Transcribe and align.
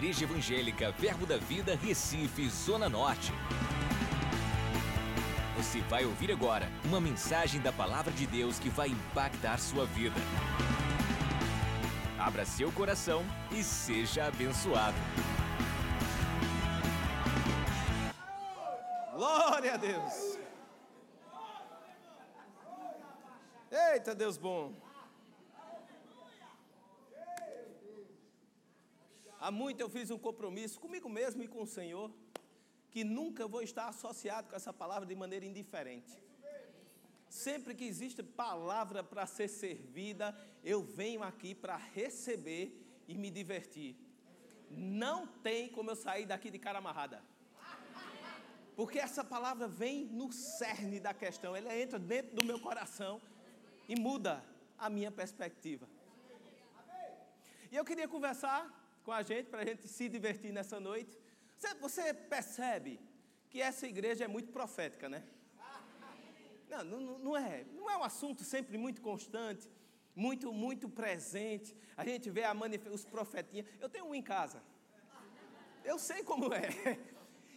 Igreja 0.00 0.24
Evangélica 0.24 0.90
Verbo 0.92 1.26
da 1.26 1.36
Vida, 1.36 1.76
Recife, 1.76 2.48
Zona 2.48 2.88
Norte. 2.88 3.30
Você 5.58 5.82
vai 5.82 6.06
ouvir 6.06 6.32
agora 6.32 6.66
uma 6.86 6.98
mensagem 6.98 7.60
da 7.60 7.70
Palavra 7.70 8.10
de 8.10 8.26
Deus 8.26 8.58
que 8.58 8.70
vai 8.70 8.88
impactar 8.88 9.58
sua 9.58 9.84
vida. 9.84 10.16
Abra 12.18 12.46
seu 12.46 12.72
coração 12.72 13.22
e 13.52 13.62
seja 13.62 14.24
abençoado. 14.24 14.96
Glória 19.12 19.74
a 19.74 19.76
Deus! 19.76 20.38
Eita, 23.70 24.14
Deus 24.14 24.38
bom! 24.38 24.72
Há 29.40 29.50
muito 29.50 29.80
eu 29.80 29.88
fiz 29.88 30.10
um 30.10 30.18
compromisso 30.18 30.78
comigo 30.78 31.08
mesmo 31.08 31.42
e 31.42 31.48
com 31.48 31.62
o 31.62 31.66
Senhor, 31.66 32.12
que 32.90 33.02
nunca 33.02 33.48
vou 33.48 33.62
estar 33.62 33.88
associado 33.88 34.50
com 34.50 34.56
essa 34.56 34.70
palavra 34.70 35.06
de 35.06 35.16
maneira 35.16 35.46
indiferente. 35.46 36.22
Sempre 37.26 37.74
que 37.74 37.84
existe 37.84 38.22
palavra 38.22 39.02
para 39.02 39.24
ser 39.26 39.48
servida, 39.48 40.36
eu 40.62 40.82
venho 40.82 41.22
aqui 41.22 41.54
para 41.54 41.76
receber 41.76 42.84
e 43.08 43.16
me 43.16 43.30
divertir. 43.30 43.96
Não 44.68 45.26
tem 45.26 45.70
como 45.70 45.90
eu 45.90 45.96
sair 45.96 46.26
daqui 46.26 46.50
de 46.50 46.58
cara 46.58 46.78
amarrada. 46.78 47.22
Porque 48.76 48.98
essa 48.98 49.24
palavra 49.24 49.66
vem 49.66 50.04
no 50.04 50.30
cerne 50.30 51.00
da 51.00 51.14
questão, 51.14 51.56
ela 51.56 51.74
entra 51.74 51.98
dentro 51.98 52.36
do 52.36 52.44
meu 52.44 52.60
coração 52.60 53.22
e 53.88 53.98
muda 53.98 54.44
a 54.76 54.90
minha 54.90 55.10
perspectiva. 55.10 55.88
E 57.72 57.76
eu 57.76 57.84
queria 57.84 58.06
conversar 58.06 58.79
com 59.04 59.12
a 59.12 59.22
gente, 59.22 59.46
para 59.48 59.62
a 59.62 59.64
gente 59.64 59.86
se 59.88 60.08
divertir 60.08 60.52
nessa 60.52 60.78
noite. 60.78 61.18
Você, 61.56 61.74
você, 61.74 62.14
percebe 62.14 63.00
que 63.48 63.60
essa 63.60 63.86
igreja 63.86 64.24
é 64.24 64.28
muito 64.28 64.50
profética, 64.52 65.08
né? 65.08 65.22
Não, 66.68 66.84
não, 66.84 67.18
não 67.18 67.36
é. 67.36 67.64
Não 67.72 67.90
é 67.90 67.96
um 67.96 68.04
assunto 68.04 68.44
sempre 68.44 68.78
muito 68.78 69.00
constante, 69.02 69.68
muito, 70.14 70.52
muito 70.52 70.88
presente. 70.88 71.76
A 71.96 72.04
gente 72.04 72.30
vê 72.30 72.44
a 72.44 72.54
os 72.92 73.04
profetinhas. 73.04 73.66
Eu 73.80 73.88
tenho 73.88 74.06
um 74.06 74.14
em 74.14 74.22
casa. 74.22 74.62
Eu 75.84 75.98
sei 75.98 76.22
como 76.22 76.52
é. 76.54 76.68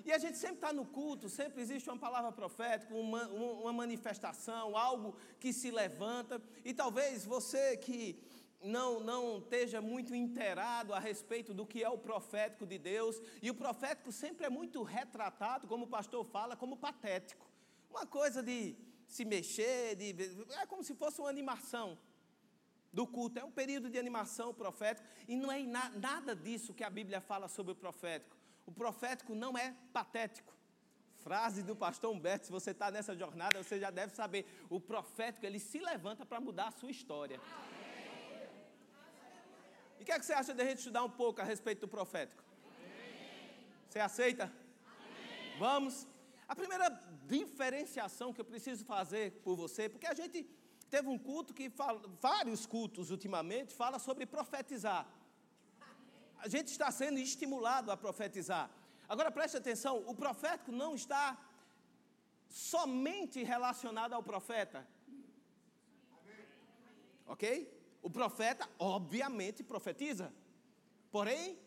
E 0.06 0.12
a 0.12 0.18
gente 0.18 0.38
sempre 0.38 0.56
está 0.56 0.74
no 0.74 0.86
culto, 0.86 1.30
sempre 1.30 1.62
existe 1.62 1.90
uma 1.90 1.98
palavra 1.98 2.32
profética, 2.32 2.94
uma, 2.94 3.26
uma 3.28 3.72
manifestação, 3.72 4.76
algo 4.78 5.16
que 5.40 5.54
se 5.54 5.72
levanta. 5.72 6.42
E 6.66 6.74
talvez 6.74 7.24
você 7.24 7.78
que 7.78 8.20
não, 8.64 9.00
não 9.00 9.40
esteja 9.40 9.82
muito 9.82 10.16
inteirado 10.16 10.94
a 10.94 11.00
respeito 11.00 11.54
do 11.54 11.66
que 11.66 11.84
é 11.84 11.90
o 11.90 11.98
profético 11.98 12.66
de 12.66 12.78
Deus, 12.78 13.22
e 13.42 13.52
o 13.52 13.56
profético 13.56 14.12
sempre 14.12 14.46
é 14.46 14.50
muito 14.50 14.82
retratado, 14.84 15.68
como 15.68 15.86
o 15.86 15.90
pastor 15.90 16.26
fala, 16.26 16.56
como 16.56 16.78
patético. 16.78 17.46
Uma 17.90 18.06
coisa 18.06 18.42
de 18.42 18.76
se 19.08 19.26
mexer, 19.26 19.96
de, 19.96 20.16
é 20.62 20.66
como 20.66 20.84
se 20.84 20.96
fosse 20.96 21.20
uma 21.20 21.30
animação 21.30 21.98
do 22.92 23.06
culto, 23.06 23.40
é 23.40 23.44
um 23.44 23.52
período 23.52 23.90
de 23.90 24.00
animação 24.00 24.54
profético, 24.54 25.08
e 25.28 25.36
não 25.36 25.52
é 25.52 25.62
na, 25.64 25.90
nada 25.90 26.36
disso 26.36 26.74
que 26.74 26.84
a 26.84 26.90
Bíblia 26.90 27.20
fala 27.20 27.48
sobre 27.48 27.74
o 27.74 27.76
profético. 27.76 28.38
O 28.66 28.72
profético 28.72 29.36
não 29.36 29.58
é 29.58 29.76
patético. 29.92 30.54
Frase 31.18 31.64
do 31.64 31.76
pastor 31.76 32.14
Humberto, 32.14 32.46
se 32.46 32.52
você 32.52 32.72
está 32.72 32.92
nessa 32.92 33.16
jornada, 33.16 33.62
você 33.64 33.80
já 33.80 33.90
deve 33.90 34.14
saber. 34.14 34.46
O 34.70 34.80
profético, 34.80 35.46
ele 35.46 35.60
se 35.60 35.80
levanta 35.80 36.26
para 36.26 36.40
mudar 36.40 36.68
a 36.68 36.72
sua 36.72 36.92
história. 36.92 37.40
E 40.04 40.06
o 40.06 40.08
que, 40.08 40.12
é 40.12 40.20
que 40.20 40.26
você 40.26 40.34
acha 40.34 40.54
de 40.54 40.62
a 40.62 40.66
gente 40.66 40.80
estudar 40.80 41.02
um 41.02 41.10
pouco 41.10 41.40
a 41.40 41.46
respeito 41.46 41.80
do 41.80 41.88
profético? 41.88 42.44
Amém. 42.76 43.66
Você 43.88 44.00
aceita? 44.02 44.44
Amém. 44.44 45.58
Vamos. 45.58 46.06
A 46.46 46.54
primeira 46.54 46.90
diferenciação 47.26 48.34
que 48.34 48.42
eu 48.42 48.44
preciso 48.44 48.84
fazer 48.84 49.32
por 49.46 49.56
você, 49.56 49.88
porque 49.88 50.06
a 50.06 50.14
gente 50.14 50.44
teve 50.90 51.08
um 51.08 51.18
culto 51.18 51.54
que 51.54 51.70
fala, 51.70 52.02
vários 52.20 52.66
cultos 52.66 53.12
ultimamente 53.12 53.74
fala 53.74 53.98
sobre 53.98 54.26
profetizar. 54.26 55.08
A 56.40 56.50
gente 56.50 56.68
está 56.68 56.92
sendo 56.92 57.18
estimulado 57.18 57.90
a 57.90 57.96
profetizar. 57.96 58.70
Agora 59.08 59.32
preste 59.32 59.56
atenção, 59.56 60.04
o 60.06 60.14
profético 60.14 60.74
não 60.74 60.96
está 60.96 61.38
somente 62.50 63.42
relacionado 63.42 64.12
ao 64.12 64.22
profeta. 64.22 64.86
Ok? 67.26 67.83
O 68.04 68.10
profeta, 68.10 68.70
obviamente, 68.78 69.64
profetiza. 69.64 70.32
Porém, 71.10 71.58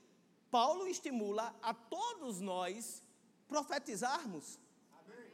Paulo 0.50 0.86
estimula 0.86 1.56
a 1.62 1.72
todos 1.72 2.40
nós 2.42 3.02
profetizarmos 3.48 4.60
Amém. 4.92 5.32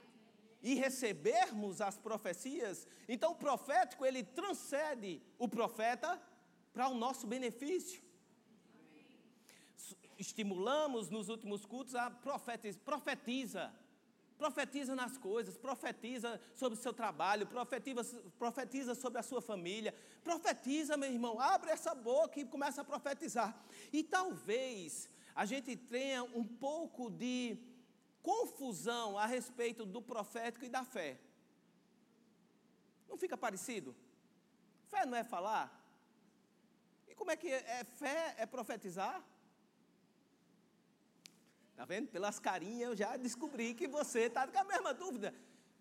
e 0.63 0.75
recebermos 0.75 1.81
as 1.81 1.99
profecias. 1.99 2.87
Então, 3.09 3.33
o 3.33 3.37
profético 3.37 4.07
ele 4.07 4.23
transcende 4.23 5.21
o 5.39 5.49
profeta 5.49 6.23
para 6.73 6.89
o 6.89 6.95
nosso 6.95 7.27
benefício. 7.27 8.01
Amém. 8.73 9.05
Estimulamos 10.17 11.11
nos 11.11 11.29
últimos 11.29 11.67
cultos 11.67 11.97
a 11.97 12.11
profetiza, 12.11 12.79
profetiza 12.85 13.75
Profetiza 14.43 14.97
nas 14.97 15.17
coisas, 15.17 15.57
profetiza 15.57 16.41
sobre 16.61 16.77
o 16.77 16.83
seu 16.83 16.93
trabalho, 16.93 17.47
profetiza, 17.47 18.03
profetiza 18.37 18.93
sobre 18.93 19.21
a 19.21 19.23
sua 19.23 19.41
família. 19.41 19.95
Profetiza, 20.25 20.97
meu 20.97 21.09
irmão, 21.09 21.39
abre 21.39 21.71
essa 21.71 21.95
boca 21.95 22.41
e 22.41 22.45
começa 22.45 22.81
a 22.81 22.85
profetizar. 22.85 23.51
E 23.93 24.03
talvez 24.03 25.09
a 25.33 25.45
gente 25.45 25.77
tenha 25.77 26.25
um 26.25 26.45
pouco 26.45 27.09
de 27.09 27.57
confusão 28.21 29.17
a 29.17 29.27
respeito 29.27 29.87
do 29.87 30.03
profético 30.03 30.65
e 30.65 30.69
da 30.69 30.83
fé. 30.83 31.21
Não 33.09 33.17
fica 33.17 33.37
parecido? 33.37 33.95
Fé 34.91 35.07
não 35.07 35.17
é 35.17 35.23
falar? 35.23 35.67
E 37.07 37.15
como 37.15 37.31
é 37.31 37.37
que 37.37 37.47
é, 37.47 37.61
é 37.79 37.85
fé? 37.85 38.35
É 38.37 38.45
profetizar? 38.45 39.23
Está 41.83 41.95
vendo? 41.95 42.11
Pelas 42.11 42.39
carinhas 42.39 42.91
eu 42.91 42.97
já 42.97 43.17
descobri 43.17 43.75
que 43.75 43.89
você 43.89 44.21
está 44.27 44.47
com 44.47 44.57
a 44.57 44.63
mesma 44.63 44.95
dúvida. 44.95 45.35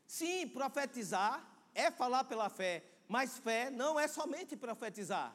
Sim, 0.07 0.47
profetizar 0.47 1.35
é 1.75 1.91
falar 1.91 2.23
pela 2.23 2.49
fé, 2.49 2.83
mas 3.07 3.37
fé 3.37 3.69
não 3.69 3.99
é 3.99 4.07
somente 4.07 4.57
profetizar. 4.57 5.31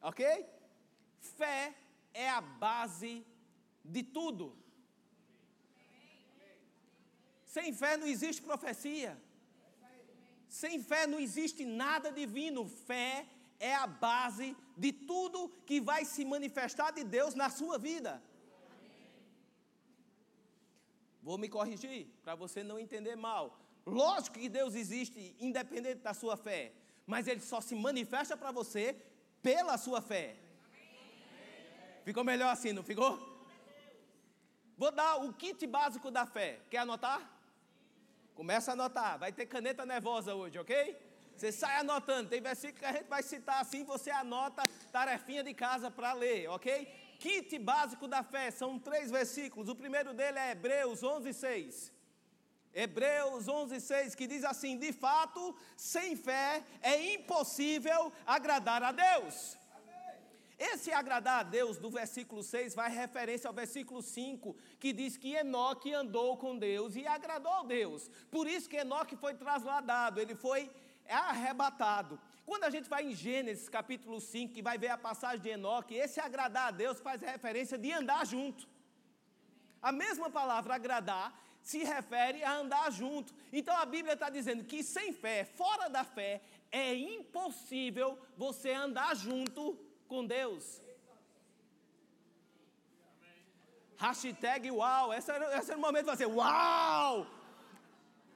Ok? 0.00 0.24
Fé 1.18 1.74
é 2.14 2.30
a 2.30 2.40
base 2.40 3.26
de 3.84 4.04
tudo. 4.04 4.56
Sem 7.44 7.74
fé 7.74 7.96
não 7.96 8.06
existe 8.06 8.40
profecia. 8.42 9.20
Sem 10.48 10.80
fé 10.80 11.04
não 11.08 11.18
existe 11.18 11.64
nada 11.64 12.12
divino. 12.12 12.68
Fé 12.68 13.26
é 13.62 13.74
a 13.76 13.86
base 13.86 14.56
de 14.76 14.90
tudo 14.92 15.48
que 15.64 15.80
vai 15.80 16.04
se 16.04 16.24
manifestar 16.24 16.90
de 16.90 17.04
Deus 17.04 17.32
na 17.36 17.48
sua 17.48 17.78
vida. 17.78 18.20
Vou 21.22 21.38
me 21.38 21.48
corrigir 21.48 22.08
para 22.24 22.34
você 22.34 22.64
não 22.64 22.78
entender 22.84 23.14
mal. 23.14 23.56
Lógico 23.86 24.38
que 24.40 24.48
Deus 24.48 24.74
existe 24.74 25.36
independente 25.38 26.00
da 26.00 26.12
sua 26.12 26.36
fé, 26.36 26.72
mas 27.06 27.28
ele 27.28 27.40
só 27.40 27.60
se 27.60 27.76
manifesta 27.76 28.36
para 28.36 28.50
você 28.50 28.96
pela 29.40 29.78
sua 29.78 30.00
fé. 30.00 30.36
Ficou 32.04 32.24
melhor 32.24 32.50
assim, 32.52 32.72
não 32.72 32.82
ficou? 32.82 33.12
Vou 34.76 34.90
dar 34.90 35.18
o 35.24 35.32
kit 35.32 35.64
básico 35.68 36.10
da 36.10 36.26
fé. 36.26 36.58
Quer 36.68 36.78
anotar? 36.78 37.30
Começa 38.34 38.72
a 38.72 38.74
anotar. 38.74 39.20
Vai 39.20 39.32
ter 39.32 39.46
caneta 39.46 39.86
nervosa 39.86 40.34
hoje, 40.34 40.58
ok? 40.58 40.96
Você 41.42 41.50
sai 41.50 41.80
anotando. 41.80 42.28
Tem 42.30 42.40
versículo 42.40 42.78
que 42.78 42.84
a 42.84 42.92
gente 42.92 43.08
vai 43.08 43.20
citar 43.20 43.60
assim, 43.60 43.82
você 43.82 44.12
anota 44.12 44.62
tarefinha 44.92 45.42
de 45.42 45.52
casa 45.52 45.90
para 45.90 46.12
ler, 46.12 46.48
ok? 46.48 46.86
Kit 47.18 47.58
básico 47.58 48.06
da 48.06 48.22
fé, 48.22 48.52
são 48.52 48.78
três 48.78 49.10
versículos. 49.10 49.68
O 49.68 49.74
primeiro 49.74 50.14
dele 50.14 50.38
é 50.38 50.52
Hebreus 50.52 51.02
11, 51.02 51.32
6. 51.32 51.92
Hebreus 52.72 53.48
11, 53.48 53.80
6, 53.80 54.14
que 54.14 54.28
diz 54.28 54.44
assim: 54.44 54.78
De 54.78 54.92
fato, 54.92 55.56
sem 55.76 56.14
fé 56.14 56.62
é 56.80 57.14
impossível 57.14 58.12
agradar 58.24 58.80
a 58.80 58.92
Deus. 58.92 59.58
Esse 60.56 60.92
agradar 60.92 61.40
a 61.40 61.42
Deus 61.42 61.76
do 61.76 61.90
versículo 61.90 62.40
6 62.44 62.72
vai 62.72 62.88
referência 62.88 63.48
ao 63.48 63.54
versículo 63.54 64.00
5, 64.00 64.56
que 64.78 64.92
diz 64.92 65.16
que 65.16 65.34
Enoque 65.34 65.92
andou 65.92 66.36
com 66.36 66.56
Deus 66.56 66.94
e 66.94 67.04
agradou 67.04 67.52
a 67.52 67.64
Deus. 67.64 68.08
Por 68.30 68.46
isso 68.46 68.68
que 68.68 68.76
Enoque 68.76 69.16
foi 69.16 69.34
trasladado, 69.34 70.20
ele 70.20 70.36
foi 70.36 70.70
é 71.04 71.14
arrebatado. 71.14 72.20
Quando 72.44 72.64
a 72.64 72.70
gente 72.70 72.88
vai 72.88 73.04
em 73.04 73.14
Gênesis 73.14 73.68
capítulo 73.68 74.20
5, 74.20 74.54
que 74.54 74.62
vai 74.62 74.76
ver 74.76 74.88
a 74.88 74.98
passagem 74.98 75.40
de 75.40 75.50
Enoque, 75.50 75.94
esse 75.94 76.20
agradar 76.20 76.68
a 76.68 76.70
Deus 76.70 77.00
faz 77.00 77.22
referência 77.22 77.78
de 77.78 77.92
andar 77.92 78.26
junto. 78.26 78.68
A 79.80 79.92
mesma 79.92 80.30
palavra 80.30 80.74
agradar 80.74 81.32
se 81.62 81.84
refere 81.84 82.42
a 82.42 82.56
andar 82.56 82.90
junto. 82.90 83.32
Então 83.52 83.76
a 83.76 83.86
Bíblia 83.86 84.14
está 84.14 84.28
dizendo 84.28 84.64
que 84.64 84.82
sem 84.82 85.12
fé, 85.12 85.44
fora 85.44 85.88
da 85.88 86.04
fé, 86.04 86.40
é 86.70 86.94
impossível 86.94 88.18
você 88.36 88.72
andar 88.72 89.14
junto 89.14 89.78
com 90.08 90.26
Deus. 90.26 90.80
Hashtag 93.96 94.70
uau. 94.70 95.14
Esse 95.14 95.30
era, 95.30 95.58
esse 95.58 95.70
era 95.70 95.78
o 95.78 95.80
momento 95.80 96.06
de 96.06 96.10
fazer 96.10 96.26
uau. 96.26 97.26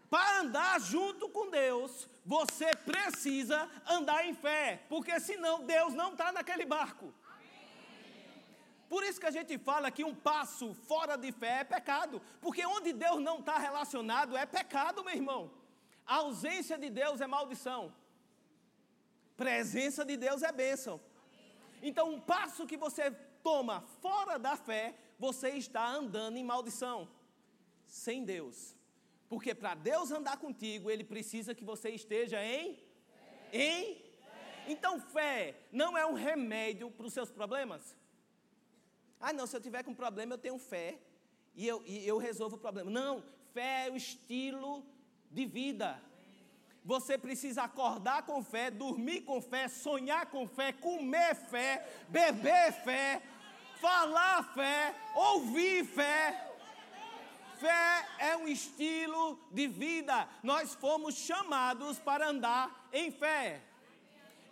Para 0.09 0.41
andar 0.41 0.81
junto 0.81 1.29
com 1.29 1.51
Deus, 1.51 2.09
você 2.25 2.71
precisa 2.77 3.69
andar 3.87 4.25
em 4.27 4.35
fé, 4.35 4.85
porque 4.89 5.19
senão 5.19 5.65
Deus 5.65 5.95
não 5.95 6.13
está 6.13 6.31
naquele 6.31 6.65
barco. 6.65 7.13
Por 8.89 9.03
isso 9.03 9.19
que 9.19 9.27
a 9.27 9.33
gente 9.33 9.59
fala 9.59 9.91
que 9.91 10.05
um 10.05 10.15
passo 10.15 10.73
fora 10.73 11.17
de 11.17 11.33
fé 11.33 11.61
é 11.61 11.65
pecado, 11.65 12.23
porque 12.41 12.65
onde 12.65 12.93
Deus 12.93 13.21
não 13.21 13.41
está 13.41 13.59
relacionado 13.59 14.37
é 14.37 14.47
pecado, 14.47 15.03
meu 15.05 15.15
irmão. 15.15 15.51
A 16.07 16.17
ausência 16.17 16.79
de 16.79 16.89
Deus 16.89 17.21
é 17.21 17.27
maldição, 17.27 17.93
presença 19.37 20.05
de 20.05 20.17
Deus 20.17 20.43
é 20.43 20.53
bênção. 20.53 21.01
Então, 21.83 22.15
um 22.15 22.21
passo 22.21 22.65
que 22.65 22.77
você 22.77 23.11
toma 23.43 23.81
fora 24.01 24.39
da 24.39 24.57
fé, 24.57 24.95
você 25.19 25.51
está 25.51 25.85
andando 25.89 26.37
em 26.37 26.45
maldição, 26.45 27.09
sem 27.87 28.25
Deus. 28.25 28.76
Porque 29.29 29.55
para 29.55 29.75
Deus 29.75 30.11
andar 30.11 30.37
contigo, 30.39 30.91
Ele 30.91 31.05
precisa 31.05 31.55
que 31.55 31.65
você 31.65 31.91
esteja 31.91 32.45
em? 32.45 32.75
Fé. 32.75 33.49
Em? 33.53 33.95
Fé. 33.95 34.65
Então, 34.69 35.01
fé 35.01 35.55
não 35.73 35.97
é 35.99 36.07
um 36.07 36.15
remédio 36.15 36.91
para 36.91 37.07
os 37.07 37.13
seus 37.13 37.31
problemas. 37.31 37.97
Ah, 39.21 39.33
não, 39.33 39.47
se 39.47 39.57
eu 39.57 39.61
tiver 39.61 39.83
com 39.83 39.95
problema, 39.95 40.35
eu 40.35 40.39
tenho 40.39 40.59
fé 40.59 40.99
e 41.55 41.67
eu, 41.67 41.83
e 41.87 42.07
eu 42.07 42.19
resolvo 42.19 42.57
o 42.57 42.59
problema. 42.59 42.91
Não, 42.91 43.23
fé 43.53 43.89
é 43.89 43.91
o 43.91 43.97
estilo 43.97 44.85
de 45.31 45.47
vida. 45.47 46.01
Você 46.85 47.19
precisa 47.19 47.65
acordar 47.65 48.25
com 48.25 48.45
fé, 48.45 48.71
dormir 48.71 49.23
com 49.23 49.41
fé, 49.41 49.67
sonhar 49.67 50.27
com 50.27 50.47
fé, 50.47 50.73
comer 50.73 51.35
fé, 51.35 51.85
beber 52.09 52.73
fé, 52.85 53.21
falar 53.81 54.55
fé, 54.55 54.95
ouvir 55.15 55.85
fé. 55.85 56.46
Fé 57.59 58.07
é 58.19 58.37
um 58.37 58.47
estilo 58.47 59.39
de 59.51 59.67
vida. 59.67 60.29
Nós 60.43 60.75
fomos 60.75 61.15
chamados 61.15 61.99
para 61.99 62.29
andar 62.29 62.89
em 62.93 63.11
fé. 63.11 63.63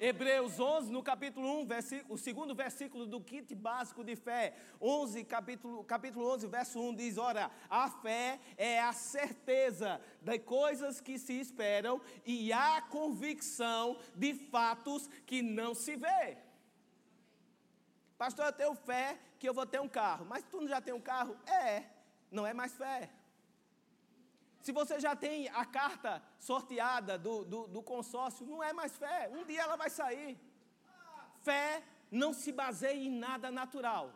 Hebreus 0.00 0.58
11, 0.58 0.90
no 0.90 1.02
capítulo 1.02 1.60
1, 1.60 1.66
versículo, 1.66 2.14
o 2.14 2.18
segundo 2.18 2.54
versículo 2.54 3.06
do 3.06 3.20
kit 3.20 3.54
básico 3.54 4.02
de 4.02 4.16
fé. 4.16 4.54
11, 4.80 5.22
capítulo, 5.24 5.84
capítulo 5.84 6.26
11, 6.32 6.46
verso 6.46 6.80
1 6.80 6.94
diz: 6.94 7.18
Ora, 7.18 7.50
a 7.68 7.90
fé 7.90 8.40
é 8.56 8.80
a 8.80 8.92
certeza 8.92 10.00
das 10.22 10.38
coisas 10.38 11.00
que 11.00 11.18
se 11.18 11.34
esperam 11.34 12.00
e 12.24 12.52
a 12.52 12.82
convicção 12.82 13.98
de 14.14 14.34
fatos 14.34 15.08
que 15.26 15.42
não 15.42 15.74
se 15.74 15.94
vê. 15.94 16.38
Pastor, 18.16 18.46
eu 18.46 18.52
tenho 18.52 18.74
fé 18.74 19.18
que 19.38 19.48
eu 19.48 19.54
vou 19.54 19.66
ter 19.66 19.80
um 19.80 19.88
carro, 19.88 20.24
mas 20.24 20.42
tu 20.44 20.60
não 20.60 20.68
já 20.68 20.80
tem 20.80 20.94
um 20.94 21.00
carro? 21.00 21.36
É 21.46 21.93
não 22.34 22.46
é 22.46 22.52
mais 22.52 22.74
fé. 22.82 23.10
Se 24.64 24.72
você 24.72 24.98
já 24.98 25.14
tem 25.14 25.48
a 25.48 25.64
carta 25.64 26.22
sorteada 26.38 27.18
do, 27.18 27.44
do, 27.44 27.66
do, 27.68 27.82
consórcio, 27.82 28.46
não 28.46 28.62
é 28.62 28.72
mais 28.72 28.96
fé. 28.96 29.30
Um 29.30 29.44
dia 29.44 29.62
ela 29.62 29.76
vai 29.76 29.90
sair. 29.90 30.38
Fé 31.42 31.82
não 32.10 32.32
se 32.32 32.50
baseia 32.50 33.02
em 33.08 33.10
nada 33.10 33.50
natural. 33.50 34.10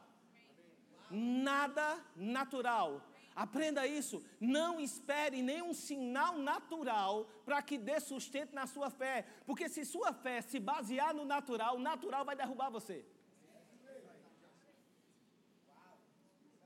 Nada 1.10 1.86
natural. 2.16 3.02
Aprenda 3.36 3.86
isso. 3.86 4.24
Não 4.40 4.80
espere 4.80 5.42
nenhum 5.42 5.74
sinal 5.74 6.38
natural 6.38 7.26
para 7.44 7.60
que 7.62 7.76
dê 7.76 8.00
sustento 8.00 8.54
na 8.54 8.66
sua 8.66 8.90
fé. 8.90 9.26
Porque 9.46 9.68
se 9.68 9.84
sua 9.84 10.12
fé 10.12 10.40
se 10.40 10.58
basear 10.58 11.14
no 11.14 11.24
natural, 11.24 11.76
o 11.76 11.86
natural 11.90 12.24
vai 12.24 12.34
derrubar 12.34 12.70
você. 12.70 13.04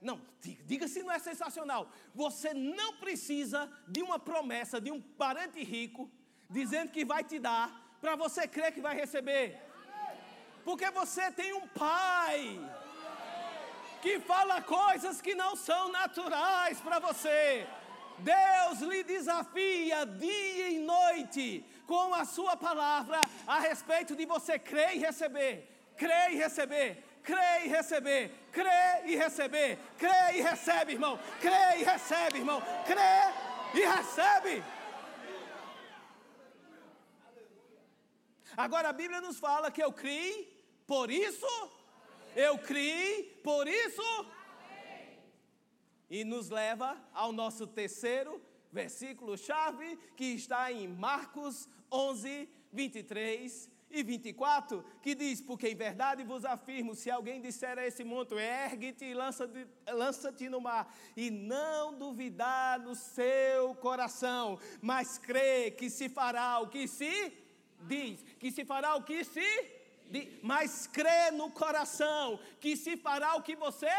Não, 0.03 0.21
diga, 0.41 0.89
se 0.89 1.03
não 1.03 1.13
é 1.13 1.19
sensacional. 1.19 1.89
Você 2.15 2.53
não 2.53 2.97
precisa 2.97 3.71
de 3.87 4.03
uma 4.03 4.19
promessa 4.19 4.81
de 4.81 4.91
um 4.91 5.01
parente 5.01 5.63
rico 5.63 6.11
dizendo 6.51 6.91
que 6.91 7.05
vai 7.05 7.23
te 7.23 7.39
dar 7.39 7.97
para 8.01 8.17
você 8.17 8.49
crer 8.49 8.73
que 8.73 8.81
vai 8.81 8.97
receber. 8.97 9.59
Porque 10.65 10.91
você 10.91 11.31
tem 11.31 11.53
um 11.53 11.67
pai 11.69 12.61
que 14.03 14.19
fala 14.19 14.61
coisas 14.61 15.21
que 15.21 15.35
não 15.35 15.55
são 15.55 15.91
naturais 15.91 16.81
para 16.81 16.99
você. 16.99 17.67
Deus 18.19 18.81
lhe 18.81 19.03
desafia 19.05 20.05
dia 20.05 20.69
e 20.69 20.79
noite 20.81 21.65
com 21.87 22.13
a 22.13 22.25
sua 22.25 22.57
palavra 22.57 23.21
a 23.47 23.61
respeito 23.61 24.17
de 24.17 24.27
você 24.27 24.59
crer 24.59 24.97
e 24.97 24.99
receber. 24.99 25.69
Crer 25.97 26.33
e 26.33 26.37
receber 26.37 27.12
crê 27.23 27.65
e 27.65 27.69
receber, 27.69 28.31
crê 28.51 29.07
e 29.07 29.17
receber, 29.17 29.79
crê 29.99 30.39
e 30.39 30.41
recebe, 30.43 30.93
irmão, 30.93 31.19
crê 31.41 31.81
e 31.81 31.85
recebe, 31.85 32.39
irmão, 32.39 32.61
crê 32.87 33.81
e 33.81 33.85
recebe. 33.85 34.63
Agora 38.57 38.91
a 38.91 38.93
Bíblia 38.93 39.21
nos 39.21 39.39
fala 39.39 39.71
que 39.71 39.83
eu 39.83 39.93
criei, 39.93 40.53
por 40.87 41.11
isso, 41.11 41.47
eu 42.37 42.59
criei, 42.59 43.41
por 43.43 43.67
isso, 43.67 44.27
e 46.11 46.25
nos 46.25 46.51
leva 46.51 47.01
ao 47.15 47.33
nosso 47.33 47.67
terceiro 47.67 48.43
versículo 48.71 49.37
chave, 49.37 49.97
que 50.17 50.25
está 50.25 50.73
em 50.73 50.89
Marcos 50.89 51.69
11, 51.91 52.49
23 52.73 53.71
e 53.93 54.03
24, 54.03 54.85
que 55.03 55.15
diz: 55.15 55.41
Porque 55.41 55.69
em 55.69 55.75
verdade 55.75 56.25
vos 56.25 56.45
afirmo, 56.45 56.95
se 56.95 57.11
alguém 57.11 57.41
disser 57.41 57.79
a 57.79 57.87
esse 57.87 58.03
monte, 58.03 58.35
ergue-te 58.35 59.05
e 59.05 59.15
lança-te 59.15 59.67
lança 59.93 60.35
no 60.51 60.61
mar, 60.61 60.93
e 61.17 61.31
não 61.31 61.97
duvidar 61.97 62.81
no 62.81 62.95
seu 62.95 63.75
coração, 63.77 64.59
mas 64.81 65.19
crê 65.19 65.71
que 65.71 65.91
se 65.91 66.09
fará 66.09 66.59
o 66.61 66.69
que 66.69 66.89
se 66.89 67.33
diz, 67.83 68.23
que 68.39 68.51
se 68.51 68.65
fará 68.65 68.95
o 68.97 69.03
que 69.03 69.23
se 69.25 69.41
diz, 70.11 70.29
mas 70.43 70.87
crê 70.87 71.31
no 71.31 71.51
coração, 71.51 72.41
que 72.61 72.77
se 72.77 72.97
fará 72.97 73.35
o 73.35 73.43
que 73.43 73.55
você 73.55 73.93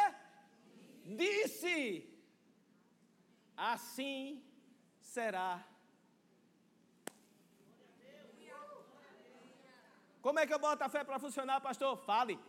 disse, 1.05 2.09
assim 3.55 4.43
será 4.99 5.63
Como 10.23 10.39
é 10.39 10.47
que 10.47 10.53
eu 10.53 10.59
boto 10.65 10.81
a 10.81 10.87
fé 10.87 11.03
para 11.03 11.19
funcionar, 11.19 11.59
pastor? 11.59 11.97
Fale. 11.97 12.39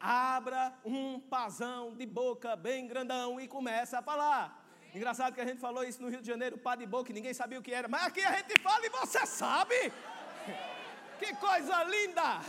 Abra 0.00 0.72
um 0.82 1.20
pazão 1.20 1.94
de 1.94 2.06
boca 2.06 2.56
bem 2.56 2.86
grandão 2.86 3.38
e 3.38 3.46
comece 3.46 3.94
a 3.94 4.00
falar. 4.00 4.64
Engraçado 4.94 5.34
que 5.34 5.42
a 5.42 5.46
gente 5.46 5.60
falou 5.60 5.84
isso 5.84 6.00
no 6.00 6.08
Rio 6.08 6.22
de 6.22 6.26
Janeiro, 6.26 6.56
pá 6.56 6.74
de 6.74 6.86
boca, 6.86 7.12
ninguém 7.12 7.34
sabia 7.34 7.58
o 7.58 7.62
que 7.62 7.74
era. 7.74 7.86
Mas 7.86 8.06
aqui 8.06 8.24
a 8.24 8.32
gente 8.36 8.58
fala 8.62 8.86
e 8.86 8.88
você 8.88 9.26
sabe. 9.26 9.92
Que 11.18 11.32
coisa 11.36 11.84
linda! 11.84 12.40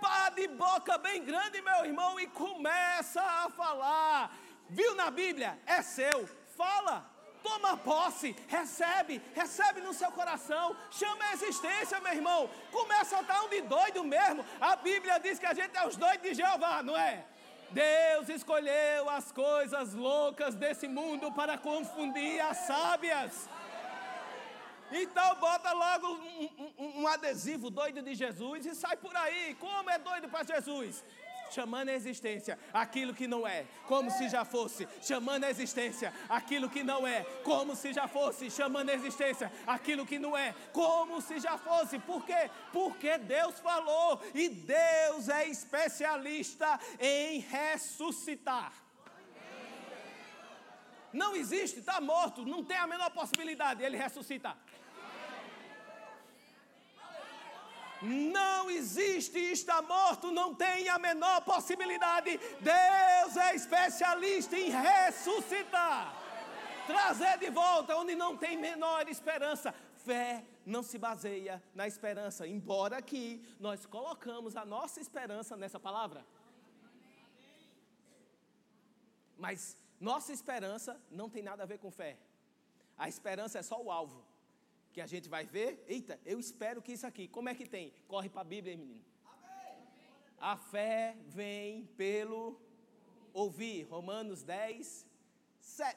Pá 0.00 0.30
de 0.30 0.48
boca 0.48 0.96
bem 0.96 1.22
grande, 1.22 1.60
meu 1.60 1.84
irmão, 1.84 2.18
e 2.18 2.26
começa 2.28 3.20
a 3.20 3.50
falar. 3.50 4.34
Viu 4.70 4.94
na 4.94 5.10
Bíblia? 5.10 5.58
É 5.66 5.82
seu. 5.82 6.26
Fala 6.56 7.15
toma 7.46 7.76
posse, 7.76 8.34
recebe, 8.48 9.22
recebe 9.34 9.80
no 9.80 9.94
seu 10.00 10.10
coração, 10.18 10.76
chama 10.90 11.24
a 11.26 11.32
existência, 11.34 12.00
meu 12.00 12.12
irmão. 12.12 12.50
Começa 12.72 13.18
a 13.18 13.20
estar 13.20 13.42
um 13.44 13.48
de 13.48 13.60
doido 13.62 14.02
mesmo. 14.02 14.44
A 14.60 14.74
Bíblia 14.74 15.18
diz 15.18 15.38
que 15.38 15.46
a 15.46 15.54
gente 15.54 15.76
é 15.76 15.86
os 15.86 15.96
doidos 15.96 16.22
de 16.28 16.34
Jeová, 16.34 16.82
não 16.82 16.96
é? 16.96 17.24
Deus 17.70 18.28
escolheu 18.28 19.08
as 19.10 19.30
coisas 19.30 19.94
loucas 19.94 20.54
desse 20.54 20.88
mundo 20.88 21.30
para 21.32 21.56
confundir 21.56 22.40
as 22.40 22.58
sábias. 22.70 23.48
Então 24.90 25.34
bota 25.36 25.72
logo 25.72 26.06
um, 26.06 26.72
um, 26.78 27.00
um, 27.00 27.06
adesivo 27.08 27.70
doido 27.70 28.02
de 28.02 28.14
Jesus 28.14 28.66
e 28.66 28.74
sai 28.74 28.96
por 28.96 29.14
aí. 29.16 29.56
Como 29.60 29.90
é 29.90 29.98
doido 29.98 30.28
para 30.28 30.44
Jesus? 30.44 31.04
Chamando 31.50 31.88
a 31.88 31.94
existência 31.94 32.58
aquilo 32.72 33.14
que 33.14 33.26
não 33.26 33.46
é, 33.46 33.64
como 33.86 34.10
se 34.10 34.28
já 34.28 34.44
fosse, 34.44 34.86
chamando 35.02 35.44
a 35.44 35.50
existência 35.50 36.12
aquilo 36.28 36.68
que 36.68 36.82
não 36.82 37.06
é, 37.06 37.24
como 37.42 37.74
se 37.74 37.92
já 37.92 38.08
fosse, 38.08 38.50
chamando 38.50 38.90
a 38.90 38.94
existência 38.94 39.52
aquilo 39.66 40.06
que 40.06 40.18
não 40.18 40.36
é, 40.36 40.54
como 40.72 41.20
se 41.20 41.38
já 41.38 41.56
fosse. 41.58 41.98
Por 41.98 42.24
quê? 42.24 42.50
Porque 42.72 43.18
Deus 43.18 43.58
falou 43.60 44.20
e 44.34 44.48
Deus 44.48 45.28
é 45.28 45.46
especialista 45.48 46.78
em 47.00 47.40
ressuscitar. 47.40 48.72
Não 51.12 51.34
existe, 51.34 51.78
está 51.78 52.00
morto, 52.00 52.44
não 52.44 52.62
tem 52.62 52.76
a 52.76 52.86
menor 52.86 53.10
possibilidade 53.10 53.82
ele 53.82 53.96
ressuscitar. 53.96 54.56
Não 58.02 58.70
existe, 58.70 59.38
está 59.38 59.80
morto, 59.80 60.30
não 60.30 60.54
tem 60.54 60.88
a 60.88 60.98
menor 60.98 61.40
possibilidade. 61.42 62.38
Deus 62.60 63.36
é 63.36 63.54
especialista 63.54 64.56
em 64.58 64.70
ressuscitar, 64.70 66.14
trazer 66.86 67.38
de 67.38 67.50
volta 67.50 67.96
onde 67.96 68.14
não 68.14 68.36
tem 68.36 68.56
menor 68.56 69.08
esperança. 69.08 69.74
Fé 70.04 70.44
não 70.64 70.82
se 70.82 70.98
baseia 70.98 71.62
na 71.74 71.86
esperança, 71.86 72.46
embora 72.46 72.98
aqui 72.98 73.44
nós 73.58 73.86
colocamos 73.86 74.56
a 74.56 74.64
nossa 74.64 75.00
esperança 75.00 75.56
nessa 75.56 75.80
palavra. 75.80 76.24
Mas 79.38 79.76
nossa 80.00 80.32
esperança 80.32 81.00
não 81.10 81.28
tem 81.28 81.42
nada 81.42 81.62
a 81.62 81.66
ver 81.66 81.78
com 81.78 81.90
fé. 81.90 82.16
A 82.96 83.08
esperança 83.08 83.58
é 83.58 83.62
só 83.62 83.80
o 83.80 83.90
alvo. 83.90 84.24
Que 84.96 85.02
a 85.02 85.06
gente 85.06 85.28
vai 85.28 85.44
ver, 85.44 85.84
eita, 85.94 86.18
eu 86.24 86.38
espero 86.40 86.80
que 86.84 86.92
isso 86.96 87.06
aqui, 87.06 87.24
como 87.28 87.50
é 87.50 87.54
que 87.54 87.66
tem? 87.66 87.92
Corre 88.08 88.30
para 88.30 88.40
a 88.40 88.50
Bíblia, 88.52 88.72
hein, 88.72 88.78
menino. 88.78 89.04
A 90.40 90.56
fé 90.56 91.14
vem 91.26 91.84
pelo 91.98 92.58
ouvir. 93.42 93.82
Romanos 93.90 94.42
10, 94.42 95.06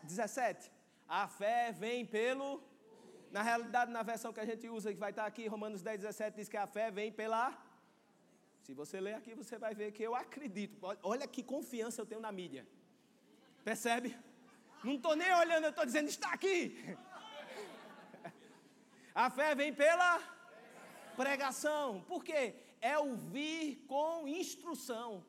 17. 0.03 0.69
A 1.07 1.29
fé 1.29 1.71
vem 1.71 2.05
pelo. 2.05 2.61
Na 3.31 3.41
realidade, 3.41 3.89
na 3.89 4.03
versão 4.03 4.33
que 4.33 4.41
a 4.41 4.49
gente 4.51 4.67
usa, 4.67 4.93
que 4.93 4.99
vai 4.99 5.11
estar 5.11 5.25
aqui, 5.25 5.47
Romanos 5.47 5.81
10, 5.81 6.01
17, 6.01 6.35
diz 6.35 6.49
que 6.49 6.57
a 6.57 6.67
fé 6.67 6.91
vem 6.91 7.09
pela. 7.09 7.57
Se 8.63 8.73
você 8.73 8.99
ler 8.99 9.13
aqui, 9.13 9.33
você 9.33 9.57
vai 9.57 9.73
ver 9.73 9.93
que 9.93 10.03
eu 10.03 10.13
acredito. 10.13 10.77
Olha 11.03 11.25
que 11.25 11.41
confiança 11.41 12.01
eu 12.01 12.05
tenho 12.05 12.19
na 12.19 12.33
mídia. 12.33 12.67
Percebe? 13.63 14.17
Não 14.83 14.95
estou 14.95 15.15
nem 15.15 15.33
olhando, 15.33 15.63
eu 15.63 15.69
estou 15.69 15.85
dizendo, 15.85 16.09
está 16.09 16.33
aqui. 16.33 16.97
A 19.13 19.29
fé 19.29 19.55
vem 19.55 19.73
pela 19.73 20.19
pregação. 21.15 22.01
Por 22.07 22.23
quê? 22.23 22.55
É 22.81 22.97
ouvir 22.97 23.85
com 23.87 24.27
instrução. 24.27 25.23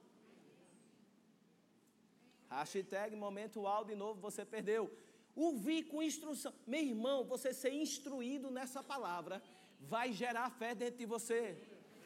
Hashtag 2.49 3.17
momento 3.17 3.63
de 3.87 3.95
novo, 3.95 4.21
você 4.21 4.45
perdeu. 4.45 4.93
Ouvir 5.35 5.85
com 5.85 6.03
instrução. 6.03 6.53
Meu 6.67 6.83
irmão, 6.83 7.25
você 7.25 7.55
ser 7.55 7.73
instruído 7.73 8.51
nessa 8.51 8.83
palavra 8.83 9.43
vai 9.81 10.13
gerar 10.13 10.51
fé 10.51 10.75
dentro 10.75 10.99
de 10.99 11.07
você. 11.07 11.57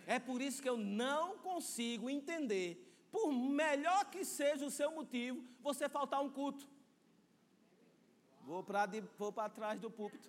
É 0.07 0.19
por 0.19 0.43
isso 0.43 0.63
que 0.63 0.69
eu 0.69 0.77
não 0.77 1.39
consigo 1.39 2.11
entender, 2.11 3.09
por 3.11 3.33
melhor 3.33 4.11
que 4.11 4.25
seja 4.25 4.67
o 4.67 4.71
seu 4.71 4.93
motivo, 4.93 5.43
você 5.61 5.89
faltar 5.89 6.23
um 6.23 6.31
culto. 6.31 6.69
Vou 8.43 8.63
para 8.63 9.49
trás 9.49 9.81
do 9.81 9.91
púlpito. 9.91 10.29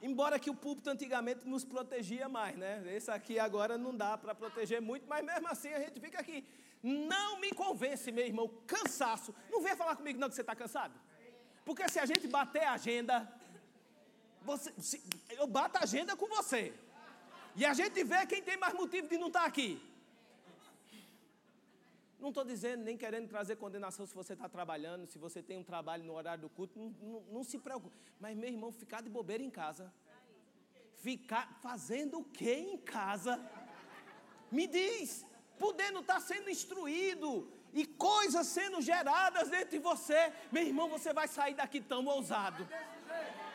Embora 0.00 0.38
que 0.38 0.48
o 0.48 0.54
púlpito 0.54 0.90
antigamente 0.90 1.46
nos 1.46 1.64
protegia 1.64 2.28
mais, 2.28 2.56
né? 2.56 2.82
Esse 2.94 3.10
aqui 3.10 3.38
agora 3.38 3.76
não 3.76 3.94
dá 3.94 4.16
para 4.16 4.34
proteger 4.34 4.80
muito, 4.80 5.08
mas 5.08 5.24
mesmo 5.24 5.48
assim 5.48 5.72
a 5.74 5.80
gente 5.80 5.98
fica 6.00 6.20
aqui. 6.20 6.46
Não 6.82 7.40
me 7.40 7.50
convence, 7.50 8.12
meu 8.12 8.24
irmão, 8.24 8.48
cansaço. 8.66 9.34
Não 9.50 9.60
venha 9.60 9.76
falar 9.76 9.96
comigo 9.96 10.18
não 10.18 10.28
que 10.28 10.36
você 10.36 10.42
está 10.42 10.54
cansado. 10.54 10.94
Porque 11.64 11.88
se 11.88 11.98
a 11.98 12.06
gente 12.06 12.28
bater 12.28 12.62
a 12.62 12.72
agenda, 12.74 13.28
você, 14.42 14.72
se, 14.78 15.02
eu 15.30 15.46
bato 15.46 15.78
a 15.78 15.82
agenda 15.82 16.16
com 16.16 16.26
você. 16.28 16.72
E 17.56 17.64
a 17.64 17.74
gente 17.74 18.04
vê 18.04 18.24
quem 18.26 18.40
tem 18.40 18.56
mais 18.56 18.74
motivo 18.74 19.08
de 19.08 19.18
não 19.18 19.26
estar 19.26 19.40
tá 19.40 19.46
aqui. 19.46 19.82
Não 22.18 22.30
estou 22.30 22.44
dizendo, 22.44 22.82
nem 22.84 22.96
querendo 22.96 23.28
trazer 23.28 23.56
condenação 23.56 24.04
se 24.04 24.14
você 24.14 24.32
está 24.32 24.48
trabalhando, 24.48 25.06
se 25.06 25.18
você 25.18 25.40
tem 25.40 25.56
um 25.56 25.62
trabalho 25.62 26.04
no 26.04 26.14
horário 26.14 26.42
do 26.42 26.48
culto, 26.48 26.78
não, 26.78 26.88
não, 27.00 27.20
não, 27.30 27.44
se 27.44 27.58
preocupe. 27.58 27.96
Mas, 28.18 28.36
meu 28.36 28.48
irmão, 28.48 28.72
ficar 28.72 29.00
de 29.02 29.08
bobeira 29.08 29.42
em 29.42 29.50
casa. 29.50 29.92
Ficar 30.96 31.58
fazendo 31.62 32.18
o 32.18 32.24
que 32.24 32.52
em 32.52 32.76
casa? 32.76 33.40
Me 34.50 34.66
diz, 34.66 35.24
podendo 35.58 36.00
estar 36.00 36.14
tá 36.14 36.20
sendo 36.20 36.50
instruído 36.50 37.48
e 37.72 37.86
coisas 37.86 38.46
sendo 38.48 38.80
geradas 38.80 39.48
dentro 39.48 39.70
de 39.70 39.78
você, 39.78 40.32
meu 40.50 40.64
irmão, 40.64 40.88
você 40.88 41.12
vai 41.12 41.28
sair 41.28 41.54
daqui 41.54 41.80
tão 41.80 42.04
ousado 42.06 42.66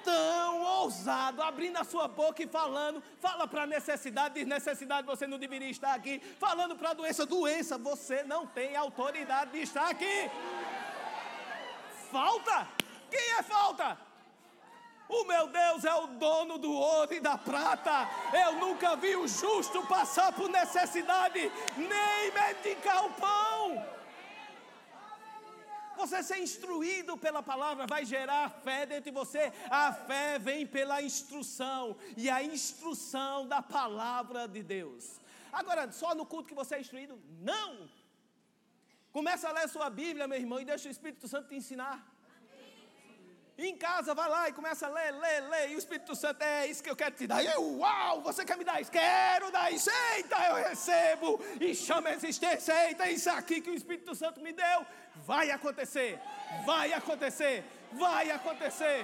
tão 0.03 0.61
ousado, 0.61 1.41
abrindo 1.41 1.77
a 1.77 1.83
sua 1.83 2.07
boca 2.07 2.43
e 2.43 2.47
falando, 2.47 3.01
fala 3.19 3.47
para 3.47 3.65
necessidade, 3.65 4.35
diz 4.35 4.45
necessidade, 4.45 5.07
você 5.07 5.25
não 5.25 5.39
deveria 5.39 5.69
estar 5.69 5.93
aqui, 5.93 6.19
falando 6.39 6.75
para 6.75 6.93
doença, 6.93 7.25
doença, 7.25 7.77
você 7.77 8.23
não 8.23 8.45
tem 8.45 8.75
autoridade 8.75 9.51
de 9.51 9.61
estar 9.61 9.89
aqui. 9.89 10.29
Falta? 12.11 12.67
Quem 13.09 13.31
é 13.39 13.43
falta? 13.43 13.97
O 15.07 15.25
meu 15.25 15.47
Deus 15.47 15.83
é 15.83 15.93
o 15.93 16.07
dono 16.07 16.57
do 16.57 16.71
ouro 16.71 17.13
e 17.13 17.19
da 17.19 17.37
prata. 17.37 18.09
Eu 18.33 18.53
nunca 18.53 18.95
vi 18.95 19.15
o 19.15 19.27
justo 19.27 19.85
passar 19.85 20.31
por 20.33 20.49
necessidade, 20.49 21.51
nem 21.77 22.31
medicar 22.31 23.05
o 23.05 23.11
pão. 23.11 23.85
Você 26.03 26.21
ser 26.21 26.39
instruído 26.39 27.17
pela 27.17 27.41
palavra 27.41 27.87
vai 27.87 28.03
gerar 28.03 28.49
fé 28.65 28.85
dentro 28.85 29.05
de 29.09 29.11
você. 29.11 29.53
A 29.69 29.93
fé 29.93 30.37
vem 30.37 30.67
pela 30.67 31.01
instrução 31.01 31.95
e 32.17 32.29
a 32.29 32.43
instrução 32.43 33.47
da 33.47 33.61
palavra 33.61 34.45
de 34.45 34.61
Deus. 34.61 35.21
Agora, 35.59 35.89
só 35.93 36.13
no 36.13 36.25
culto 36.25 36.49
que 36.49 36.61
você 36.61 36.75
é 36.75 36.81
instruído? 36.81 37.17
Não! 37.39 37.89
Começa 39.13 39.47
a 39.47 39.53
ler 39.53 39.69
sua 39.69 39.89
Bíblia, 39.89 40.27
meu 40.27 40.37
irmão, 40.37 40.59
e 40.59 40.65
deixa 40.65 40.89
o 40.89 40.91
Espírito 40.91 41.25
Santo 41.25 41.47
te 41.47 41.55
ensinar. 41.55 42.12
Em 43.73 43.77
casa, 43.77 44.13
vai 44.13 44.29
lá 44.29 44.47
e 44.49 44.53
começa 44.53 44.85
a 44.85 44.89
ler, 44.89 45.11
ler, 45.23 45.41
ler. 45.49 45.71
E 45.71 45.75
o 45.75 45.79
Espírito 45.79 46.15
Santo, 46.15 46.43
é 46.43 46.67
isso 46.67 46.83
que 46.83 46.91
eu 46.91 46.95
quero 46.95 47.15
te 47.15 47.25
dar. 47.25 47.41
E 47.41 47.47
eu, 47.47 47.79
uau, 47.79 48.21
você 48.21 48.45
quer 48.45 48.55
me 48.55 48.63
dar 48.63 48.79
isso? 48.79 48.91
Quero 48.91 49.49
dar 49.51 49.71
isso. 49.73 49.89
Eita, 50.13 50.37
eu 50.49 50.55
recebo. 50.69 51.29
E 51.59 51.73
chama 51.73 52.09
a 52.09 52.13
existência. 52.13 52.71
Eita, 52.87 53.09
isso 53.09 53.31
aqui 53.31 53.61
que 53.61 53.71
o 53.71 53.73
Espírito 53.73 54.13
Santo 54.13 54.39
me 54.41 54.53
deu. 54.53 54.85
Vai 55.31 55.49
acontecer. 55.49 56.19
Vai 56.67 56.93
acontecer. 56.93 57.65
Vai 57.93 58.29
acontecer. 58.29 59.03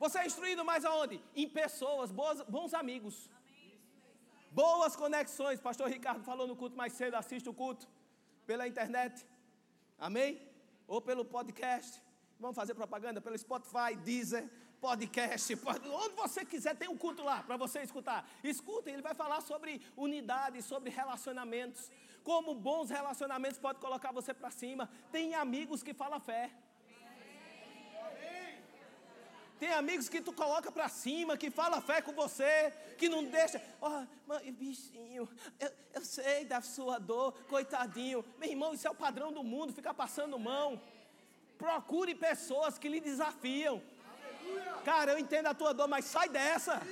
Você 0.00 0.18
é 0.18 0.26
instruído 0.26 0.64
mais 0.64 0.84
aonde? 0.84 1.22
Em 1.36 1.48
pessoas, 1.48 2.10
boas, 2.10 2.40
bons 2.42 2.74
amigos. 2.74 3.30
Boas 4.50 4.96
conexões. 4.96 5.60
Pastor 5.60 5.88
Ricardo 5.88 6.24
falou 6.24 6.48
no 6.48 6.56
culto 6.56 6.76
mais 6.76 6.92
cedo. 6.94 7.14
Assiste 7.14 7.48
o 7.48 7.54
culto 7.54 7.86
pela 8.44 8.66
internet. 8.66 9.24
Amém? 9.96 10.40
Ou 10.88 11.00
pelo 11.00 11.24
podcast. 11.24 12.02
Vamos 12.42 12.56
fazer 12.56 12.74
propaganda 12.74 13.20
pelo 13.20 13.38
Spotify, 13.38 13.94
Deezer, 14.04 14.50
podcast, 14.80 15.56
onde 15.92 16.14
você 16.16 16.44
quiser, 16.44 16.74
tem 16.74 16.88
um 16.88 16.96
culto 16.96 17.22
lá 17.22 17.40
para 17.40 17.56
você 17.56 17.82
escutar. 17.82 18.28
Escutem, 18.42 18.94
ele 18.94 19.02
vai 19.02 19.14
falar 19.14 19.40
sobre 19.42 19.80
unidade, 19.96 20.60
sobre 20.60 20.90
relacionamentos. 20.90 21.88
Como 22.24 22.52
bons 22.52 22.90
relacionamentos 22.90 23.60
podem 23.60 23.80
colocar 23.80 24.10
você 24.10 24.34
para 24.34 24.50
cima. 24.50 24.90
Tem 25.12 25.36
amigos 25.36 25.84
que 25.84 25.94
falam 25.94 26.18
fé. 26.18 26.50
Tem 29.60 29.72
amigos 29.74 30.08
que 30.08 30.20
tu 30.20 30.32
coloca 30.32 30.72
para 30.72 30.88
cima, 30.88 31.36
que 31.36 31.48
fala 31.48 31.80
fé 31.80 32.02
com 32.02 32.12
você, 32.12 32.72
que 32.98 33.08
não 33.08 33.22
deixa. 33.22 33.62
Ó, 33.80 34.04
oh, 34.28 34.52
bichinho, 34.52 35.28
eu, 35.60 35.70
eu 35.94 36.04
sei 36.04 36.44
da 36.44 36.60
sua 36.60 36.98
dor, 36.98 37.34
coitadinho. 37.44 38.24
Meu 38.36 38.50
irmão, 38.50 38.74
isso 38.74 38.88
é 38.88 38.90
o 38.90 38.96
padrão 38.96 39.32
do 39.32 39.44
mundo, 39.44 39.72
ficar 39.72 39.94
passando 39.94 40.36
mão. 40.40 40.82
Procure 41.62 42.12
pessoas 42.16 42.76
que 42.76 42.88
lhe 42.88 43.00
desafiam. 43.00 43.80
Cara, 44.84 45.12
eu 45.12 45.18
entendo 45.18 45.46
a 45.46 45.54
tua 45.54 45.72
dor, 45.72 45.86
mas 45.86 46.04
sai 46.04 46.28
dessa. 46.28 46.82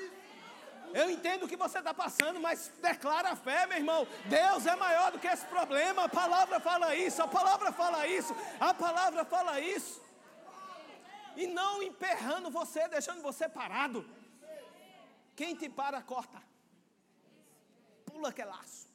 Eu 0.94 1.10
entendo 1.10 1.42
o 1.44 1.48
que 1.48 1.56
você 1.56 1.78
está 1.78 1.92
passando, 1.92 2.38
mas 2.38 2.70
declara 2.80 3.30
a 3.30 3.36
fé, 3.36 3.66
meu 3.66 3.78
irmão. 3.78 4.06
Deus 4.26 4.66
é 4.66 4.76
maior 4.76 5.10
do 5.10 5.18
que 5.18 5.26
esse 5.26 5.44
problema. 5.46 6.04
A 6.04 6.08
palavra 6.08 6.60
fala 6.60 6.94
isso, 6.94 7.20
a 7.20 7.26
palavra 7.26 7.72
fala 7.72 8.06
isso, 8.06 8.32
a 8.60 8.72
palavra 8.72 9.24
fala 9.24 9.60
isso. 9.60 10.00
E 11.36 11.48
não 11.48 11.82
emperrando 11.82 12.48
você, 12.48 12.86
deixando 12.86 13.22
você 13.22 13.48
parado. 13.48 14.08
Quem 15.34 15.56
te 15.56 15.68
para, 15.68 16.00
corta. 16.00 16.40
Pula 18.06 18.28
aquele 18.28 18.50
laço 18.50 18.89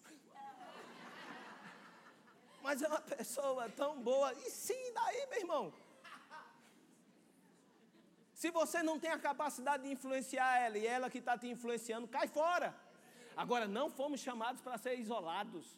mas 2.65 2.81
é 2.81 2.87
uma 2.87 2.99
pessoa 2.99 3.69
tão 3.69 4.01
boa. 4.01 4.33
E 4.33 4.49
sim, 4.49 4.85
daí, 4.93 5.27
meu 5.29 5.39
irmão. 5.39 5.73
Se 8.33 8.49
você 8.49 8.81
não 8.81 8.99
tem 8.99 9.11
a 9.11 9.19
capacidade 9.19 9.83
de 9.83 9.91
influenciar 9.91 10.57
ela 10.65 10.77
e 10.79 10.85
ela 10.85 11.09
que 11.09 11.19
está 11.19 11.37
te 11.37 11.47
influenciando, 11.47 12.07
cai 12.07 12.27
fora. 12.27 12.75
Agora, 13.37 13.67
não 13.67 13.87
fomos 13.89 14.19
chamados 14.19 14.61
para 14.61 14.79
ser 14.79 14.95
isolados. 14.99 15.77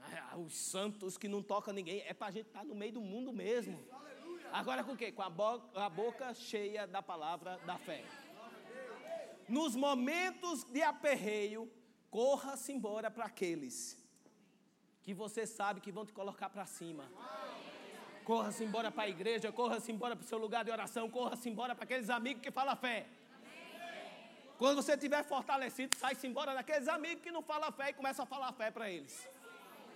Ah, 0.00 0.36
os 0.36 0.54
santos 0.56 1.16
que 1.16 1.28
não 1.28 1.42
tocam 1.42 1.72
ninguém, 1.72 2.00
é 2.00 2.12
para 2.12 2.26
a 2.26 2.30
gente 2.32 2.48
estar 2.48 2.60
tá 2.60 2.64
no 2.64 2.74
meio 2.74 2.94
do 2.94 3.00
mundo 3.00 3.32
mesmo. 3.32 3.78
Agora 4.52 4.82
com 4.82 4.92
o 4.92 4.96
quê? 4.96 5.12
Com 5.12 5.22
a 5.22 5.30
a 5.86 5.88
boca 5.88 6.34
cheia 6.34 6.88
da 6.88 7.00
palavra 7.00 7.56
da 7.58 7.78
fé. 7.78 8.04
Nos 9.48 9.76
momentos 9.76 10.64
de 10.64 10.82
aperreio, 10.82 11.70
corra-se 12.10 12.72
embora 12.72 13.10
para 13.10 13.26
aqueles 13.26 13.99
que 15.10 15.14
você 15.14 15.44
sabe 15.44 15.80
que 15.80 15.90
vão 15.90 16.06
te 16.06 16.12
colocar 16.12 16.48
para 16.48 16.64
cima. 16.64 17.04
Corra-se 18.24 18.62
embora 18.62 18.92
para 18.92 19.04
a 19.04 19.08
igreja, 19.08 19.50
corra-se 19.50 19.90
embora 19.90 20.14
para 20.14 20.24
o 20.24 20.28
seu 20.32 20.38
lugar 20.38 20.62
de 20.64 20.70
oração, 20.70 21.10
corra-se 21.10 21.48
embora 21.50 21.74
para 21.74 21.82
aqueles 21.82 22.08
amigos 22.08 22.42
que 22.44 22.52
falam 22.58 22.76
fé. 22.76 23.06
Quando 24.56 24.76
você 24.80 24.92
estiver 24.92 25.24
fortalecido, 25.24 25.96
sai-se 25.96 26.24
embora 26.28 26.54
daqueles 26.54 26.86
amigos 26.86 27.24
que 27.24 27.32
não 27.32 27.42
falam 27.42 27.72
fé 27.72 27.90
e 27.90 27.92
começa 27.92 28.22
a 28.22 28.26
falar 28.26 28.52
fé 28.52 28.70
para 28.70 28.88
eles. 28.88 29.28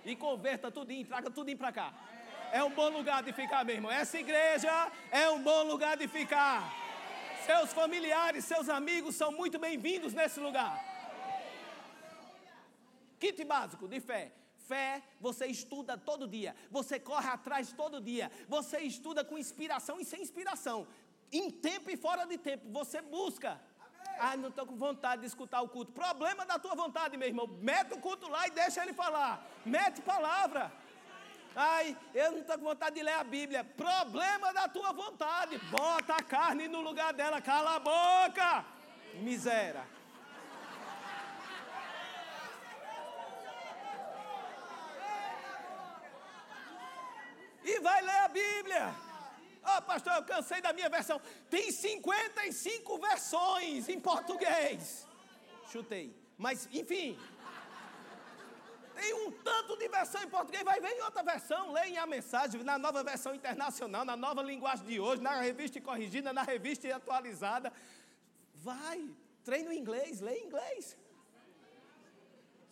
E 0.03 0.17
converta 0.17 0.69
tudinho, 0.69 1.05
traga 1.07 1.31
tudinho 1.31 1.57
para 1.57 1.71
cá. 1.71 1.93
É 2.51 2.61
um 2.61 2.71
bom 2.71 2.89
lugar 2.89 3.23
de 3.23 3.31
ficar, 3.31 3.63
meu 3.63 3.75
irmão. 3.75 3.91
Essa 3.91 4.19
igreja 4.19 4.91
é 5.11 5.29
um 5.29 5.41
bom 5.41 5.63
lugar 5.63 5.95
de 5.95 6.09
ficar. 6.09 6.73
Seus 7.45 7.71
familiares, 7.71 8.43
seus 8.43 8.67
amigos 8.67 9.15
são 9.15 9.31
muito 9.31 9.57
bem-vindos 9.57 10.13
nesse 10.13 10.41
lugar. 10.41 10.73
Kit 13.17 13.45
básico 13.45 13.87
de 13.87 14.01
fé 14.01 14.33
Fé, 14.67 15.03
você 15.19 15.45
estuda 15.45 15.97
todo 15.97 16.27
dia, 16.27 16.55
você 16.71 16.99
corre 16.99 17.29
atrás 17.29 17.71
todo 17.71 18.01
dia, 18.01 18.31
você 18.47 18.79
estuda 18.79 19.23
com 19.23 19.37
inspiração 19.37 19.99
e 19.99 20.05
sem 20.05 20.21
inspiração, 20.21 20.87
em 21.31 21.51
tempo 21.51 21.89
e 21.91 21.97
fora 21.97 22.25
de 22.25 22.37
tempo, 22.37 22.69
você 22.71 23.01
busca. 23.01 23.61
Ah, 24.17 24.37
não 24.37 24.49
estou 24.49 24.65
com 24.65 24.75
vontade 24.75 25.21
de 25.21 25.27
escutar 25.27 25.61
o 25.61 25.67
culto. 25.67 25.91
Problema 25.91 26.45
da 26.45 26.57
tua 26.57 26.73
vontade, 26.73 27.17
meu 27.17 27.27
irmão. 27.27 27.47
Mete 27.61 27.93
o 27.93 27.99
culto 27.99 28.29
lá 28.29 28.47
e 28.47 28.51
deixa 28.51 28.81
ele 28.81 28.93
falar. 28.93 29.45
Mete 29.65 30.01
palavra. 30.01 30.71
Ai, 31.55 31.97
eu 32.13 32.31
não 32.31 32.39
estou 32.39 32.57
com 32.57 32.65
vontade 32.65 32.95
de 32.95 33.03
ler 33.03 33.13
a 33.13 33.23
Bíblia. 33.23 33.63
Problema 33.63 34.53
da 34.53 34.69
tua 34.69 34.93
vontade. 34.93 35.57
Bota 35.69 36.15
a 36.15 36.23
carne 36.23 36.67
no 36.67 36.81
lugar 36.81 37.13
dela. 37.13 37.41
Cala 37.41 37.75
a 37.75 37.79
boca. 37.79 38.65
Miséria. 39.15 39.94
E 47.65 47.79
vai 47.79 48.01
ler 48.01 48.19
a 48.19 48.27
Bíblia. 48.27 48.95
Ah, 49.63 49.79
oh, 49.79 49.81
pastor, 49.81 50.13
eu 50.13 50.23
cansei 50.23 50.61
da 50.61 50.71
minha 50.71 50.87
versão. 50.87 51.19
Tem 51.49 51.71
55 51.71 52.99
versões 52.99 53.89
em 53.89 53.99
português. 53.99 55.07
Chutei. 55.71 56.15
Mas, 56.37 56.69
enfim. 56.71 57.17
Tem 58.93 59.13
um 59.13 59.31
tanto 59.31 59.75
de 59.75 59.87
versão 59.89 60.21
em 60.23 60.29
português, 60.29 60.63
vai 60.63 60.79
ver 60.79 60.91
em 60.91 61.01
outra 61.01 61.21
versão, 61.21 61.73
leia 61.73 62.03
a 62.03 62.07
mensagem, 62.07 62.63
na 62.63 62.77
nova 62.77 63.03
versão 63.03 63.35
internacional, 63.35 64.05
na 64.05 64.15
nova 64.15 64.41
linguagem 64.41 64.85
de 64.85 64.99
hoje, 64.99 65.21
na 65.21 65.41
revista 65.41 65.81
corrigida, 65.81 66.31
na 66.31 66.43
revista 66.43 66.95
atualizada. 66.95 67.73
Vai, 68.53 69.09
treina 69.43 69.71
o 69.71 69.73
inglês, 69.73 70.21
leia 70.21 70.39
em 70.39 70.45
inglês. 70.45 70.97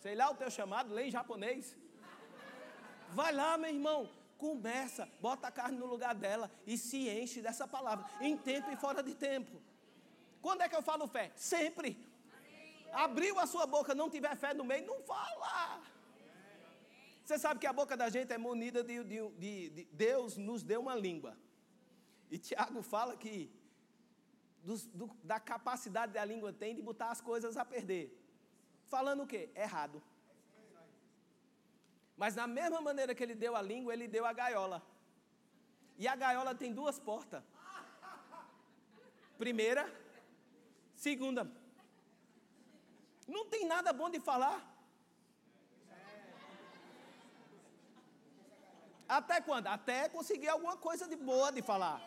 Sei 0.00 0.14
lá 0.14 0.30
o 0.30 0.34
teu 0.34 0.50
chamado, 0.50 0.94
leia 0.94 1.08
em 1.08 1.10
japonês. 1.10 1.76
Vai 3.10 3.32
lá, 3.32 3.58
meu 3.58 3.70
irmão, 3.70 4.08
conversa, 4.44 5.08
bota 5.26 5.48
a 5.48 5.54
carne 5.58 5.78
no 5.82 5.88
lugar 5.94 6.14
dela 6.24 6.50
e 6.66 6.76
se 6.86 7.00
enche 7.20 7.40
dessa 7.46 7.66
palavra, 7.76 8.04
em 8.20 8.36
tempo 8.36 8.70
e 8.70 8.76
fora 8.84 9.02
de 9.08 9.14
tempo. 9.14 9.56
Quando 10.44 10.60
é 10.62 10.68
que 10.68 10.76
eu 10.80 10.82
falo 10.90 11.06
fé? 11.16 11.26
Sempre. 11.34 11.90
Abriu 12.92 13.34
a 13.44 13.46
sua 13.46 13.66
boca, 13.66 13.94
não 13.94 14.10
tiver 14.16 14.34
fé 14.36 14.52
no 14.52 14.64
meio, 14.70 14.86
não 14.86 15.00
fala. 15.12 15.80
Você 17.24 17.38
sabe 17.44 17.58
que 17.60 17.66
a 17.66 17.72
boca 17.72 17.96
da 17.96 18.08
gente 18.16 18.30
é 18.32 18.38
munida 18.38 18.84
de, 18.84 19.02
de, 19.02 19.18
de, 19.42 19.70
de 19.70 19.84
Deus 20.06 20.36
nos 20.36 20.62
deu 20.62 20.80
uma 20.86 20.94
língua. 20.94 21.32
E 22.30 22.36
Tiago 22.38 22.82
fala 22.82 23.16
que 23.16 23.36
do, 24.62 24.76
do, 24.98 25.06
da 25.22 25.40
capacidade 25.40 26.12
que 26.12 26.18
a 26.18 26.24
língua 26.32 26.52
tem 26.52 26.74
de 26.74 26.82
botar 26.82 27.10
as 27.10 27.20
coisas 27.30 27.56
a 27.56 27.64
perder. 27.64 28.06
Falando 28.94 29.22
o 29.22 29.26
quê? 29.26 29.48
Errado. 29.54 30.02
Mas 32.16 32.34
da 32.34 32.46
mesma 32.46 32.80
maneira 32.80 33.14
que 33.14 33.22
ele 33.22 33.34
deu 33.34 33.56
a 33.56 33.62
língua, 33.62 33.92
ele 33.92 34.06
deu 34.06 34.24
a 34.24 34.32
gaiola. 34.32 34.82
E 35.98 36.06
a 36.06 36.14
gaiola 36.14 36.54
tem 36.54 36.72
duas 36.72 36.98
portas. 36.98 37.42
Primeira, 39.38 39.84
segunda. 40.94 41.50
Não 43.26 43.46
tem 43.46 43.66
nada 43.66 43.92
bom 43.92 44.08
de 44.08 44.20
falar. 44.20 44.58
Até 49.08 49.40
quando? 49.40 49.66
Até 49.66 50.08
conseguir 50.08 50.48
alguma 50.48 50.76
coisa 50.76 51.06
de 51.06 51.16
boa 51.16 51.50
de 51.52 51.62
falar. 51.62 52.00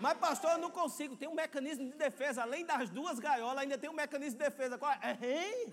Mas, 0.00 0.16
pastor, 0.16 0.52
eu 0.52 0.58
não 0.58 0.70
consigo. 0.70 1.16
Tem 1.16 1.28
um 1.28 1.34
mecanismo 1.34 1.90
de 1.90 1.96
defesa. 1.96 2.42
Além 2.42 2.64
das 2.64 2.88
duas 2.88 3.18
gaiolas, 3.18 3.58
ainda 3.58 3.76
tem 3.76 3.90
um 3.90 3.94
mecanismo 3.94 4.38
de 4.38 4.44
defesa. 4.44 4.78
Qual 4.78 4.92
é? 4.92 5.18
Hein? 5.20 5.72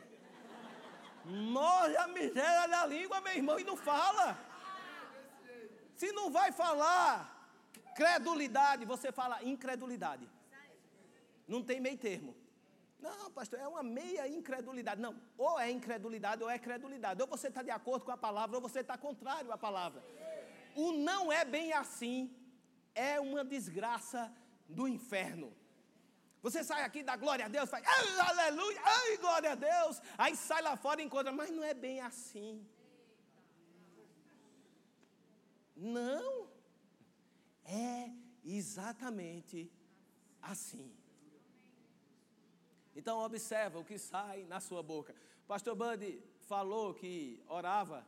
Morre 1.25 1.98
a 1.98 2.07
miséria 2.07 2.68
da 2.68 2.85
língua, 2.85 3.20
meu 3.22 3.33
irmão, 3.33 3.59
e 3.59 3.64
não 3.64 3.75
fala. 3.75 4.38
Se 5.96 6.11
não 6.11 6.29
vai 6.29 6.51
falar 6.51 7.31
credulidade, 7.96 8.85
você 8.85 9.11
fala 9.11 9.44
incredulidade. 9.44 10.29
Não 11.48 11.64
tem 11.64 11.79
meio 11.79 11.98
termo. 11.98 12.35
Não, 13.00 13.31
pastor, 13.31 13.59
é 13.59 13.68
uma 13.68 13.83
meia 13.83 14.27
incredulidade. 14.27 15.01
Não, 15.01 15.16
ou 15.38 15.59
é 15.59 15.70
incredulidade 15.72 16.44
ou 16.44 16.50
é 16.50 16.57
credulidade. 16.57 17.22
Ou 17.22 17.27
você 17.27 17.48
está 17.48 17.61
de 17.61 17.72
acordo 17.72 18.05
com 18.05 18.11
a 18.11 18.18
palavra 18.18 18.57
ou 18.57 18.61
você 18.61 18.79
está 18.79 18.98
contrário 18.98 19.51
à 19.51 19.57
palavra. 19.57 20.03
O 20.75 20.92
não 20.92 21.31
é 21.31 21.46
bem 21.46 21.72
assim 21.74 22.35
é 22.94 23.20
uma 23.20 23.44
desgraça 23.44 24.31
do 24.68 24.88
inferno. 24.88 25.53
Você 26.46 26.64
sai 26.64 26.84
aqui, 26.84 27.01
dá 27.01 27.16
glória 27.16 27.46
a 27.46 27.48
Deus, 27.48 27.68
faz 27.68 27.84
aleluia, 28.29 28.79
ai, 28.84 29.18
glória 29.18 29.51
a 29.53 29.55
Deus. 29.55 30.00
Aí 30.16 30.36
sai 30.36 30.62
lá 30.62 30.77
fora 30.77 31.01
e 31.01 31.05
encontra, 31.05 31.31
mas 31.31 31.50
não 31.50 31.64
é 31.64 31.74
bem 31.74 32.00
assim. 32.01 32.64
Não, 35.75 36.48
é 37.66 38.12
exatamente 38.44 39.72
assim. 40.40 40.88
Então 42.96 43.18
observa 43.18 43.79
o 43.79 43.84
que 43.84 43.98
sai 43.98 44.44
na 44.44 44.60
sua 44.60 44.84
boca. 44.84 45.16
Pastor 45.48 45.75
Buddy 45.75 46.22
falou 46.42 46.94
que 46.94 47.44
orava 47.48 48.05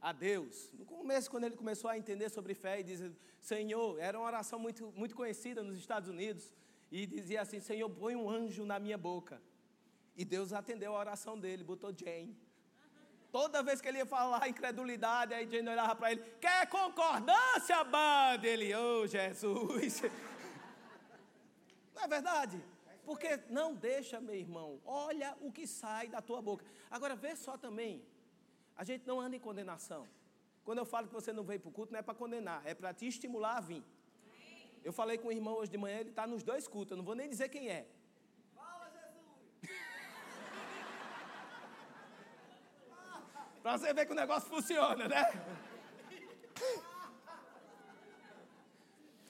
a 0.00 0.12
Deus. 0.12 0.72
No 0.74 0.86
começo, 0.86 1.28
quando 1.28 1.42
ele 1.42 1.56
começou 1.56 1.90
a 1.90 1.98
entender 1.98 2.28
sobre 2.28 2.54
fé 2.54 2.78
e 2.78 2.84
dizer, 2.84 3.10
Senhor, 3.40 3.98
era 3.98 4.16
uma 4.16 4.28
oração 4.28 4.60
muito, 4.60 4.92
muito 4.92 5.16
conhecida 5.16 5.60
nos 5.60 5.76
Estados 5.76 6.08
Unidos, 6.08 6.54
e 6.90 7.06
dizia 7.06 7.42
assim, 7.42 7.60
Senhor, 7.60 7.88
põe 7.90 8.16
um 8.16 8.28
anjo 8.28 8.64
na 8.64 8.78
minha 8.78 8.98
boca. 8.98 9.40
E 10.16 10.24
Deus 10.24 10.52
atendeu 10.52 10.96
a 10.96 10.98
oração 10.98 11.38
dele, 11.38 11.62
botou 11.62 11.92
Jane. 11.96 12.36
Toda 13.30 13.62
vez 13.62 13.80
que 13.80 13.88
ele 13.88 13.98
ia 13.98 14.06
falar 14.06 14.48
incredulidade, 14.48 15.34
aí 15.34 15.48
Jane 15.48 15.68
olhava 15.68 15.94
para 15.94 16.12
ele, 16.12 16.22
quer 16.40 16.66
concordância, 16.68 17.84
Buddy? 17.84 18.46
Ele, 18.46 18.74
oh 18.74 19.06
Jesus. 19.06 20.02
Não 21.94 22.02
é 22.02 22.08
verdade? 22.08 22.62
Porque 23.04 23.38
não 23.48 23.74
deixa, 23.74 24.20
meu 24.20 24.34
irmão, 24.34 24.80
olha 24.84 25.36
o 25.40 25.52
que 25.52 25.66
sai 25.66 26.08
da 26.08 26.20
tua 26.20 26.40
boca. 26.42 26.64
Agora, 26.90 27.16
vê 27.16 27.34
só 27.36 27.56
também, 27.56 28.02
a 28.76 28.84
gente 28.84 29.06
não 29.06 29.20
anda 29.20 29.36
em 29.36 29.40
condenação. 29.40 30.06
Quando 30.64 30.78
eu 30.78 30.84
falo 30.84 31.06
que 31.08 31.14
você 31.14 31.32
não 31.32 31.42
veio 31.42 31.60
para 31.60 31.68
o 31.70 31.72
culto, 31.72 31.92
não 31.92 32.00
é 32.00 32.02
para 32.02 32.14
condenar, 32.14 32.60
é 32.66 32.74
para 32.74 32.92
te 32.92 33.06
estimular 33.06 33.56
a 33.56 33.60
vir. 33.60 33.82
Eu 34.84 34.92
falei 34.92 35.18
com 35.18 35.28
o 35.28 35.32
irmão 35.32 35.54
hoje 35.54 35.70
de 35.70 35.78
manhã, 35.78 35.98
ele 35.98 36.10
está 36.10 36.26
nos 36.26 36.42
dois 36.42 36.66
cultos, 36.66 36.92
eu 36.92 36.96
não 36.96 37.04
vou 37.04 37.14
nem 37.14 37.28
dizer 37.28 37.48
quem 37.48 37.68
é. 37.68 37.86
Fala, 38.54 38.90
Jesus! 39.62 39.78
para 43.62 43.78
você 43.78 43.92
ver 43.92 44.06
que 44.06 44.12
o 44.12 44.16
negócio 44.16 44.48
funciona, 44.48 45.08
né? 45.08 45.24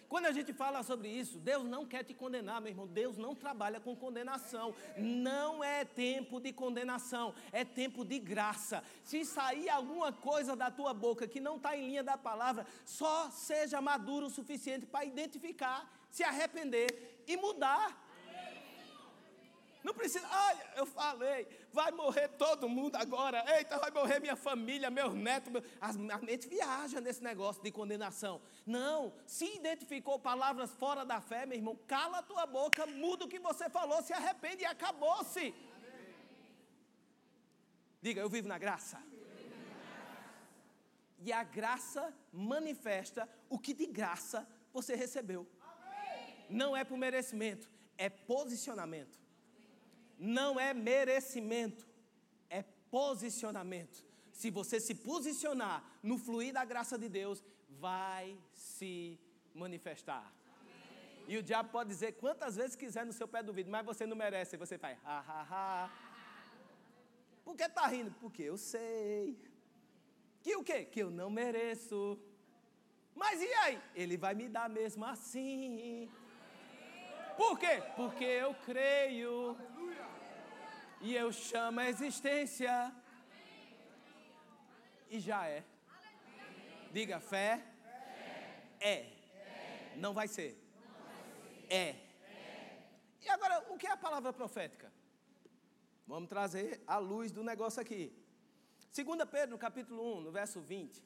Quando 0.08 0.24
a 0.24 0.32
gente 0.32 0.54
fala 0.54 0.82
sobre 0.82 1.08
isso, 1.08 1.38
Deus 1.38 1.64
não 1.64 1.84
quer 1.84 2.02
te 2.02 2.14
condenar, 2.14 2.60
meu 2.60 2.70
irmão. 2.70 2.86
Deus 2.86 3.18
não 3.18 3.34
trabalha 3.34 3.78
com 3.78 3.94
condenação. 3.94 4.74
Não 4.96 5.62
é 5.62 5.84
tempo 5.84 6.40
de 6.40 6.52
condenação, 6.52 7.34
é 7.52 7.62
tempo 7.64 8.04
de 8.04 8.18
graça. 8.18 8.82
Se 9.04 9.24
sair 9.24 9.68
alguma 9.68 10.10
coisa 10.10 10.56
da 10.56 10.70
tua 10.70 10.94
boca 10.94 11.28
que 11.28 11.40
não 11.40 11.56
está 11.56 11.76
em 11.76 11.86
linha 11.86 12.02
da 12.02 12.16
palavra, 12.16 12.66
só 12.86 13.30
seja 13.30 13.82
maduro 13.82 14.26
o 14.26 14.30
suficiente 14.30 14.86
para 14.86 15.04
identificar, 15.04 15.90
se 16.10 16.24
arrepender 16.24 17.22
e 17.26 17.36
mudar. 17.36 18.07
Não 19.82 19.94
precisa, 19.94 20.26
ai, 20.28 20.58
eu 20.76 20.84
falei, 20.84 21.46
vai 21.72 21.92
morrer 21.92 22.28
todo 22.28 22.68
mundo 22.68 22.96
agora, 22.96 23.44
eita, 23.56 23.78
vai 23.78 23.90
morrer 23.90 24.18
minha 24.18 24.34
família, 24.34 24.90
meus 24.90 25.14
netos. 25.14 25.52
Meu... 25.52 25.62
A 25.80 26.18
mente 26.18 26.48
viaja 26.48 27.00
nesse 27.00 27.22
negócio 27.22 27.62
de 27.62 27.70
condenação. 27.70 28.40
Não, 28.66 29.12
se 29.24 29.56
identificou 29.56 30.18
palavras 30.18 30.72
fora 30.72 31.04
da 31.04 31.20
fé, 31.20 31.46
meu 31.46 31.56
irmão, 31.56 31.78
cala 31.86 32.18
a 32.18 32.22
tua 32.22 32.44
boca, 32.44 32.86
muda 32.86 33.24
o 33.24 33.28
que 33.28 33.38
você 33.38 33.70
falou, 33.70 34.02
se 34.02 34.12
arrepende 34.12 34.62
e 34.62 34.66
acabou-se. 34.66 35.54
Diga, 38.02 38.20
eu 38.20 38.28
vivo 38.28 38.48
na 38.48 38.58
graça. 38.58 39.00
E 41.20 41.32
a 41.32 41.42
graça 41.42 42.14
manifesta 42.32 43.28
o 43.48 43.58
que 43.58 43.72
de 43.74 43.86
graça 43.86 44.46
você 44.72 44.94
recebeu. 44.96 45.46
Não 46.50 46.76
é 46.76 46.84
por 46.84 46.96
merecimento, 46.96 47.68
é 47.96 48.08
posicionamento 48.08 49.17
não 50.18 50.58
é 50.58 50.74
merecimento, 50.74 51.86
é 52.50 52.62
posicionamento. 52.90 54.04
Se 54.32 54.50
você 54.50 54.80
se 54.80 54.94
posicionar 54.94 55.84
no 56.02 56.18
fluir 56.18 56.52
da 56.52 56.64
graça 56.64 56.98
de 56.98 57.08
Deus, 57.08 57.42
vai 57.68 58.36
se 58.52 59.18
manifestar. 59.54 60.32
Amém. 60.60 61.24
E 61.28 61.36
o 61.36 61.42
diabo 61.42 61.70
pode 61.70 61.88
dizer 61.88 62.12
quantas 62.12 62.56
vezes 62.56 62.76
quiser 62.76 63.04
no 63.04 63.12
seu 63.12 63.28
pé 63.28 63.42
do 63.42 63.52
vidro, 63.52 63.70
mas 63.72 63.84
você 63.84 64.06
não 64.06 64.16
merece. 64.16 64.56
Você 64.56 64.78
faz, 64.78 64.98
ha, 65.04 65.18
ha, 65.18 65.46
ha. 65.50 65.90
Por 67.44 67.56
que 67.56 67.64
está 67.64 67.86
rindo? 67.86 68.12
Porque 68.20 68.42
eu 68.42 68.56
sei. 68.56 69.38
Que 70.42 70.54
o 70.56 70.62
quê? 70.62 70.84
Que 70.84 71.00
eu 71.00 71.10
não 71.10 71.30
mereço. 71.30 72.18
Mas 73.14 73.40
e 73.42 73.52
aí? 73.54 73.82
Ele 73.94 74.16
vai 74.16 74.34
me 74.34 74.48
dar 74.48 74.68
mesmo 74.68 75.04
assim. 75.04 76.08
Por 77.36 77.58
quê? 77.58 77.82
Porque 77.96 78.24
eu 78.24 78.54
creio 78.66 79.56
e 81.00 81.14
eu 81.14 81.32
chamo 81.32 81.80
a 81.80 81.88
existência. 81.88 82.92
e 85.10 85.20
já 85.20 85.46
é. 85.46 85.64
Diga, 86.92 87.20
fé, 87.20 87.64
é. 88.80 89.06
Não 89.96 90.12
vai 90.12 90.28
ser. 90.28 90.56
É. 91.68 91.96
E 93.22 93.28
agora, 93.28 93.66
o 93.72 93.76
que 93.76 93.86
é 93.86 93.90
a 93.90 93.96
palavra 93.96 94.32
profética? 94.32 94.92
Vamos 96.06 96.28
trazer 96.28 96.82
a 96.86 96.98
luz 96.98 97.30
do 97.30 97.44
negócio 97.44 97.80
aqui. 97.80 98.12
2 98.94 99.24
Pedro, 99.30 99.58
capítulo 99.58 100.18
1, 100.18 100.20
no 100.22 100.32
verso 100.32 100.60
20. 100.60 101.04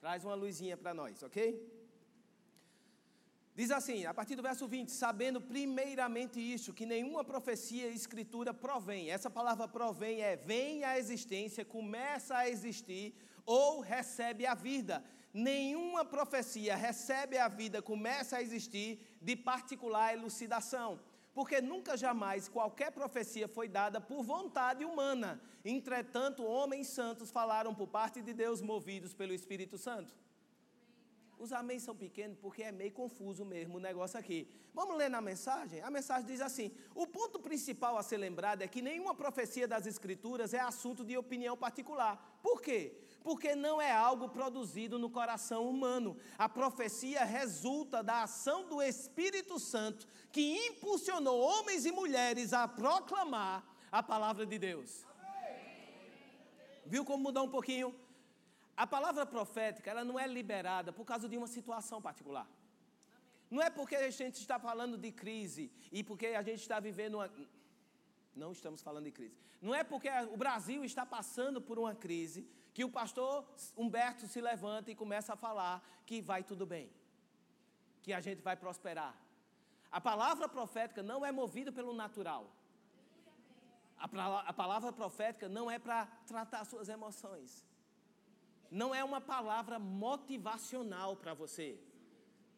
Traz 0.00 0.24
uma 0.24 0.34
luzinha 0.34 0.76
para 0.76 0.92
nós, 0.92 1.22
ok? 1.22 1.85
Diz 3.56 3.70
assim, 3.70 4.04
a 4.04 4.12
partir 4.12 4.36
do 4.36 4.42
verso 4.42 4.68
20: 4.68 4.90
Sabendo 4.92 5.40
primeiramente 5.40 6.38
isto, 6.38 6.74
que 6.74 6.84
nenhuma 6.84 7.24
profecia 7.24 7.88
escritura 7.88 8.52
provém. 8.52 9.10
Essa 9.10 9.30
palavra 9.30 9.66
provém 9.66 10.20
é 10.20 10.36
vem 10.36 10.84
à 10.84 10.98
existência, 10.98 11.64
começa 11.64 12.36
a 12.36 12.50
existir 12.50 13.14
ou 13.46 13.80
recebe 13.80 14.44
a 14.44 14.54
vida. 14.54 15.02
Nenhuma 15.32 16.04
profecia 16.04 16.76
recebe 16.76 17.38
a 17.38 17.48
vida, 17.48 17.80
começa 17.80 18.36
a 18.36 18.42
existir 18.42 19.00
de 19.22 19.34
particular 19.34 20.12
elucidação. 20.12 21.00
Porque 21.32 21.60
nunca 21.60 21.96
jamais 21.96 22.48
qualquer 22.48 22.90
profecia 22.92 23.48
foi 23.48 23.68
dada 23.68 24.00
por 24.02 24.22
vontade 24.22 24.84
humana. 24.84 25.40
Entretanto, 25.64 26.44
homens 26.44 26.88
santos 26.88 27.30
falaram 27.30 27.74
por 27.74 27.88
parte 27.88 28.20
de 28.20 28.34
Deus, 28.34 28.60
movidos 28.60 29.14
pelo 29.14 29.32
Espírito 29.32 29.78
Santo. 29.78 30.14
Os 31.38 31.52
amém 31.52 31.78
são 31.78 31.94
pequenos 31.94 32.38
porque 32.38 32.62
é 32.62 32.72
meio 32.72 32.92
confuso 32.92 33.44
mesmo 33.44 33.76
o 33.76 33.80
negócio 33.80 34.18
aqui. 34.18 34.48
Vamos 34.72 34.96
ler 34.96 35.10
na 35.10 35.20
mensagem? 35.20 35.82
A 35.82 35.90
mensagem 35.90 36.26
diz 36.26 36.40
assim: 36.40 36.72
o 36.94 37.06
ponto 37.06 37.38
principal 37.38 37.98
a 37.98 38.02
ser 38.02 38.16
lembrado 38.16 38.62
é 38.62 38.68
que 38.68 38.80
nenhuma 38.80 39.14
profecia 39.14 39.68
das 39.68 39.86
Escrituras 39.86 40.54
é 40.54 40.60
assunto 40.60 41.04
de 41.04 41.16
opinião 41.16 41.56
particular. 41.56 42.38
Por 42.42 42.62
quê? 42.62 42.98
Porque 43.22 43.54
não 43.54 43.82
é 43.82 43.92
algo 43.92 44.30
produzido 44.30 44.98
no 44.98 45.10
coração 45.10 45.68
humano. 45.68 46.16
A 46.38 46.48
profecia 46.48 47.22
resulta 47.24 48.02
da 48.02 48.22
ação 48.22 48.66
do 48.68 48.80
Espírito 48.80 49.58
Santo 49.58 50.06
que 50.32 50.68
impulsionou 50.68 51.38
homens 51.38 51.84
e 51.84 51.92
mulheres 51.92 52.52
a 52.54 52.66
proclamar 52.66 53.62
a 53.92 54.02
palavra 54.02 54.46
de 54.46 54.58
Deus. 54.58 55.04
Viu 56.86 57.04
como 57.04 57.24
mudou 57.24 57.44
um 57.44 57.50
pouquinho? 57.50 57.94
A 58.76 58.86
palavra 58.86 59.24
profética, 59.24 59.90
ela 59.90 60.04
não 60.04 60.18
é 60.18 60.26
liberada 60.26 60.92
por 60.92 61.04
causa 61.04 61.28
de 61.28 61.36
uma 61.36 61.46
situação 61.46 62.00
particular. 62.02 62.46
Não 63.50 63.62
é 63.62 63.70
porque 63.70 63.96
a 63.96 64.10
gente 64.10 64.38
está 64.40 64.58
falando 64.58 64.98
de 64.98 65.10
crise 65.10 65.72
e 65.90 66.02
porque 66.04 66.26
a 66.26 66.42
gente 66.42 66.60
está 66.60 66.78
vivendo 66.78 67.14
uma. 67.14 67.30
Não 68.34 68.52
estamos 68.52 68.82
falando 68.82 69.04
de 69.04 69.12
crise. 69.12 69.34
Não 69.62 69.74
é 69.74 69.82
porque 69.82 70.10
o 70.30 70.36
Brasil 70.36 70.84
está 70.84 71.06
passando 71.06 71.60
por 71.60 71.78
uma 71.78 71.94
crise 71.94 72.46
que 72.74 72.84
o 72.84 72.90
pastor 72.90 73.48
Humberto 73.74 74.26
se 74.26 74.40
levanta 74.40 74.90
e 74.90 74.94
começa 74.94 75.32
a 75.32 75.36
falar 75.36 75.82
que 76.04 76.20
vai 76.20 76.42
tudo 76.44 76.66
bem, 76.66 76.90
que 78.02 78.12
a 78.12 78.20
gente 78.20 78.42
vai 78.42 78.56
prosperar. 78.56 79.16
A 79.90 80.00
palavra 80.00 80.46
profética 80.46 81.02
não 81.02 81.24
é 81.24 81.32
movida 81.32 81.72
pelo 81.72 81.94
natural. 81.94 82.52
A, 83.96 84.52
palavra 84.52 84.92
profética 84.92 85.48
não 85.48 85.70
é 85.70 85.78
para 85.78 86.04
tratar 86.26 86.66
suas 86.66 86.90
emoções 86.90 87.64
não 88.70 88.94
é 88.94 89.02
uma 89.02 89.20
palavra 89.20 89.78
motivacional 89.78 91.16
para 91.16 91.34
você. 91.34 91.78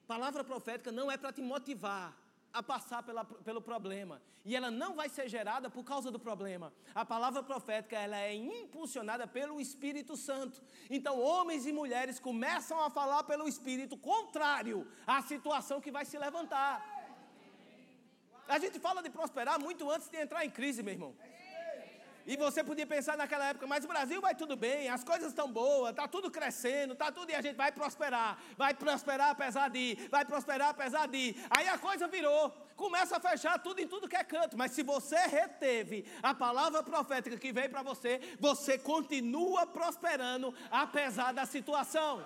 Palavra 0.06 0.42
profética 0.42 0.90
não 0.90 1.10
é 1.10 1.16
para 1.16 1.32
te 1.32 1.42
motivar 1.42 2.16
a 2.52 2.62
passar 2.62 3.02
pela, 3.02 3.24
pelo 3.24 3.60
problema. 3.60 4.20
E 4.44 4.56
ela 4.56 4.70
não 4.70 4.94
vai 4.94 5.08
ser 5.08 5.28
gerada 5.28 5.68
por 5.68 5.84
causa 5.84 6.10
do 6.10 6.18
problema. 6.18 6.72
A 6.94 7.04
palavra 7.04 7.42
profética 7.42 7.96
ela 7.96 8.16
é 8.16 8.34
impulsionada 8.34 9.26
pelo 9.26 9.60
Espírito 9.60 10.16
Santo. 10.16 10.62
Então, 10.88 11.20
homens 11.20 11.66
e 11.66 11.72
mulheres 11.72 12.18
começam 12.18 12.80
a 12.82 12.88
falar 12.88 13.24
pelo 13.24 13.46
Espírito 13.46 13.96
contrário 13.96 14.86
à 15.06 15.20
situação 15.22 15.80
que 15.80 15.90
vai 15.90 16.04
se 16.04 16.18
levantar. 16.18 16.82
A 18.48 18.58
gente 18.58 18.80
fala 18.80 19.02
de 19.02 19.10
prosperar 19.10 19.60
muito 19.60 19.90
antes 19.90 20.08
de 20.08 20.16
entrar 20.16 20.44
em 20.44 20.50
crise, 20.50 20.82
meu 20.82 20.94
irmão. 20.94 21.14
E 22.30 22.36
você 22.36 22.62
podia 22.62 22.86
pensar 22.86 23.16
naquela 23.16 23.46
época, 23.46 23.66
mas 23.66 23.86
o 23.86 23.88
Brasil 23.88 24.20
vai 24.20 24.34
tudo 24.34 24.54
bem, 24.54 24.90
as 24.90 25.02
coisas 25.02 25.28
estão 25.28 25.50
boas, 25.50 25.92
está 25.92 26.06
tudo 26.06 26.30
crescendo, 26.30 26.92
está 26.92 27.10
tudo 27.10 27.30
e 27.30 27.34
a 27.34 27.40
gente 27.40 27.56
vai 27.56 27.72
prosperar. 27.72 28.38
Vai 28.54 28.74
prosperar 28.74 29.30
apesar 29.30 29.70
de, 29.70 29.96
vai 30.10 30.26
prosperar 30.26 30.68
apesar 30.68 31.08
de. 31.08 31.34
Aí 31.48 31.66
a 31.66 31.78
coisa 31.78 32.06
virou, 32.06 32.50
começa 32.76 33.16
a 33.16 33.20
fechar 33.20 33.58
tudo 33.58 33.80
em 33.80 33.88
tudo 33.88 34.06
que 34.06 34.14
é 34.14 34.22
canto. 34.22 34.58
Mas 34.58 34.72
se 34.72 34.82
você 34.82 35.16
reteve 35.20 36.04
a 36.22 36.34
palavra 36.34 36.82
profética 36.82 37.38
que 37.38 37.50
veio 37.50 37.70
para 37.70 37.82
você, 37.82 38.20
você 38.38 38.76
continua 38.76 39.66
prosperando 39.66 40.54
apesar 40.70 41.32
da 41.32 41.46
situação. 41.46 42.22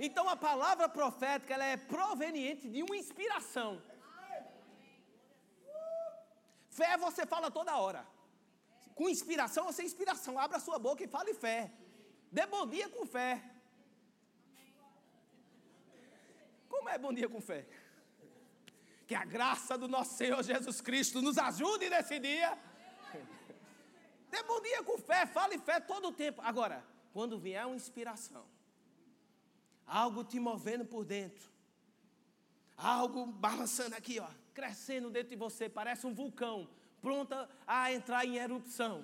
Então 0.00 0.26
a 0.30 0.36
palavra 0.36 0.88
profética 0.88 1.52
ela 1.52 1.64
é 1.66 1.76
proveniente 1.76 2.70
de 2.70 2.82
uma 2.82 2.96
inspiração. 2.96 3.82
Fé 6.78 6.96
você 7.06 7.24
fala 7.24 7.50
toda 7.50 7.78
hora. 7.82 8.06
Com 8.98 9.08
inspiração 9.08 9.66
ou 9.66 9.72
sem 9.72 9.86
inspiração, 9.90 10.38
abra 10.38 10.58
sua 10.66 10.78
boca 10.78 11.02
e 11.04 11.08
fale 11.16 11.32
fé. 11.32 11.72
Dê 12.36 12.44
bom 12.54 12.66
dia 12.66 12.88
com 12.94 13.06
fé. 13.06 13.32
Como 16.68 16.88
é 16.88 16.98
bom 16.98 17.12
dia 17.18 17.28
com 17.34 17.40
fé? 17.40 17.66
Que 19.06 19.14
a 19.14 19.24
graça 19.24 19.78
do 19.82 19.88
nosso 19.88 20.14
Senhor 20.20 20.42
Jesus 20.42 20.80
Cristo 20.80 21.22
nos 21.22 21.38
ajude 21.38 21.88
nesse 21.88 22.18
dia. 22.18 22.50
Dê 24.30 24.42
bom 24.42 24.60
dia 24.60 24.82
com 24.82 24.98
fé, 24.98 25.24
fale 25.24 25.58
fé 25.58 25.78
todo 25.80 26.08
o 26.08 26.12
tempo. 26.12 26.42
Agora, 26.42 26.84
quando 27.12 27.38
vier 27.38 27.64
uma 27.64 27.76
inspiração, 27.76 28.44
algo 29.86 30.24
te 30.24 30.38
movendo 30.38 30.84
por 30.84 31.04
dentro, 31.04 31.48
algo 32.76 33.24
balançando 33.26 33.94
aqui, 33.94 34.18
ó 34.20 34.28
crescendo 34.58 35.10
dentro 35.16 35.30
de 35.34 35.36
você, 35.44 35.64
parece 35.80 36.02
um 36.08 36.14
vulcão, 36.22 36.56
pronta 37.06 37.38
a 37.66 37.92
entrar 37.96 38.22
em 38.24 38.36
erupção. 38.46 38.94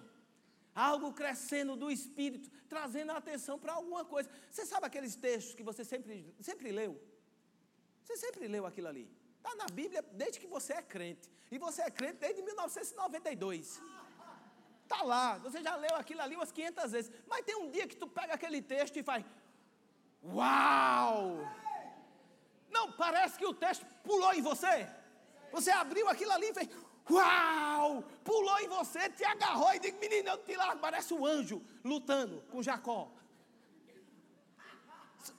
Algo 0.74 1.08
crescendo 1.20 1.72
do 1.82 1.88
espírito, 1.96 2.50
trazendo 2.74 3.12
a 3.12 3.18
atenção 3.18 3.58
para 3.62 3.74
alguma 3.74 4.04
coisa. 4.12 4.30
Você 4.50 4.64
sabe 4.64 4.86
aqueles 4.86 5.14
textos 5.14 5.54
que 5.58 5.62
você 5.70 5.84
sempre, 5.84 6.14
sempre 6.40 6.72
leu? 6.80 6.92
Você 8.02 8.16
sempre 8.16 8.48
leu 8.54 8.64
aquilo 8.70 8.88
ali. 8.92 9.06
Está 9.36 9.54
na 9.62 9.66
Bíblia 9.80 10.02
desde 10.22 10.40
que 10.40 10.46
você 10.46 10.72
é 10.72 10.82
crente. 10.94 11.30
E 11.50 11.58
você 11.58 11.82
é 11.82 11.90
crente 11.90 12.18
desde 12.26 12.40
1992. 12.40 13.82
Está 14.84 15.02
lá, 15.02 15.36
você 15.46 15.62
já 15.62 15.74
leu 15.76 15.94
aquilo 16.02 16.22
ali 16.22 16.34
umas 16.34 16.50
500 16.50 16.92
vezes. 16.92 17.12
Mas 17.26 17.44
tem 17.44 17.56
um 17.56 17.70
dia 17.70 17.86
que 17.86 17.96
tu 18.02 18.08
pega 18.18 18.32
aquele 18.38 18.62
texto 18.62 18.96
e 18.96 19.02
faz: 19.02 19.22
Uau! 20.24 21.46
Não, 22.70 22.90
parece 23.04 23.38
que 23.38 23.46
o 23.52 23.54
texto 23.66 23.84
pulou 24.02 24.32
em 24.32 24.40
você. 24.50 24.76
Você 25.52 25.70
abriu 25.70 26.08
aquilo 26.08 26.32
ali 26.32 26.48
e 26.48 26.54
fez, 26.54 26.68
uau! 27.10 28.02
Pulou 28.24 28.58
em 28.60 28.68
você, 28.68 29.10
te 29.10 29.24
agarrou 29.24 29.72
e 29.74 29.78
disse, 29.78 29.98
menino, 29.98 30.30
eu 30.30 30.38
te 30.38 30.56
largo, 30.56 30.80
parece 30.80 31.12
um 31.14 31.24
anjo 31.24 31.62
lutando 31.84 32.42
com 32.50 32.62
Jacó. 32.62 33.12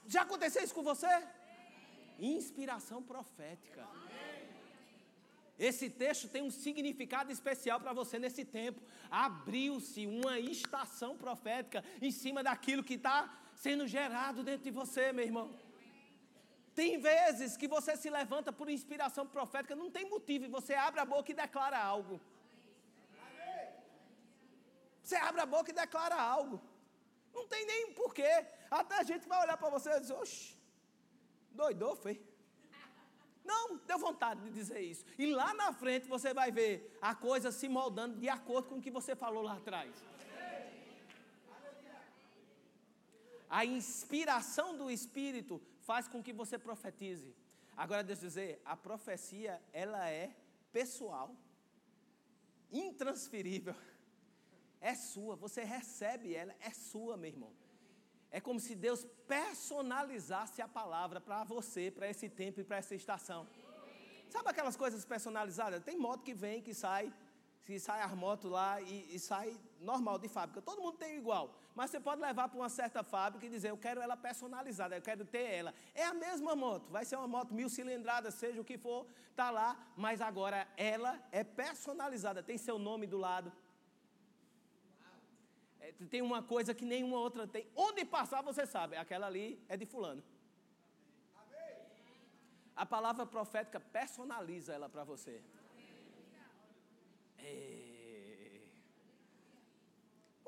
Já 0.06 0.22
aconteceu 0.22 0.62
isso 0.62 0.74
com 0.74 0.82
você? 0.82 1.08
Inspiração 2.18 3.02
profética. 3.02 3.86
Esse 5.58 5.88
texto 5.88 6.28
tem 6.28 6.42
um 6.42 6.50
significado 6.50 7.30
especial 7.30 7.80
para 7.80 7.92
você 7.92 8.18
nesse 8.18 8.44
tempo. 8.44 8.80
Abriu-se 9.10 10.06
uma 10.06 10.38
estação 10.38 11.16
profética 11.16 11.84
em 12.02 12.10
cima 12.10 12.42
daquilo 12.42 12.82
que 12.82 12.94
está 12.94 13.32
sendo 13.54 13.86
gerado 13.86 14.42
dentro 14.42 14.64
de 14.64 14.70
você, 14.70 15.12
meu 15.12 15.24
irmão. 15.24 15.54
Tem 16.74 16.98
vezes 16.98 17.56
que 17.56 17.68
você 17.68 17.96
se 17.96 18.10
levanta 18.10 18.52
por 18.52 18.68
inspiração 18.68 19.26
profética, 19.26 19.76
não 19.76 19.90
tem 19.90 20.08
motivo, 20.08 20.44
e 20.44 20.48
você 20.48 20.74
abre 20.74 21.00
a 21.00 21.04
boca 21.04 21.30
e 21.30 21.34
declara 21.34 21.78
algo. 21.78 22.20
Você 25.02 25.16
abre 25.16 25.40
a 25.40 25.46
boca 25.46 25.70
e 25.70 25.74
declara 25.74 26.16
algo. 26.16 26.60
Não 27.32 27.46
tem 27.46 27.64
nem 27.66 27.92
porquê. 27.92 28.46
Até 28.70 28.98
a 28.98 29.02
gente 29.02 29.28
vai 29.28 29.40
olhar 29.42 29.56
para 29.56 29.70
você 29.70 29.90
e 29.90 30.00
dizer, 30.00 30.14
oxe, 30.14 30.56
doidou, 31.52 31.94
foi. 31.94 32.20
Não, 33.44 33.76
deu 33.76 33.98
vontade 33.98 34.40
de 34.40 34.50
dizer 34.50 34.80
isso. 34.80 35.04
E 35.18 35.26
lá 35.26 35.52
na 35.52 35.72
frente 35.72 36.08
você 36.08 36.32
vai 36.32 36.50
ver 36.50 36.96
a 37.00 37.14
coisa 37.14 37.52
se 37.52 37.68
moldando 37.68 38.18
de 38.18 38.28
acordo 38.28 38.68
com 38.68 38.76
o 38.76 38.80
que 38.80 38.90
você 38.90 39.14
falou 39.14 39.42
lá 39.42 39.56
atrás. 39.56 39.92
A 43.50 43.64
inspiração 43.64 44.76
do 44.76 44.90
Espírito 44.90 45.60
faz 45.84 46.08
com 46.08 46.22
que 46.22 46.32
você 46.32 46.58
profetize. 46.58 47.34
Agora, 47.76 48.00
eu 48.02 48.16
dizer, 48.16 48.60
a 48.64 48.76
profecia, 48.76 49.60
ela 49.72 50.08
é 50.08 50.34
pessoal, 50.72 51.34
intransferível, 52.70 53.74
é 54.80 54.94
sua, 54.94 55.34
você 55.36 55.62
recebe 55.64 56.34
ela, 56.34 56.54
é 56.60 56.70
sua, 56.70 57.16
meu 57.16 57.30
irmão. 57.30 57.52
É 58.30 58.40
como 58.40 58.58
se 58.58 58.74
Deus 58.74 59.06
personalizasse 59.26 60.60
a 60.60 60.68
palavra 60.68 61.20
para 61.20 61.44
você, 61.44 61.90
para 61.90 62.08
esse 62.08 62.28
tempo 62.28 62.60
e 62.60 62.64
para 62.64 62.78
essa 62.78 62.94
estação. 62.94 63.46
Sabe 64.28 64.50
aquelas 64.50 64.76
coisas 64.76 65.04
personalizadas? 65.04 65.84
Tem 65.84 65.96
moto 65.96 66.24
que 66.24 66.34
vem, 66.34 66.60
que 66.60 66.74
sai, 66.74 67.12
que 67.64 67.78
sai 67.78 68.02
as 68.02 68.12
motos 68.12 68.50
lá 68.50 68.80
e, 68.80 69.14
e, 69.14 69.18
sai 69.18 69.56
normal 69.84 70.18
de 70.18 70.28
fábrica. 70.28 70.60
Todo 70.60 70.82
mundo 70.82 70.96
tem 70.96 71.16
igual. 71.16 71.54
Mas 71.74 71.90
você 71.90 72.00
pode 72.00 72.20
levar 72.20 72.48
para 72.48 72.58
uma 72.58 72.68
certa 72.68 73.02
fábrica 73.02 73.46
e 73.46 73.50
dizer, 73.50 73.70
eu 73.70 73.76
quero 73.76 74.00
ela 74.00 74.16
personalizada, 74.16 74.96
eu 74.96 75.02
quero 75.02 75.24
ter 75.24 75.44
ela. 75.58 75.74
É 75.94 76.04
a 76.04 76.14
mesma 76.14 76.56
moto, 76.56 76.90
vai 76.90 77.04
ser 77.04 77.16
uma 77.16 77.28
moto 77.28 77.54
mil 77.54 77.68
cilindradas, 77.68 78.34
seja 78.34 78.60
o 78.60 78.64
que 78.64 78.78
for, 78.78 79.06
tá 79.36 79.50
lá, 79.50 79.70
mas 79.96 80.20
agora 80.20 80.66
ela 80.76 81.12
é 81.30 81.44
personalizada, 81.44 82.42
tem 82.42 82.58
seu 82.58 82.78
nome 82.78 83.06
do 83.06 83.18
lado. 83.18 83.52
É, 85.80 85.92
tem 86.10 86.22
uma 86.22 86.42
coisa 86.42 86.74
que 86.74 86.84
nenhuma 86.84 87.18
outra 87.18 87.46
tem. 87.46 87.66
Onde 87.76 88.04
passar 88.04 88.42
você 88.42 88.66
sabe, 88.66 88.96
aquela 88.96 89.26
ali 89.26 89.62
é 89.68 89.76
de 89.76 89.86
fulano. 89.86 90.22
A 92.76 92.84
palavra 92.84 93.24
profética 93.24 93.78
personaliza 93.78 94.72
ela 94.72 94.88
para 94.88 95.04
você. 95.04 95.40
É... 97.38 97.83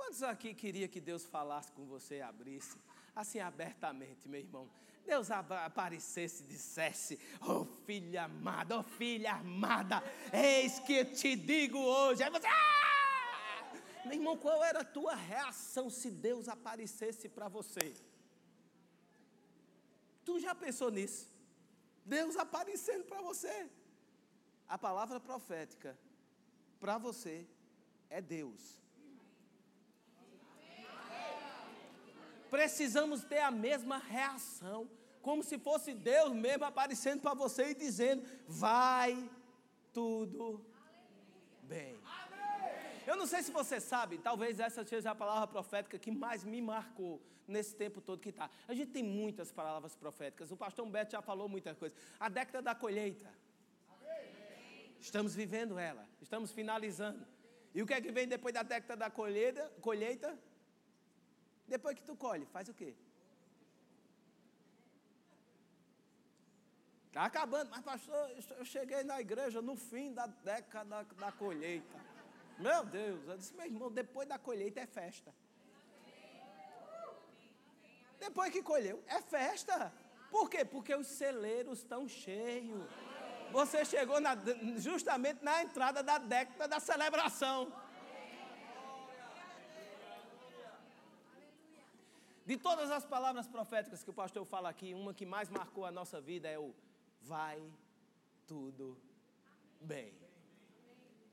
Quantos 0.07 0.23
aqui 0.23 0.55
queria 0.55 0.87
que 0.87 1.01
Deus 1.01 1.25
falasse 1.25 1.73
com 1.73 1.85
você, 1.85 2.21
abrisse, 2.21 2.79
assim 3.13 3.41
abertamente, 3.41 4.29
meu 4.29 4.39
irmão? 4.39 4.71
Deus 5.05 5.33
aparecesse 5.33 6.45
e 6.45 6.47
dissesse: 6.47 7.19
Oh 7.41 7.65
filha 7.85 8.23
amada, 8.23 8.79
oh 8.79 8.85
filha 8.85 9.33
amada, 9.33 10.01
eis 10.33 10.79
que 10.79 11.05
te 11.07 11.35
digo 11.35 11.79
hoje. 11.79 12.23
Aí 12.23 12.31
você, 12.31 12.47
ah! 12.47 14.05
Meu 14.05 14.15
irmão, 14.15 14.37
qual 14.37 14.63
era 14.63 14.83
a 14.83 14.85
tua 14.85 15.17
reação 15.17 15.91
se 15.91 16.09
Deus 16.09 16.49
aparecesse 16.49 17.29
para 17.29 17.49
você? 17.49 17.93
Tu 20.25 20.39
já 20.39 20.55
pensou 20.55 20.89
nisso? 20.89 21.29
Deus 22.05 22.37
aparecendo 22.37 23.03
para 23.07 23.21
você. 23.23 23.69
A 24.69 24.79
palavra 24.79 25.19
profética 25.19 25.99
para 26.79 26.97
você 26.97 27.45
é 28.09 28.21
Deus. 28.21 28.86
Precisamos 32.51 33.25
ter 33.25 33.41
a 33.41 33.51
mesma 33.51 33.99
reação, 33.99 34.89
como 35.23 35.43
se 35.43 35.59
fosse 35.59 35.93
Deus 35.93 36.33
mesmo 36.33 36.65
aparecendo 36.65 37.21
para 37.21 37.35
você 37.35 37.71
e 37.71 37.75
dizendo: 37.75 38.23
vai 38.47 39.31
tudo 39.93 40.65
bem. 41.63 41.97
Eu 43.07 43.17
não 43.17 43.27
sei 43.27 43.43
se 43.43 43.53
você 43.53 43.81
sabe, 43.81 44.19
talvez 44.19 44.59
essa 44.59 44.85
seja 44.85 45.13
a 45.13 45.15
palavra 45.15 45.47
profética 45.47 45.99
que 45.99 46.11
mais 46.11 46.43
me 46.43 46.61
marcou 46.61 47.23
nesse 47.47 47.75
tempo 47.75 48.01
todo 48.01 48.21
que 48.21 48.31
está. 48.31 48.51
A 48.67 48.75
gente 48.75 48.91
tem 48.91 49.03
muitas 49.03 49.53
palavras 49.53 49.95
proféticas. 49.95 50.51
O 50.51 50.57
pastor 50.57 50.85
Humberto 50.85 51.13
já 51.13 51.23
falou 51.23 51.49
muitas 51.49 51.79
coisas. 51.79 51.97
A 52.19 52.29
década 52.29 52.61
da 52.61 52.75
colheita. 52.75 53.33
Estamos 55.01 55.35
vivendo 55.35 55.79
ela, 55.79 56.05
estamos 56.21 56.51
finalizando. 56.51 57.25
E 57.73 57.81
o 57.81 57.87
que 57.87 57.95
é 57.95 58.01
que 58.01 58.11
vem 58.11 58.27
depois 58.27 58.53
da 58.53 58.63
década 58.63 58.97
da 58.97 59.11
colheita? 59.11 59.71
colheita? 59.81 60.37
Depois 61.69 61.97
que 61.97 62.03
tu 62.03 62.17
colhe, 62.17 62.47
faz 62.47 62.69
o 62.69 62.75
quê? 62.75 62.95
Está 67.09 67.25
acabando, 67.25 67.71
mas 67.71 67.83
pastor, 67.83 68.31
eu 68.59 68.65
cheguei 68.65 69.03
na 69.03 69.21
igreja 69.21 69.63
no 69.63 69.75
fim 69.75 70.13
da 70.13 70.27
década 70.27 71.03
da 71.19 71.33
colheita. 71.33 71.99
Meu 72.59 72.85
Deus, 72.85 73.27
eu 73.27 73.39
disse, 73.39 73.55
meu 73.55 73.67
irmão, 73.67 73.91
depois 73.91 74.29
da 74.29 74.39
colheita 74.39 74.81
é 74.81 74.87
festa. 74.87 75.33
Depois 78.19 78.53
que 78.53 78.63
colheu, 78.63 79.03
é 79.07 79.21
festa. 79.23 79.93
Por 80.31 80.51
quê? 80.51 80.65
Porque 80.65 80.95
os 80.95 81.07
celeiros 81.07 81.79
estão 81.79 82.07
cheios. 82.07 82.85
Você 83.51 83.85
chegou 83.85 84.21
na, 84.21 84.37
justamente 84.77 85.43
na 85.43 85.63
entrada 85.63 86.03
da 86.03 86.19
década 86.19 86.69
da 86.69 86.81
celebração. 86.81 87.73
De 92.47 92.57
todas 92.57 92.93
as 92.93 93.05
palavras 93.05 93.49
proféticas 93.49 94.05
que 94.05 94.11
o 94.11 94.15
pastor 94.15 94.45
fala 94.47 94.69
aqui, 94.69 94.95
uma 94.95 95.13
que 95.13 95.27
mais 95.27 95.51
marcou 95.51 95.85
a 95.85 95.91
nossa 95.91 96.21
vida 96.21 96.49
é 96.49 96.57
o 96.57 96.73
vai 97.21 97.61
tudo 98.47 98.97
bem. 99.81 100.15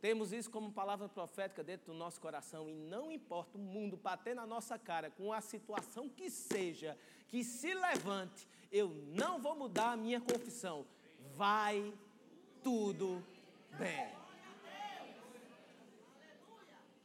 Temos 0.02 0.34
isso 0.34 0.50
como 0.50 0.72
palavra 0.72 1.08
profética 1.08 1.64
dentro 1.64 1.94
do 1.94 1.98
nosso 1.98 2.20
coração 2.20 2.68
e 2.68 2.74
não 2.74 3.12
importa 3.12 3.60
o 3.60 3.62
mundo 3.62 3.96
bater 3.96 4.36
na 4.36 4.48
nossa 4.48 4.78
cara 4.78 5.12
com 5.12 5.32
a 5.32 5.40
situação 5.40 6.10
que 6.10 6.32
seja, 6.32 6.98
que 7.28 7.44
se 7.44 7.74
levante, 7.76 8.48
eu 8.72 8.90
não 8.90 9.40
vou 9.40 9.56
mudar 9.56 9.92
a 9.92 9.98
minha 9.98 10.20
confissão. 10.20 10.84
Vai 11.36 11.94
tudo 12.64 13.24
bem. 13.78 14.12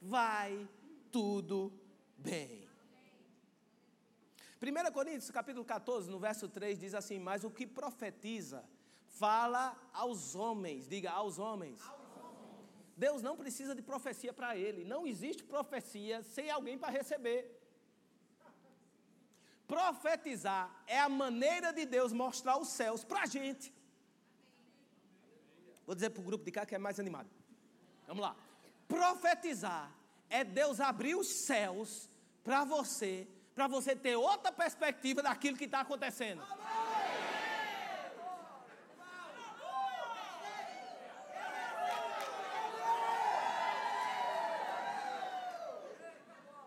Vai 0.00 0.66
tudo 1.12 1.70
bem. 2.16 2.67
1 4.60 4.92
Coríntios 4.92 5.30
capítulo 5.30 5.64
14, 5.64 6.10
no 6.10 6.18
verso 6.18 6.48
3, 6.48 6.78
diz 6.78 6.94
assim: 6.94 7.18
Mas 7.18 7.44
o 7.44 7.50
que 7.50 7.66
profetiza, 7.66 8.64
fala 9.06 9.76
aos 9.92 10.34
homens, 10.34 10.88
diga 10.88 11.10
aos 11.10 11.38
homens. 11.38 11.80
Deus 12.96 13.22
não 13.22 13.36
precisa 13.36 13.76
de 13.76 13.82
profecia 13.82 14.32
para 14.32 14.56
ele, 14.56 14.84
não 14.84 15.06
existe 15.06 15.44
profecia 15.44 16.22
sem 16.24 16.50
alguém 16.50 16.76
para 16.76 16.90
receber. 16.90 17.56
Profetizar 19.68 20.82
é 20.86 20.98
a 20.98 21.08
maneira 21.08 21.72
de 21.72 21.84
Deus 21.86 22.12
mostrar 22.12 22.58
os 22.58 22.70
céus 22.70 23.04
para 23.04 23.22
a 23.22 23.26
gente. 23.26 23.72
Vou 25.86 25.94
dizer 25.94 26.10
para 26.10 26.20
o 26.20 26.24
grupo 26.24 26.44
de 26.44 26.50
cá 26.50 26.66
que 26.66 26.74
é 26.74 26.78
mais 26.78 26.98
animado. 26.98 27.30
Vamos 28.06 28.22
lá. 28.22 28.34
Profetizar 28.88 29.94
é 30.28 30.42
Deus 30.42 30.80
abrir 30.80 31.14
os 31.14 31.46
céus 31.46 32.10
para 32.42 32.64
você, 32.64 33.28
para 33.58 33.66
você 33.66 33.96
ter 33.96 34.14
outra 34.14 34.52
perspectiva 34.52 35.20
daquilo 35.20 35.56
que 35.56 35.64
está 35.64 35.80
acontecendo. 35.80 36.40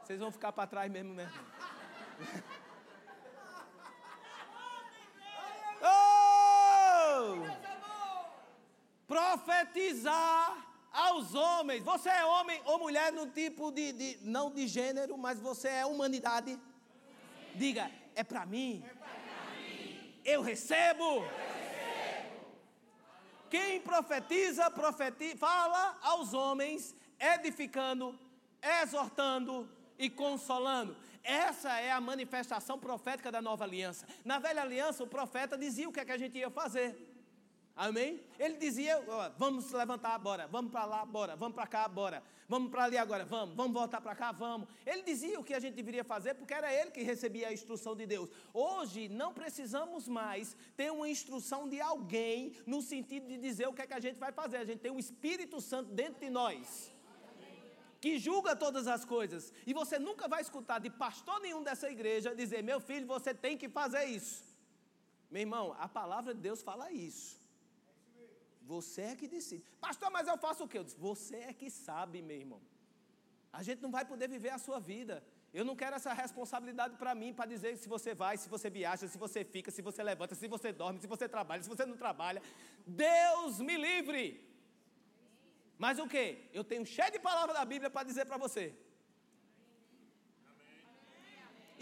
Vocês 0.03 0.19
vão 0.19 0.33
ficar 0.33 0.51
para 0.51 0.67
trás 0.67 0.91
mesmo, 0.91 1.13
mesmo. 1.13 1.31
profetizar 9.07 10.57
aos 10.91 11.33
homens. 11.33 11.83
Você 11.83 12.09
é 12.09 12.25
homem 12.25 12.61
ou 12.65 12.79
mulher 12.79 13.13
no 13.13 13.27
tipo 13.27 13.71
de, 13.71 13.93
de 13.93 14.17
não 14.23 14.51
de 14.51 14.67
gênero, 14.67 15.17
mas 15.17 15.39
você 15.39 15.69
é 15.69 15.85
humanidade. 15.85 16.59
Diga, 17.55 17.91
é 18.15 18.23
para 18.23 18.45
mim. 18.45 18.83
Eu 20.23 20.41
recebo. 20.41 21.25
Quem 23.49 23.81
profetiza, 23.81 24.71
profetiza, 24.71 25.37
fala 25.37 25.97
aos 26.01 26.33
homens, 26.33 26.95
edificando, 27.19 28.17
exortando 28.81 29.69
e 29.97 30.09
consolando. 30.09 30.95
Essa 31.23 31.79
é 31.79 31.91
a 31.91 32.01
manifestação 32.01 32.79
profética 32.79 33.31
da 33.31 33.41
nova 33.41 33.63
aliança. 33.63 34.07
Na 34.23 34.39
velha 34.39 34.61
aliança, 34.61 35.03
o 35.03 35.07
profeta 35.07 35.57
dizia 35.57 35.87
o 35.87 35.91
que, 35.91 35.99
é 35.99 36.05
que 36.05 36.11
a 36.11 36.17
gente 36.17 36.37
ia 36.37 36.49
fazer. 36.49 37.10
Amém? 37.75 38.21
Ele 38.37 38.57
dizia: 38.57 39.03
ó, 39.07 39.29
vamos 39.37 39.71
levantar, 39.71 40.17
bora, 40.19 40.47
vamos 40.47 40.71
para 40.71 40.85
lá, 40.85 41.05
bora, 41.05 41.35
vamos 41.35 41.55
para 41.55 41.65
cá, 41.65 41.87
bora, 41.87 42.21
vamos 42.47 42.69
para 42.69 42.83
ali 42.83 42.97
agora, 42.97 43.23
vamos, 43.25 43.55
vamos 43.55 43.73
voltar 43.73 44.01
para 44.01 44.15
cá, 44.15 44.31
vamos. 44.31 44.67
Ele 44.85 45.03
dizia 45.03 45.39
o 45.39 45.43
que 45.43 45.53
a 45.53 45.59
gente 45.59 45.75
deveria 45.75 46.03
fazer 46.03 46.33
porque 46.35 46.53
era 46.53 46.73
ele 46.73 46.91
que 46.91 47.01
recebia 47.01 47.47
a 47.47 47.53
instrução 47.53 47.95
de 47.95 48.05
Deus. 48.05 48.29
Hoje 48.53 49.07
não 49.07 49.33
precisamos 49.33 50.07
mais 50.07 50.55
ter 50.75 50.91
uma 50.91 51.07
instrução 51.07 51.67
de 51.67 51.79
alguém 51.79 52.53
no 52.65 52.81
sentido 52.81 53.27
de 53.27 53.37
dizer 53.37 53.67
o 53.67 53.73
que 53.73 53.81
é 53.81 53.87
que 53.87 53.93
a 53.93 53.99
gente 53.99 54.19
vai 54.19 54.31
fazer. 54.31 54.57
A 54.57 54.65
gente 54.65 54.79
tem 54.79 54.91
o 54.91 54.99
Espírito 54.99 55.61
Santo 55.61 55.91
dentro 55.91 56.19
de 56.19 56.29
nós. 56.29 56.91
Que 58.01 58.17
julga 58.17 58.55
todas 58.55 58.87
as 58.87 59.05
coisas, 59.05 59.53
e 59.65 59.75
você 59.75 59.99
nunca 59.99 60.27
vai 60.27 60.41
escutar 60.41 60.79
de 60.79 60.89
pastor 60.89 61.39
nenhum 61.39 61.61
dessa 61.61 61.87
igreja 61.87 62.35
dizer: 62.35 62.63
Meu 62.63 62.79
filho, 62.79 63.05
você 63.05 63.31
tem 63.31 63.55
que 63.55 63.69
fazer 63.69 64.05
isso. 64.05 64.43
Meu 65.29 65.41
irmão, 65.41 65.75
a 65.79 65.87
palavra 65.87 66.33
de 66.33 66.41
Deus 66.41 66.63
fala 66.63 66.91
isso. 66.91 67.40
Você 68.75 69.01
é 69.11 69.15
que 69.19 69.27
decide. 69.35 69.63
Pastor, 69.85 70.09
mas 70.15 70.27
eu 70.31 70.37
faço 70.45 70.63
o 70.63 70.69
quê? 70.71 70.77
Eu 70.79 70.85
disse, 70.87 70.99
você 71.09 71.37
é 71.49 71.53
que 71.61 71.69
sabe, 71.69 72.17
meu 72.29 72.37
irmão. 72.43 72.61
A 73.59 73.61
gente 73.67 73.81
não 73.85 73.91
vai 73.95 74.03
poder 74.11 74.27
viver 74.35 74.51
a 74.57 74.59
sua 74.65 74.79
vida. 74.91 75.15
Eu 75.59 75.65
não 75.69 75.75
quero 75.81 75.95
essa 75.97 76.13
responsabilidade 76.13 76.95
para 77.01 77.13
mim, 77.21 77.33
para 77.39 77.51
dizer 77.53 77.71
se 77.77 77.89
você 77.95 78.11
vai, 78.21 78.35
se 78.43 78.47
você 78.53 78.69
viaja, 78.69 79.09
se 79.13 79.17
você 79.23 79.43
fica, 79.43 79.69
se 79.77 79.81
você 79.87 80.01
levanta, 80.11 80.35
se 80.35 80.47
você 80.55 80.71
dorme, 80.81 81.01
se 81.05 81.09
você 81.13 81.27
trabalha, 81.35 81.61
se 81.65 81.71
você 81.73 81.85
não 81.91 81.97
trabalha. 81.97 82.41
Deus 82.87 83.59
me 83.69 83.75
livre. 83.87 84.23
Mas 85.83 85.99
o 86.03 86.07
que? 86.13 86.25
Eu 86.53 86.63
tenho 86.71 86.85
cheio 86.85 87.11
de 87.11 87.19
palavras 87.19 87.57
da 87.59 87.65
Bíblia 87.73 87.89
para 87.89 88.07
dizer 88.11 88.25
para 88.29 88.37
você. 88.45 88.65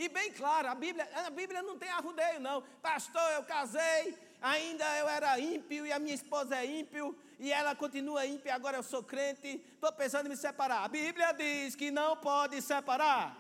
E 0.04 0.08
bem 0.18 0.32
claro, 0.32 0.68
a 0.74 0.76
Bíblia, 0.84 1.06
a 1.28 1.30
Bíblia 1.30 1.62
não 1.62 1.78
tem 1.78 1.92
arrudeio, 2.00 2.40
não. 2.40 2.58
Pastor, 2.90 3.30
eu 3.38 3.44
casei, 3.44 4.18
ainda 4.42 4.86
eu 4.98 5.08
era 5.08 5.40
ímpio 5.40 5.86
e 5.86 5.92
a 5.92 6.00
minha 6.00 6.16
esposa 6.16 6.56
é 6.56 6.66
ímpio, 6.66 7.18
e 7.40 7.52
ela 7.52 7.74
continua 7.74 8.26
ímpia, 8.26 8.54
agora 8.54 8.78
eu 8.78 8.84
sou 8.84 9.02
crente, 9.02 9.62
estou 9.74 9.92
pensando 9.94 10.28
em 10.28 10.30
me 10.30 10.38
separar. 10.38 10.84
A 10.84 10.88
Bíblia 10.88 11.32
diz 11.34 11.76
que 11.76 11.90
não 11.90 12.18
pode 12.18 12.62
separar. 12.62 13.38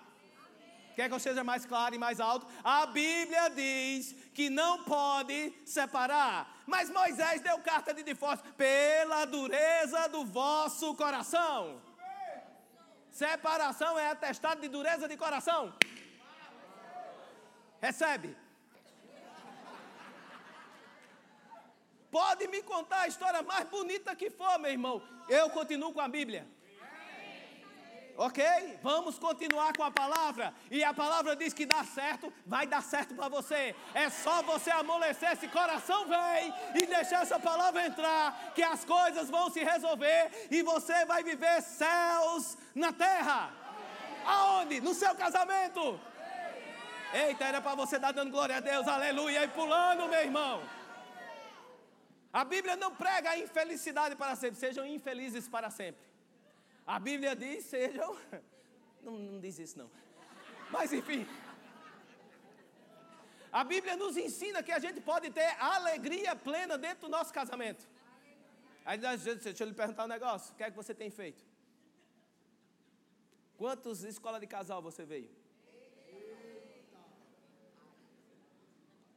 Quer 0.95 1.07
que 1.07 1.15
eu 1.15 1.19
seja 1.19 1.43
mais 1.43 1.65
claro 1.65 1.95
e 1.95 1.97
mais 1.97 2.19
alto? 2.19 2.45
A 2.63 2.85
Bíblia 2.85 3.49
diz 3.49 4.13
que 4.33 4.49
não 4.49 4.83
pode 4.83 5.53
separar. 5.65 6.63
Mas 6.67 6.89
Moisés 6.89 7.41
deu 7.41 7.57
carta 7.59 7.93
de 7.93 8.03
divórcio 8.03 8.45
pela 8.53 9.23
dureza 9.25 10.09
do 10.09 10.25
vosso 10.25 10.93
coração. 10.95 11.81
Separação 13.09 13.97
é 13.97 14.11
atestado 14.11 14.61
de 14.61 14.67
dureza 14.67 15.07
de 15.07 15.17
coração. 15.17 15.73
Recebe. 17.81 18.35
Pode 22.11 22.47
me 22.47 22.61
contar 22.63 23.01
a 23.01 23.07
história 23.07 23.41
mais 23.43 23.67
bonita 23.67 24.15
que 24.15 24.29
for, 24.29 24.57
meu 24.59 24.71
irmão. 24.71 25.01
Eu 25.27 25.49
continuo 25.49 25.93
com 25.93 26.01
a 26.01 26.07
Bíblia. 26.07 26.47
Ok? 28.17 28.43
Vamos 28.83 29.17
continuar 29.17 29.71
com 29.77 29.83
a 29.83 29.91
palavra. 29.91 30.53
E 30.69 30.83
a 30.83 30.93
palavra 30.93 31.37
diz 31.37 31.53
que 31.53 31.65
dá 31.65 31.85
certo, 31.85 32.33
vai 32.45 32.67
dar 32.67 32.83
certo 32.83 33.15
para 33.15 33.29
você. 33.29 33.73
É 33.93 34.09
só 34.09 34.41
você 34.43 34.69
amolecer 34.71 35.31
esse 35.31 35.47
coração, 35.47 36.05
vem, 36.05 36.53
e 36.75 36.85
deixar 36.85 37.21
essa 37.21 37.39
palavra 37.39 37.85
entrar, 37.85 38.51
que 38.53 38.61
as 38.61 38.83
coisas 38.83 39.29
vão 39.29 39.49
se 39.49 39.63
resolver 39.63 40.49
e 40.51 40.61
você 40.63 41.05
vai 41.05 41.23
viver 41.23 41.61
céus 41.61 42.57
na 42.75 42.91
terra. 42.91 43.53
Aonde? 44.25 44.81
No 44.81 44.93
seu 44.93 45.15
casamento. 45.15 45.97
Eita, 47.13 47.45
era 47.45 47.61
para 47.61 47.73
você 47.73 47.95
estar 47.95 48.11
dando 48.11 48.31
glória 48.31 48.57
a 48.57 48.59
Deus, 48.59 48.85
aleluia, 48.85 49.45
e 49.45 49.47
pulando, 49.47 50.09
meu 50.09 50.19
irmão. 50.19 50.61
A 52.31 52.43
Bíblia 52.45 52.75
não 52.75 52.95
prega 52.95 53.31
a 53.31 53.39
infelicidade 53.39 54.15
para 54.15 54.35
sempre, 54.35 54.59
sejam 54.59 54.85
infelizes 54.85 55.47
para 55.47 55.69
sempre. 55.69 56.05
A 56.85 56.99
Bíblia 56.99 57.35
diz: 57.35 57.65
sejam. 57.65 58.17
Não, 59.01 59.13
não 59.13 59.39
diz 59.39 59.57
isso, 59.57 59.77
não. 59.77 59.89
Mas 60.69 60.91
enfim. 60.91 61.25
A 63.49 63.63
Bíblia 63.63 63.95
nos 63.95 64.17
ensina 64.17 64.61
que 64.61 64.73
a 64.73 64.77
gente 64.77 64.99
pode 64.99 65.29
ter 65.29 65.55
alegria 65.57 66.35
plena 66.35 66.77
dentro 66.77 67.07
do 67.07 67.09
nosso 67.09 67.33
casamento. 67.33 67.87
Aí 68.83 68.97
deixa 68.97 69.63
eu 69.63 69.67
lhe 69.67 69.73
perguntar 69.73 70.03
um 70.03 70.09
negócio: 70.09 70.51
o 70.51 70.55
que 70.57 70.63
é 70.63 70.69
que 70.69 70.75
você 70.75 70.93
tem 70.93 71.09
feito? 71.09 71.41
Quantas 73.57 74.03
escolas 74.03 74.41
de 74.41 74.47
casal 74.47 74.81
você 74.81 75.05
veio? 75.05 75.31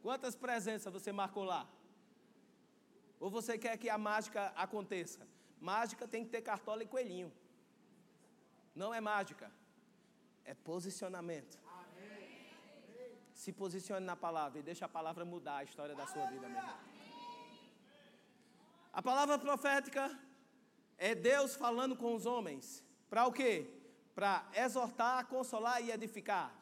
Quantas 0.00 0.36
presenças 0.36 0.92
você 0.92 1.10
marcou 1.10 1.42
lá? 1.42 1.68
Ou 3.22 3.30
você 3.30 3.56
quer 3.56 3.74
que 3.82 3.88
a 3.88 3.96
mágica 3.96 4.52
aconteça? 4.56 5.20
Mágica 5.60 6.08
tem 6.12 6.24
que 6.24 6.30
ter 6.30 6.42
cartola 6.42 6.82
e 6.82 6.88
coelhinho. 6.94 7.32
Não 8.74 8.92
é 8.92 9.00
mágica, 9.00 9.48
é 10.44 10.54
posicionamento. 10.54 11.56
Se 13.32 13.52
posicione 13.52 14.04
na 14.04 14.16
palavra 14.16 14.58
e 14.58 14.62
deixe 14.68 14.84
a 14.84 14.88
palavra 14.88 15.24
mudar 15.24 15.58
a 15.58 15.62
história 15.68 15.94
da 15.94 16.04
sua 16.04 16.26
vida, 16.32 16.48
meu 16.48 16.58
irmão. 16.58 16.78
A 18.92 19.00
palavra 19.00 19.38
profética 19.38 20.04
é 20.98 21.14
Deus 21.14 21.54
falando 21.54 21.94
com 21.94 22.16
os 22.16 22.26
homens. 22.26 22.84
Para 23.08 23.24
o 23.28 23.32
quê? 23.32 23.52
Para 24.16 24.44
exortar, 24.52 25.28
consolar 25.28 25.80
e 25.80 25.92
edificar. 25.92 26.52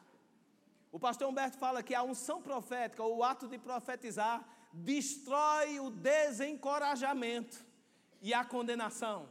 O 0.91 0.99
pastor 0.99 1.27
Humberto 1.27 1.57
fala 1.57 1.81
que 1.81 1.95
a 1.95 2.03
unção 2.03 2.39
profética, 2.39 3.01
ou 3.01 3.17
o 3.17 3.23
ato 3.23 3.47
de 3.47 3.57
profetizar, 3.57 4.47
destrói 4.73 5.79
o 5.79 5.89
desencorajamento 5.89 7.65
e 8.21 8.33
a 8.33 8.45
condenação. 8.45 9.29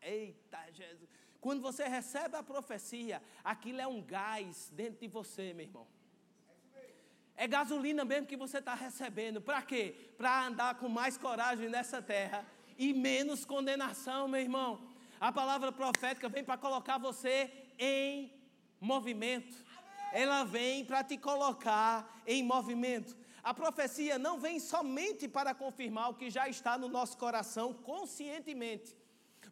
Eita, 0.00 0.58
Jesus. 0.72 1.08
Quando 1.40 1.60
você 1.60 1.88
recebe 1.88 2.36
a 2.36 2.42
profecia, 2.42 3.22
aquilo 3.42 3.80
é 3.80 3.86
um 3.86 4.02
gás 4.02 4.70
dentro 4.72 5.00
de 5.00 5.08
você, 5.08 5.52
meu 5.52 5.66
irmão. 5.66 5.86
É 7.34 7.46
gasolina 7.46 8.04
mesmo 8.04 8.26
que 8.26 8.36
você 8.36 8.58
está 8.58 8.74
recebendo. 8.74 9.40
Para 9.40 9.62
quê? 9.62 10.12
Para 10.16 10.46
andar 10.46 10.76
com 10.76 10.88
mais 10.88 11.16
coragem 11.16 11.68
nessa 11.68 12.02
terra 12.02 12.46
e 12.76 12.92
menos 12.92 13.44
condenação, 13.44 14.28
meu 14.28 14.40
irmão. 14.40 14.88
A 15.18 15.32
palavra 15.32 15.72
profética 15.72 16.28
vem 16.28 16.44
para 16.44 16.58
colocar 16.58 16.98
você 16.98 17.50
em 17.78 18.32
movimento. 18.80 19.56
Ela 20.12 20.44
vem 20.44 20.84
para 20.84 21.02
te 21.02 21.16
colocar 21.16 22.22
em 22.26 22.42
movimento. 22.42 23.16
A 23.42 23.52
profecia 23.52 24.18
não 24.18 24.38
vem 24.38 24.60
somente 24.60 25.26
para 25.26 25.54
confirmar 25.54 26.10
o 26.10 26.14
que 26.14 26.30
já 26.30 26.48
está 26.48 26.78
no 26.78 26.88
nosso 26.88 27.16
coração 27.18 27.74
conscientemente, 27.74 28.94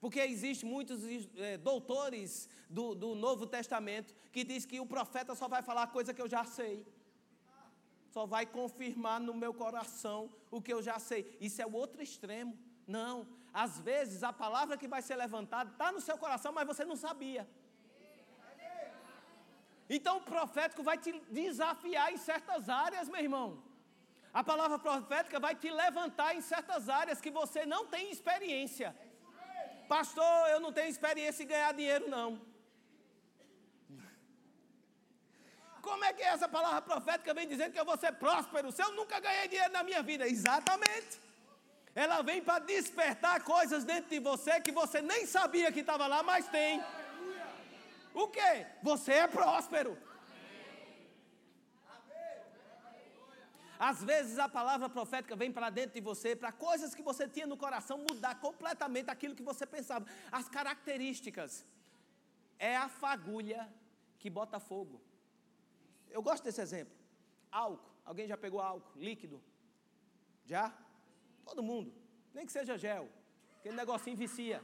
porque 0.01 0.20
existem 0.20 0.70
muitos 0.70 1.01
é, 1.37 1.57
doutores 1.57 2.49
do, 2.68 2.94
do 2.94 3.14
Novo 3.16 3.46
Testamento 3.46 4.14
que 4.31 4.44
diz 4.44 4.64
que 4.64 4.79
o 4.79 4.87
profeta 4.87 5.35
só 5.35 5.49
vai 5.49 5.62
falar 5.62 5.88
coisa 5.88 6.14
que 6.14 6.23
eu 6.23 6.29
já 6.29 6.44
sei. 6.44 6.87
Só 8.11 8.27
vai 8.27 8.46
confirmar 8.46 9.20
no 9.20 9.35
meu 9.35 9.53
coração 9.55 10.31
o 10.51 10.61
que 10.61 10.73
eu 10.73 10.83
já 10.83 10.99
sei. 10.99 11.37
Isso 11.40 11.61
é 11.62 11.66
o 11.66 11.73
outro 11.73 12.03
extremo. 12.03 12.57
Não. 12.87 13.27
Às 13.53 13.79
vezes 13.81 14.23
a 14.23 14.33
palavra 14.33 14.77
que 14.77 14.88
vai 14.88 15.03
ser 15.03 15.16
levantada 15.16 15.70
está 15.70 15.90
no 15.90 16.01
seu 16.01 16.16
coração, 16.16 16.53
mas 16.53 16.66
você 16.66 16.85
não 16.85 16.96
sabia. 16.96 17.49
Então 19.96 20.18
o 20.18 20.26
profético 20.35 20.83
vai 20.88 20.96
te 21.05 21.12
desafiar 21.40 22.12
em 22.12 22.18
certas 22.29 22.68
áreas, 22.68 23.09
meu 23.09 23.22
irmão. 23.29 23.48
A 24.33 24.42
palavra 24.50 24.79
profética 24.79 25.40
vai 25.46 25.55
te 25.62 25.68
levantar 25.68 26.31
em 26.37 26.42
certas 26.53 26.88
áreas 26.88 27.20
que 27.24 27.33
você 27.38 27.66
não 27.66 27.83
tem 27.94 28.05
experiência. 28.16 28.88
Pastor, 29.88 30.48
eu 30.50 30.61
não 30.61 30.72
tenho 30.72 30.88
experiência 30.88 31.42
em 31.42 31.48
ganhar 31.55 31.72
dinheiro, 31.81 32.09
não. 32.09 32.40
Como 35.83 36.05
é 36.05 36.12
que 36.12 36.22
essa 36.22 36.48
palavra 36.48 36.83
profética 36.83 37.35
vem 37.35 37.48
dizendo 37.48 37.72
que 37.72 37.81
eu 37.81 37.90
vou 37.90 37.98
ser 37.98 38.12
próspero 38.12 38.70
se 38.70 38.83
eu 38.87 38.92
nunca 38.92 39.18
ganhei 39.18 39.48
dinheiro 39.48 39.72
na 39.72 39.83
minha 39.83 40.03
vida? 40.11 40.29
Exatamente. 40.29 41.18
Ela 41.96 42.22
vem 42.22 42.40
para 42.40 42.61
despertar 42.61 43.42
coisas 43.42 43.83
dentro 43.83 44.11
de 44.11 44.20
você 44.20 44.61
que 44.61 44.70
você 44.70 45.03
nem 45.03 45.26
sabia 45.26 45.72
que 45.72 45.81
estava 45.81 46.07
lá, 46.07 46.22
mas 46.22 46.46
tem. 46.48 46.81
O 48.14 48.29
que? 48.29 48.66
Você 48.83 49.12
é 49.12 49.29
próspero. 49.29 49.96
Às 53.79 54.05
vezes 54.05 54.38
a 54.38 54.46
palavra 54.46 54.90
profética 54.90 55.35
vem 55.35 55.51
para 55.51 55.70
dentro 55.70 55.94
de 55.94 56.03
você, 56.03 56.37
para 56.37 56.53
coisas 56.53 56.94
que 56.94 57.03
você 57.03 57.27
tinha 57.27 57.46
no 57.46 57.57
coração 57.57 57.96
mudar 57.96 58.38
completamente 58.38 59.11
aquilo 59.11 59.35
que 59.35 59.42
você 59.42 59.64
pensava. 59.66 60.05
As 60.31 60.49
características. 60.51 61.64
É 62.59 62.77
a 62.77 62.90
fagulha 62.90 63.73
que 64.18 64.29
bota 64.29 64.61
fogo. 64.61 65.01
Eu 66.11 66.23
gosto 66.23 66.44
desse 66.44 66.61
exemplo. 66.61 66.94
Álcool. 67.51 67.90
Alguém 68.05 68.29
já 68.29 68.37
pegou 68.37 68.61
álcool 68.61 68.99
líquido? 68.99 69.42
Já? 70.44 70.77
Todo 71.42 71.62
mundo. 71.62 71.90
Nem 72.35 72.44
que 72.44 72.53
seja 72.53 72.77
gel. 72.77 73.09
Aquele 73.61 73.77
negocinho 73.77 74.14
vicia. 74.14 74.62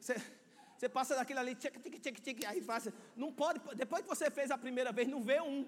Você, 0.00 0.14
você 0.76 0.88
passa 0.88 1.14
daquilo 1.14 1.40
ali, 1.40 1.54
tic, 1.54 1.80
tic, 1.80 2.00
tic, 2.00 2.20
tic, 2.20 2.44
aí 2.44 2.60
faz. 2.60 2.88
Não 3.16 3.32
pode, 3.32 3.60
depois 3.74 4.02
que 4.02 4.08
você 4.08 4.30
fez 4.30 4.50
a 4.50 4.58
primeira 4.58 4.92
vez, 4.92 5.08
não 5.08 5.22
vê 5.22 5.40
um 5.40 5.66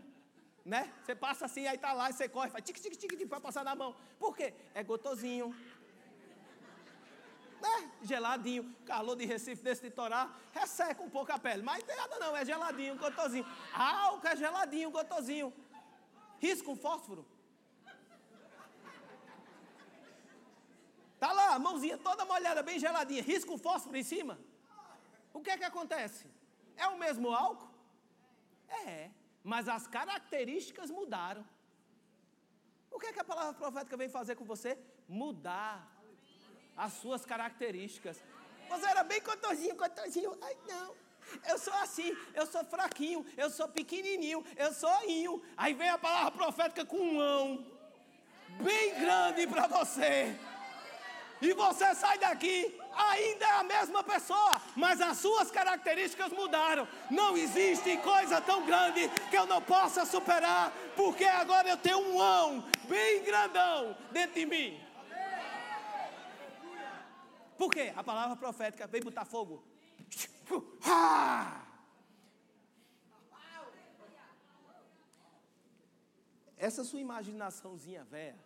né? 0.66 0.92
Você 1.04 1.14
passa 1.14 1.44
assim, 1.44 1.64
aí 1.68 1.78
tá 1.78 1.92
lá, 1.92 2.10
e 2.10 2.12
você 2.12 2.28
corre, 2.28 2.50
faz 2.50 2.64
tic, 2.64 2.76
tic, 2.76 2.96
tic, 2.96 3.16
tic, 3.16 3.28
vai 3.28 3.40
passar 3.40 3.64
na 3.64 3.74
mão. 3.76 3.94
Por 4.18 4.36
quê? 4.36 4.52
É 4.74 4.82
gotosinho. 4.82 5.54
Né? 7.60 7.90
Geladinho. 8.02 8.74
Calor 8.84 9.16
de 9.16 9.24
Recife 9.24 9.62
desse 9.62 9.84
litoral, 9.84 10.28
resseca 10.52 11.00
um 11.02 11.08
pouco 11.08 11.32
a 11.32 11.38
pele. 11.38 11.62
Mas 11.62 11.78
não 11.78 11.86
tem 11.86 11.96
nada 11.96 12.18
não, 12.18 12.36
é 12.36 12.44
geladinho, 12.44 12.98
gotosinho. 12.98 13.46
Álcool 13.72 14.26
é 14.26 14.36
geladinho, 14.36 14.90
gotosinho. 14.90 15.54
Risco 16.40 16.72
um 16.72 16.76
fósforo. 16.76 17.24
Tá 21.18 21.32
lá, 21.32 21.58
mãozinha 21.60 21.96
toda 21.96 22.24
molhada, 22.24 22.62
bem 22.62 22.78
geladinha. 22.78 23.22
Risco 23.22 23.54
um 23.54 23.58
fósforo 23.58 23.96
em 23.96 24.02
cima. 24.02 24.38
O 25.36 25.40
que 25.44 25.50
é 25.50 25.58
que 25.60 25.68
acontece? 25.72 26.24
É 26.76 26.86
o 26.94 26.98
mesmo 27.04 27.28
álcool? 27.44 27.70
É 28.86 29.10
mas 29.52 29.68
as 29.68 29.86
características 29.86 30.90
mudaram. 30.90 31.46
O 32.90 32.98
que 32.98 33.06
é 33.06 33.12
que 33.12 33.20
a 33.20 33.24
palavra 33.32 33.54
profética 33.54 33.96
vem 33.96 34.08
fazer 34.08 34.34
com 34.34 34.44
você? 34.44 34.76
Mudar 35.08 35.74
as 36.76 36.94
suas 36.94 37.24
características. 37.24 38.20
Você 38.68 38.86
era 38.86 39.04
bem 39.04 39.20
cotozinho, 39.20 39.76
cotozinho. 39.76 40.36
Ai, 40.42 40.56
não. 40.66 40.96
Eu 41.48 41.58
sou 41.58 41.72
assim, 41.74 42.10
eu 42.34 42.44
sou 42.44 42.64
fraquinho, 42.64 43.24
eu 43.36 43.48
sou 43.48 43.68
pequenininho, 43.68 44.44
eu 44.56 44.72
sou 44.72 44.96
inho. 45.08 45.40
Aí 45.56 45.74
vem 45.74 45.90
a 45.90 45.98
palavra 45.98 46.32
profética 46.32 46.84
com 46.84 46.98
um 46.98 47.20
ão 47.20 47.64
bem 48.64 48.98
grande 48.98 49.46
para 49.46 49.68
você. 49.68 50.36
E 51.40 51.52
você 51.52 51.94
sai 51.94 52.18
daqui 52.18 52.78
ainda 52.96 53.44
é 53.44 53.52
a 53.60 53.62
mesma 53.62 54.02
pessoa, 54.02 54.60
mas 54.74 55.00
as 55.00 55.18
suas 55.18 55.50
características 55.50 56.32
mudaram. 56.32 56.88
Não 57.10 57.36
existe 57.36 57.96
coisa 57.98 58.40
tão 58.40 58.64
grande 58.64 59.08
que 59.30 59.36
eu 59.36 59.46
não 59.46 59.60
possa 59.60 60.06
superar, 60.06 60.72
porque 60.96 61.24
agora 61.24 61.68
eu 61.68 61.76
tenho 61.76 61.98
um 61.98 62.20
ão 62.20 62.64
bem 62.88 63.22
grandão 63.22 63.96
dentro 64.10 64.34
de 64.34 64.46
mim. 64.46 64.80
Por 67.58 67.70
quê? 67.70 67.92
A 67.96 68.02
palavra 68.02 68.36
profética 68.36 68.86
veio 68.86 69.04
botar 69.04 69.24
fogo. 69.24 69.62
Essa 76.56 76.82
sua 76.84 77.00
imaginaçãozinha 77.00 78.04
velha, 78.04 78.45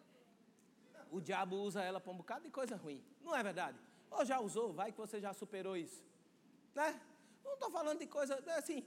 o 1.10 1.20
diabo 1.20 1.56
usa 1.56 1.82
ela 1.82 2.00
para 2.00 2.12
um 2.12 2.16
bocado 2.16 2.44
de 2.44 2.50
coisa 2.50 2.76
ruim. 2.76 3.02
Não 3.22 3.34
é 3.34 3.42
verdade? 3.42 3.78
Ou 4.10 4.24
já 4.24 4.40
usou, 4.40 4.72
vai 4.72 4.92
que 4.92 4.98
você 4.98 5.20
já 5.20 5.32
superou 5.32 5.76
isso. 5.76 6.02
Né? 6.74 7.00
Não 7.44 7.54
estou 7.54 7.70
falando 7.70 7.98
de 7.98 8.06
coisa 8.06 8.42
é 8.46 8.58
assim. 8.58 8.84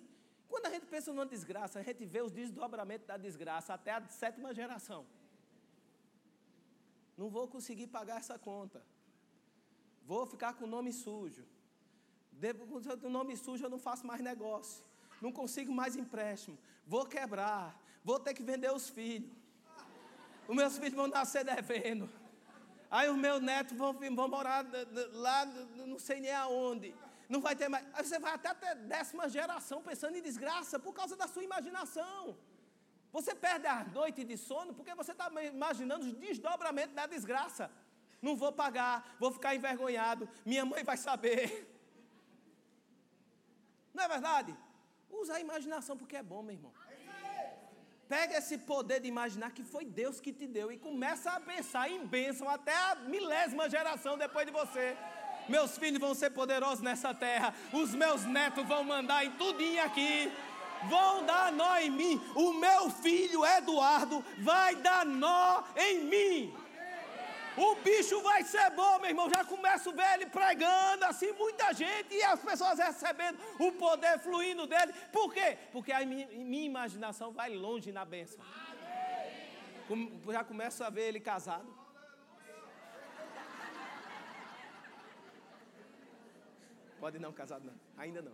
Quando 0.48 0.66
a 0.68 0.70
gente 0.70 0.86
pensa 0.86 1.12
numa 1.12 1.26
desgraça, 1.26 1.80
a 1.80 1.84
gente 1.84 2.06
vê 2.06 2.22
os 2.22 2.32
desdobramentos 2.32 3.08
da 3.08 3.18
desgraça 3.18 3.74
até 3.74 3.92
a 3.92 4.08
sétima 4.08 4.54
geração. 4.54 5.06
Não 7.18 7.30
vou 7.30 7.48
conseguir 7.48 7.88
pagar 7.88 8.18
essa 8.18 8.38
conta. 8.38 8.84
Vou 10.06 10.26
ficar 10.26 10.54
com 10.54 10.66
o 10.66 10.68
nome 10.68 10.92
sujo. 10.92 11.46
Depois 12.32 12.86
com 12.86 13.08
o 13.08 13.10
nome 13.10 13.36
sujo 13.38 13.64
eu 13.66 13.70
não 13.70 13.80
faço 13.80 14.06
mais 14.06 14.22
negócio. 14.22 14.84
Não 15.22 15.32
consigo 15.32 15.72
mais 15.72 15.96
empréstimo. 15.96 16.58
Vou 16.86 17.06
quebrar. 17.06 17.80
Vou 18.04 18.20
ter 18.20 18.34
que 18.34 18.44
vender 18.44 18.72
os 18.72 18.90
filhos. 18.90 19.32
Os 20.48 20.56
meus 20.56 20.78
filhos 20.78 20.94
vão 20.94 21.08
nascer 21.08 21.44
devendo. 21.44 22.10
Aí 22.90 23.10
os 23.10 23.18
meus 23.18 23.42
netos 23.42 23.76
vão, 23.76 23.94
vão 23.94 24.28
morar 24.28 24.66
lá, 25.14 25.46
não 25.46 25.98
sei 25.98 26.20
nem 26.20 26.34
aonde. 26.34 26.94
Não 27.28 27.42
vai 27.42 27.56
ter 27.56 27.68
mais. 27.68 27.86
Aí 27.94 28.04
você 28.04 28.20
vai 28.20 28.34
até 28.34 28.54
ter 28.54 28.76
décima 28.76 29.28
geração 29.28 29.82
pensando 29.82 30.16
em 30.18 30.22
desgraça 30.22 30.78
por 30.78 30.94
causa 30.94 31.16
da 31.16 31.28
sua 31.28 31.44
imaginação. 31.44 32.38
Você 33.12 33.34
perde 33.34 33.68
a 33.68 33.84
noite 33.84 34.24
de 34.24 34.38
sono 34.38 34.74
porque 34.74 34.94
você 34.94 35.12
está 35.12 35.32
imaginando 35.44 36.06
os 36.06 36.14
desdobramentos 36.14 36.96
da 36.96 37.06
desgraça. 37.06 37.72
Não 38.22 38.36
vou 38.36 38.52
pagar, 38.52 39.16
vou 39.20 39.32
ficar 39.32 39.56
envergonhado, 39.56 40.30
minha 40.46 40.66
mãe 40.66 40.84
vai 40.84 40.98
saber. 40.98 41.70
Não 43.94 44.04
é 44.04 44.08
verdade? 44.08 44.58
Usa 45.10 45.36
a 45.36 45.40
imaginação 45.40 45.96
porque 45.96 46.16
é 46.16 46.24
bom, 46.24 46.42
meu 46.42 46.56
irmão. 46.56 46.74
Pega 48.14 48.38
esse 48.38 48.60
poder 48.60 49.00
de 49.00 49.08
imaginar 49.08 49.52
que 49.54 49.64
foi 49.64 49.84
Deus 49.84 50.20
que 50.22 50.32
te 50.32 50.46
deu 50.46 50.72
e 50.72 50.78
começa 50.78 51.32
a 51.32 51.40
pensar 51.40 51.90
em 51.90 52.06
bênção 52.06 52.48
até 52.48 52.72
a 52.72 52.94
milésima 53.08 53.68
geração 53.68 54.20
depois 54.20 54.46
de 54.46 54.52
você. 54.52 54.96
Meus 55.50 55.80
filhos 55.80 56.00
vão 56.00 56.14
ser 56.14 56.30
poderosos 56.30 56.84
nessa 56.84 57.12
terra, 57.12 57.56
os 57.74 57.96
meus 57.96 58.24
netos 58.24 58.68
vão 58.68 58.84
mandar 58.84 59.26
em 59.26 59.32
tudinho 59.32 59.84
aqui. 59.84 60.32
Vão 60.88 61.26
dar 61.26 61.52
nó 61.52 61.76
em 61.80 61.90
mim. 61.90 62.22
O 62.36 62.54
meu 62.54 62.92
filho 62.92 63.44
Eduardo 63.44 64.24
vai 64.38 64.76
dar 64.76 65.04
nó 65.04 65.64
em 65.76 66.04
mim. 66.04 66.54
O 67.56 67.76
bicho 67.76 68.22
vai 68.22 68.44
ser 68.44 68.70
bom, 68.72 69.00
meu 69.00 69.10
irmão. 69.10 69.30
Já 69.30 69.46
começo 69.46 69.90
a 69.92 69.94
ver 69.94 70.14
ele 70.16 70.26
pregando, 70.26 71.06
assim, 71.06 71.32
muita 71.34 71.72
gente, 71.74 72.14
e 72.14 72.24
as 72.24 72.40
pessoas 72.40 72.80
recebendo 72.80 73.38
o 73.60 73.72
poder 73.74 74.18
fluindo 74.20 74.66
dele. 74.66 74.94
Por 75.12 75.34
quê? 75.34 75.58
Porque 75.72 75.92
a 75.92 76.06
minha, 76.06 76.66
imaginação 76.66 77.32
vai 77.32 77.56
longe 77.56 77.92
na 77.92 78.04
bênção. 78.04 78.44
Já 80.32 80.44
começo 80.44 80.84
a 80.84 80.90
ver 80.90 81.10
ele 81.10 81.20
casado. 81.20 81.84
Pode 87.00 87.20
não, 87.20 87.34
casado 87.34 87.66
não. 87.66 87.76
Ainda 87.98 88.22
não. 88.22 88.34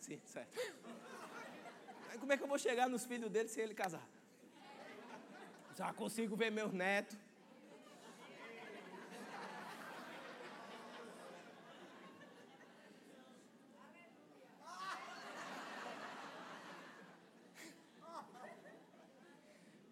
Sim, 0.00 0.20
certo. 0.24 0.58
Como 2.18 2.32
é 2.32 2.36
que 2.36 2.42
eu 2.42 2.48
vou 2.48 2.58
chegar 2.58 2.88
nos 2.88 3.04
filhos 3.04 3.30
dele 3.30 3.48
se 3.48 3.60
ele 3.60 3.74
casar? 3.74 4.02
Já 5.76 5.92
consigo 5.92 6.34
ver 6.34 6.50
meus 6.50 6.72
netos. 6.72 7.16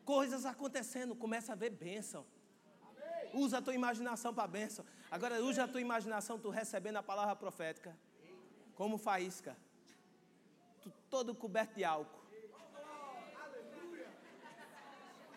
Coisas 0.08 0.46
acontecendo, 0.46 1.14
começa 1.14 1.52
a 1.52 1.54
ver 1.54 1.68
bênção. 1.68 2.24
Usa 3.34 3.58
a 3.58 3.62
tua 3.62 3.74
imaginação 3.74 4.32
para 4.32 4.48
bênção. 4.48 4.82
Agora 5.10 5.44
usa 5.44 5.64
a 5.64 5.68
tua 5.68 5.82
imaginação, 5.82 6.38
tu 6.38 6.48
recebendo 6.48 6.96
a 6.96 7.02
palavra 7.02 7.36
profética. 7.36 7.94
Como 8.74 8.96
faísca. 8.96 9.54
Tu 10.80 10.90
todo 11.10 11.34
coberto 11.34 11.74
de 11.74 11.84
álcool. 11.84 12.22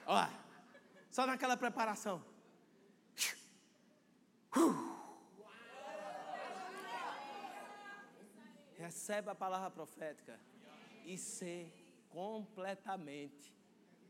Olha, 0.05 0.31
só 1.09 1.27
naquela 1.27 1.57
preparação. 1.57 2.23
Recebe 8.77 9.29
a 9.29 9.35
palavra 9.35 9.69
profética 9.69 10.39
e 11.05 11.17
ser 11.17 11.69
completamente 12.09 13.53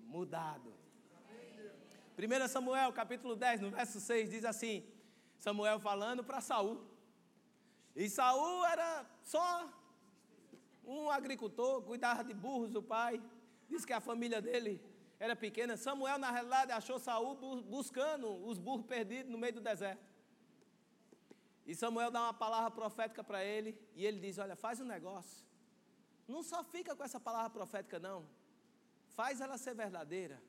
mudado. 0.05 0.73
1 2.17 2.47
Samuel, 2.47 2.93
capítulo 2.93 3.35
10, 3.35 3.61
no 3.61 3.71
verso 3.71 3.99
6, 3.99 4.29
diz 4.29 4.45
assim: 4.45 4.85
Samuel 5.39 5.79
falando 5.79 6.23
para 6.23 6.41
Saul. 6.41 6.85
E 7.95 8.09
Saul 8.09 8.65
era 8.65 9.05
só 9.23 9.69
um 10.85 11.09
agricultor, 11.09 11.81
cuidava 11.81 12.23
de 12.23 12.33
burros, 12.33 12.75
o 12.75 12.83
pai. 12.83 13.21
Diz 13.67 13.85
que 13.85 13.93
a 13.93 13.99
família 13.99 14.41
dele 14.41 14.81
era 15.19 15.35
pequena. 15.35 15.77
Samuel, 15.77 16.17
na 16.19 16.29
realidade, 16.29 16.71
achou 16.71 16.99
Saul 16.99 17.35
buscando 17.63 18.27
os 18.45 18.57
burros 18.57 18.85
perdidos 18.85 19.31
no 19.31 19.37
meio 19.37 19.53
do 19.53 19.61
deserto. 19.61 20.05
E 21.65 21.73
Samuel 21.73 22.11
dá 22.11 22.21
uma 22.23 22.33
palavra 22.33 22.71
profética 22.71 23.23
para 23.23 23.43
ele, 23.43 23.77
e 23.95 24.05
ele 24.05 24.19
diz: 24.19 24.37
Olha, 24.37 24.55
faz 24.55 24.79
um 24.79 24.85
negócio. 24.85 25.45
Não 26.27 26.43
só 26.43 26.63
fica 26.63 26.95
com 26.95 27.03
essa 27.03 27.19
palavra 27.19 27.49
profética, 27.49 27.99
não 27.99 28.27
faz 29.15 29.41
ela 29.41 29.57
ser 29.57 29.75
verdadeira, 29.75 30.41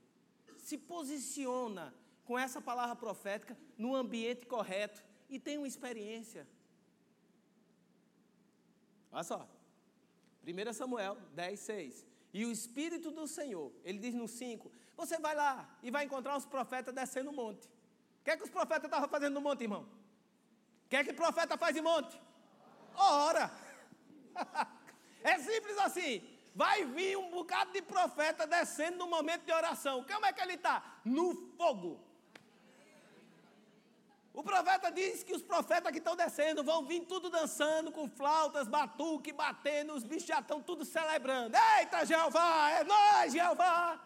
se 0.58 0.78
posiciona 0.78 1.94
com 2.24 2.38
essa 2.38 2.60
palavra 2.60 2.94
profética 2.96 3.56
no 3.76 3.94
ambiente 3.94 4.46
correto 4.46 5.02
e 5.28 5.38
tem 5.38 5.58
uma 5.58 5.66
experiência. 5.66 6.46
Olha 9.10 9.24
só. 9.24 9.48
1 10.46 10.72
Samuel 10.72 11.16
10, 11.34 11.60
6. 11.60 12.06
E 12.32 12.44
o 12.44 12.50
Espírito 12.50 13.10
do 13.10 13.26
Senhor, 13.26 13.72
ele 13.84 13.98
diz 13.98 14.14
no 14.14 14.26
5: 14.26 14.72
Você 14.96 15.18
vai 15.18 15.34
lá 15.34 15.78
e 15.82 15.90
vai 15.90 16.04
encontrar 16.04 16.36
os 16.36 16.46
profetas 16.46 16.94
descendo 16.94 17.30
o 17.30 17.32
monte. 17.32 17.66
O 17.66 18.24
que 18.24 18.30
é 18.30 18.36
que 18.36 18.44
os 18.44 18.50
profetas 18.50 18.84
estavam 18.84 19.08
fazendo 19.08 19.34
no 19.34 19.40
monte, 19.40 19.62
irmão? 19.62 19.82
O 20.86 20.88
que 20.88 20.96
é 20.96 21.04
que 21.04 21.12
profeta 21.12 21.58
faz 21.58 21.76
em 21.76 21.82
monte? 21.82 22.18
Ora! 22.94 23.50
é 25.22 25.38
simples 25.38 25.76
assim. 25.78 26.31
Vai 26.54 26.84
vir 26.84 27.16
um 27.16 27.30
bocado 27.30 27.72
de 27.72 27.80
profeta 27.80 28.46
descendo 28.46 28.98
no 28.98 29.06
momento 29.06 29.44
de 29.44 29.52
oração. 29.52 30.04
Como 30.04 30.26
é 30.26 30.32
que 30.32 30.40
ele 30.40 30.54
está? 30.54 30.82
No 31.04 31.34
fogo. 31.56 32.00
O 34.34 34.42
profeta 34.42 34.90
diz 34.90 35.22
que 35.22 35.34
os 35.34 35.42
profetas 35.42 35.92
que 35.92 35.98
estão 35.98 36.16
descendo 36.16 36.64
vão 36.64 36.84
vir 36.86 37.00
tudo 37.00 37.28
dançando, 37.28 37.92
com 37.92 38.08
flautas, 38.08 38.66
batuque, 38.66 39.30
batendo, 39.30 39.92
os 39.94 40.04
bichos 40.04 40.26
já 40.26 40.40
estão 40.40 40.62
tudo 40.62 40.84
celebrando. 40.84 41.56
Eita, 41.78 42.06
Jeová, 42.06 42.70
é 42.70 42.84
nós, 42.84 43.32
Jeová. 43.32 44.00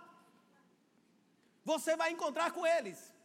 Você 1.65 1.97
vai 1.97 2.11
encontrar 2.11 2.51
com 2.53 2.67
eles. 2.67 3.16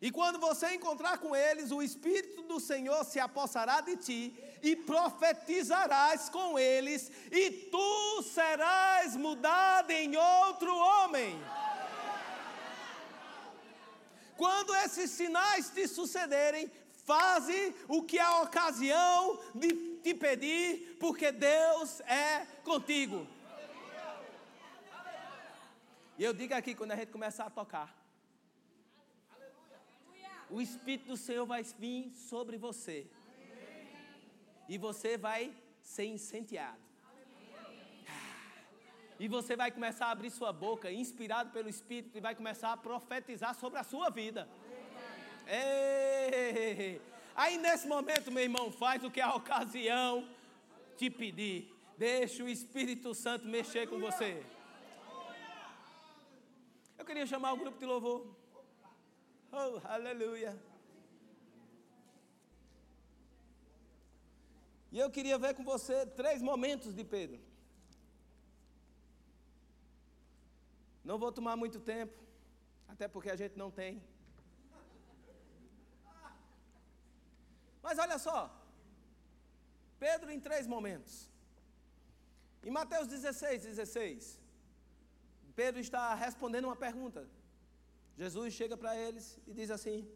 E 0.00 0.10
quando 0.10 0.38
você 0.38 0.74
encontrar 0.74 1.18
com 1.18 1.34
eles, 1.34 1.70
o 1.70 1.82
Espírito 1.82 2.42
do 2.42 2.60
Senhor 2.60 3.02
se 3.04 3.18
apossará 3.18 3.80
de 3.80 3.96
ti 3.96 4.38
e 4.62 4.76
profetizarás 4.76 6.28
com 6.28 6.58
eles, 6.58 7.10
e 7.30 7.50
tu 7.50 8.22
serás 8.22 9.16
mudado 9.16 9.90
em 9.90 10.14
outro 10.16 10.74
homem. 10.76 11.40
Quando 14.36 14.74
esses 14.76 15.10
sinais 15.10 15.70
te 15.70 15.88
sucederem, 15.88 16.70
faze 17.06 17.74
o 17.88 18.02
que 18.02 18.18
a 18.18 18.42
ocasião 18.42 19.40
de 19.54 19.98
te 20.02 20.12
pedir, 20.12 20.98
porque 21.00 21.32
Deus 21.32 22.00
é 22.00 22.46
contigo. 22.62 23.26
E 26.18 26.24
eu 26.24 26.34
digo 26.34 26.54
aqui, 26.54 26.74
quando 26.74 26.92
a 26.92 26.96
gente 26.96 27.12
começar 27.12 27.46
a 27.46 27.50
tocar, 27.50 28.05
o 30.50 30.60
Espírito 30.60 31.08
do 31.08 31.16
Senhor 31.16 31.44
vai 31.44 31.62
vir 31.62 32.10
sobre 32.14 32.56
você. 32.56 33.06
E 34.68 34.78
você 34.78 35.16
vai 35.16 35.52
ser 35.82 36.06
incendiado. 36.06 36.86
E 39.18 39.28
você 39.28 39.56
vai 39.56 39.70
começar 39.70 40.06
a 40.06 40.10
abrir 40.10 40.30
sua 40.30 40.52
boca, 40.52 40.90
inspirado 40.90 41.50
pelo 41.50 41.68
Espírito, 41.68 42.18
e 42.18 42.20
vai 42.20 42.34
começar 42.34 42.72
a 42.72 42.76
profetizar 42.76 43.54
sobre 43.54 43.78
a 43.78 43.84
sua 43.84 44.10
vida. 44.10 44.48
Ei, 45.46 47.00
aí 47.34 47.56
nesse 47.56 47.86
momento, 47.88 48.30
meu 48.30 48.42
irmão, 48.42 48.70
faz 48.70 49.02
o 49.02 49.10
que 49.10 49.20
a 49.20 49.34
ocasião 49.34 50.28
te 50.98 51.08
pedir. 51.08 51.72
Deixa 51.96 52.44
o 52.44 52.48
Espírito 52.48 53.14
Santo 53.14 53.46
mexer 53.46 53.88
com 53.88 53.98
você. 53.98 54.44
Eu 56.98 57.04
queria 57.04 57.24
chamar 57.24 57.52
o 57.52 57.56
grupo 57.56 57.78
de 57.78 57.86
louvor. 57.86 58.26
Oh, 59.52 59.80
aleluia. 59.84 60.56
E 64.92 64.98
eu 64.98 65.10
queria 65.10 65.38
ver 65.38 65.54
com 65.54 65.64
você 65.64 66.06
três 66.06 66.40
momentos 66.40 66.94
de 66.94 67.04
Pedro. 67.04 67.40
Não 71.04 71.18
vou 71.18 71.30
tomar 71.30 71.56
muito 71.56 71.78
tempo, 71.78 72.14
até 72.88 73.06
porque 73.06 73.30
a 73.30 73.36
gente 73.36 73.56
não 73.56 73.70
tem. 73.70 74.02
Mas 77.82 77.98
olha 77.98 78.18
só, 78.18 78.38
Pedro 79.98 80.30
em 80.30 80.40
três 80.40 80.66
momentos. 80.66 81.30
Em 82.64 82.70
Mateus 82.70 83.06
16, 83.06 83.62
16, 83.62 84.40
Pedro 85.54 85.80
está 85.80 86.14
respondendo 86.14 86.64
uma 86.64 86.74
pergunta. 86.74 87.28
Jesus 88.16 88.54
chega 88.54 88.76
para 88.76 88.96
eles 88.96 89.38
e 89.46 89.52
diz 89.52 89.70
assim: 89.70 90.08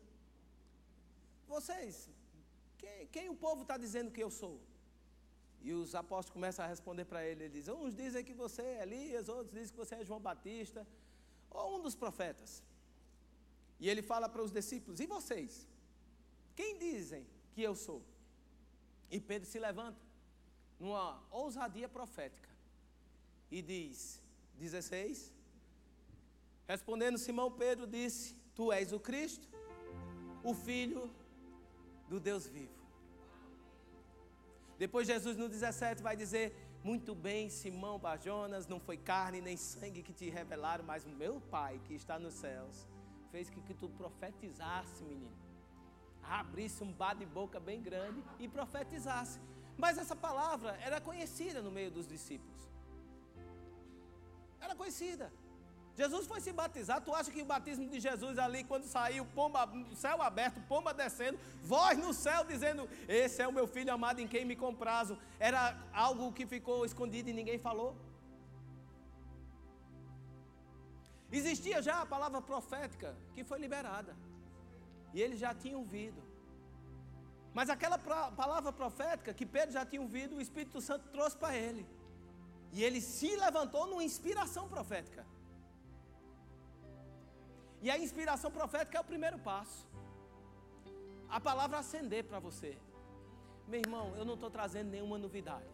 Vocês, 1.46 2.09
quem, 2.78 3.07
quem 3.09 3.28
o 3.28 3.36
povo 3.36 3.62
está 3.62 3.76
dizendo 3.76 4.11
que 4.11 4.22
eu 4.22 4.30
sou? 4.30 4.61
E 5.62 5.72
os 5.72 5.94
apóstolos 5.94 6.32
começam 6.32 6.64
a 6.64 6.68
responder 6.68 7.05
para 7.05 7.24
ele. 7.26 7.44
Ele 7.44 7.55
diz: 7.59 7.68
Uns 7.68 7.94
dizem 7.94 8.24
que 8.24 8.32
você 8.32 8.62
é 8.62 8.82
Elias, 8.82 9.28
outros 9.28 9.53
dizem 9.53 9.70
que 9.70 9.76
você 9.76 9.96
é 9.96 10.05
João 10.05 10.20
Batista, 10.20 10.86
ou 11.51 11.76
um 11.76 11.82
dos 11.82 11.94
profetas. 11.94 12.62
E 13.78 13.88
ele 13.88 14.03
fala 14.03 14.28
para 14.28 14.42
os 14.42 14.51
discípulos: 14.51 15.01
E 15.01 15.07
vocês? 15.07 15.68
Quem 16.57 16.78
dizem 16.78 17.26
que 17.53 17.62
eu 17.62 17.74
sou? 17.74 18.03
E 19.11 19.20
Pedro 19.20 19.48
se 19.48 19.59
levanta, 19.59 20.01
numa 20.78 21.22
ousadia 21.30 21.88
profética, 21.88 22.48
e 23.51 23.61
diz: 23.61 24.22
16. 24.59 25.39
Respondendo 26.73 27.18
Simão 27.18 27.51
Pedro, 27.51 27.85
disse: 27.85 28.25
Tu 28.55 28.73
és 28.73 28.93
o 28.93 29.01
Cristo, 29.01 29.49
o 30.51 30.53
Filho 30.55 31.03
do 32.09 32.21
Deus 32.21 32.47
vivo. 32.47 32.79
Depois 34.79 35.09
Jesus 35.12 35.37
no 35.37 35.49
17 35.49 36.01
vai 36.01 36.14
dizer: 36.23 36.47
Muito 36.85 37.12
bem, 37.12 37.51
Simão 37.51 37.99
Bajonas, 37.99 38.68
não 38.68 38.79
foi 38.79 38.97
carne 38.97 39.41
nem 39.41 39.57
sangue 39.57 40.05
que 40.07 40.12
te 40.12 40.31
revelaram, 40.31 40.85
mas 40.85 41.05
o 41.05 41.09
meu 41.09 41.35
Pai 41.57 41.81
que 41.87 41.95
está 41.95 42.21
nos 42.21 42.35
céus 42.35 42.87
fez 43.33 43.51
que, 43.51 43.61
que 43.62 43.75
tu 43.75 43.89
profetizasse, 43.89 45.03
menino. 45.03 45.37
Abrisse 46.23 46.85
um 46.85 46.93
bar 46.93 47.14
de 47.16 47.27
boca 47.27 47.59
bem 47.59 47.83
grande 47.83 48.23
e 48.39 48.47
profetizasse. 48.47 49.41
Mas 49.77 49.99
essa 49.99 50.14
palavra 50.14 50.79
era 50.89 51.01
conhecida 51.01 51.61
no 51.61 51.73
meio 51.73 51.91
dos 51.91 52.07
discípulos. 52.07 52.61
Era 54.61 54.77
conhecida. 54.77 55.33
Jesus 55.97 56.26
foi 56.26 56.41
se 56.41 56.53
batizar. 56.53 57.01
Tu 57.01 57.14
acha 57.14 57.30
que 57.30 57.43
o 57.43 57.45
batismo 57.45 57.88
de 57.88 58.01
Jesus 58.01 58.38
ali, 58.38 58.64
quando 58.64 58.84
saiu, 58.84 59.24
pomba, 59.26 59.68
céu 59.95 60.22
aberto, 60.22 60.61
pomba 60.68 60.95
descendo, 60.95 61.38
voz 61.62 61.99
no 61.99 62.12
céu 62.12 62.45
dizendo: 62.45 62.88
Esse 63.09 63.43
é 63.43 63.49
o 63.49 63.53
meu 63.53 63.66
filho 63.66 63.93
amado 63.93 64.20
em 64.20 64.28
quem 64.28 64.45
me 64.45 64.57
comprazo, 64.57 65.18
era 65.38 65.76
algo 65.93 66.32
que 66.32 66.47
ficou 66.47 66.84
escondido 66.84 67.28
e 67.28 67.32
ninguém 67.32 67.59
falou? 67.59 67.97
Existia 71.30 71.80
já 71.80 72.01
a 72.01 72.07
palavra 72.07 72.41
profética 72.41 73.16
que 73.34 73.45
foi 73.45 73.59
liberada, 73.59 74.16
e 75.14 75.20
eles 75.20 75.38
já 75.38 75.55
tinham 75.55 75.80
ouvido. 75.80 76.20
Mas 77.53 77.68
aquela 77.68 77.99
palavra 77.99 78.72
profética 78.72 79.34
que 79.34 79.45
Pedro 79.45 79.72
já 79.72 79.84
tinha 79.84 80.01
ouvido, 80.01 80.36
o 80.36 80.41
Espírito 80.41 80.80
Santo 80.80 81.09
trouxe 81.09 81.36
para 81.36 81.57
ele. 81.57 81.84
E 82.72 82.82
ele 82.84 83.01
se 83.01 83.34
levantou 83.36 83.86
numa 83.88 84.05
inspiração 84.05 84.68
profética. 84.68 85.26
E 87.83 87.91
a 87.91 87.99
inspiração 87.99 88.51
profética 88.51 88.99
é 88.99 89.01
o 89.01 89.05
primeiro 89.05 89.39
passo. 89.39 89.89
A 91.28 91.41
palavra 91.41 91.78
acender 91.78 92.24
para 92.24 92.39
você. 92.39 92.76
Meu 93.66 93.81
irmão, 93.81 94.14
eu 94.16 94.24
não 94.24 94.35
estou 94.35 94.51
trazendo 94.51 94.91
nenhuma 94.91 95.16
novidade. 95.16 95.70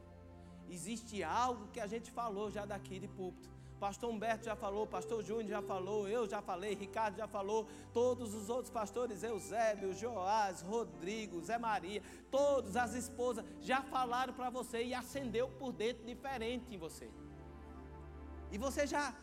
Existe 0.69 1.23
algo 1.23 1.69
que 1.69 1.81
a 1.81 1.87
gente 1.87 2.11
falou 2.11 2.51
já 2.51 2.65
daqui 2.65 2.99
de 2.99 3.09
púlpito. 3.09 3.57
Pastor 3.79 4.11
Humberto 4.11 4.47
já 4.47 4.57
falou, 4.57 4.87
Pastor 4.87 5.23
Júnior 5.23 5.49
já 5.49 5.63
falou, 5.63 6.09
eu 6.09 6.27
já 6.27 6.41
falei, 6.41 6.75
Ricardo 6.75 7.19
já 7.19 7.29
falou, 7.29 7.69
todos 7.93 8.33
os 8.35 8.49
outros 8.49 8.71
pastores, 8.71 9.23
Eusébio, 9.23 9.93
Joás, 9.93 10.63
Rodrigo, 10.63 11.43
Zé 11.43 11.59
Maria, 11.59 12.03
todas 12.31 12.75
as 12.75 12.95
esposas 12.95 13.45
já 13.61 13.83
falaram 13.83 14.33
para 14.33 14.49
você 14.49 14.83
e 14.83 14.95
acendeu 14.95 15.49
por 15.49 15.73
dentro 15.73 16.07
diferente 16.07 16.75
em 16.75 16.79
você. 16.79 17.11
E 18.51 18.57
você 18.57 18.87
já, 18.87 19.15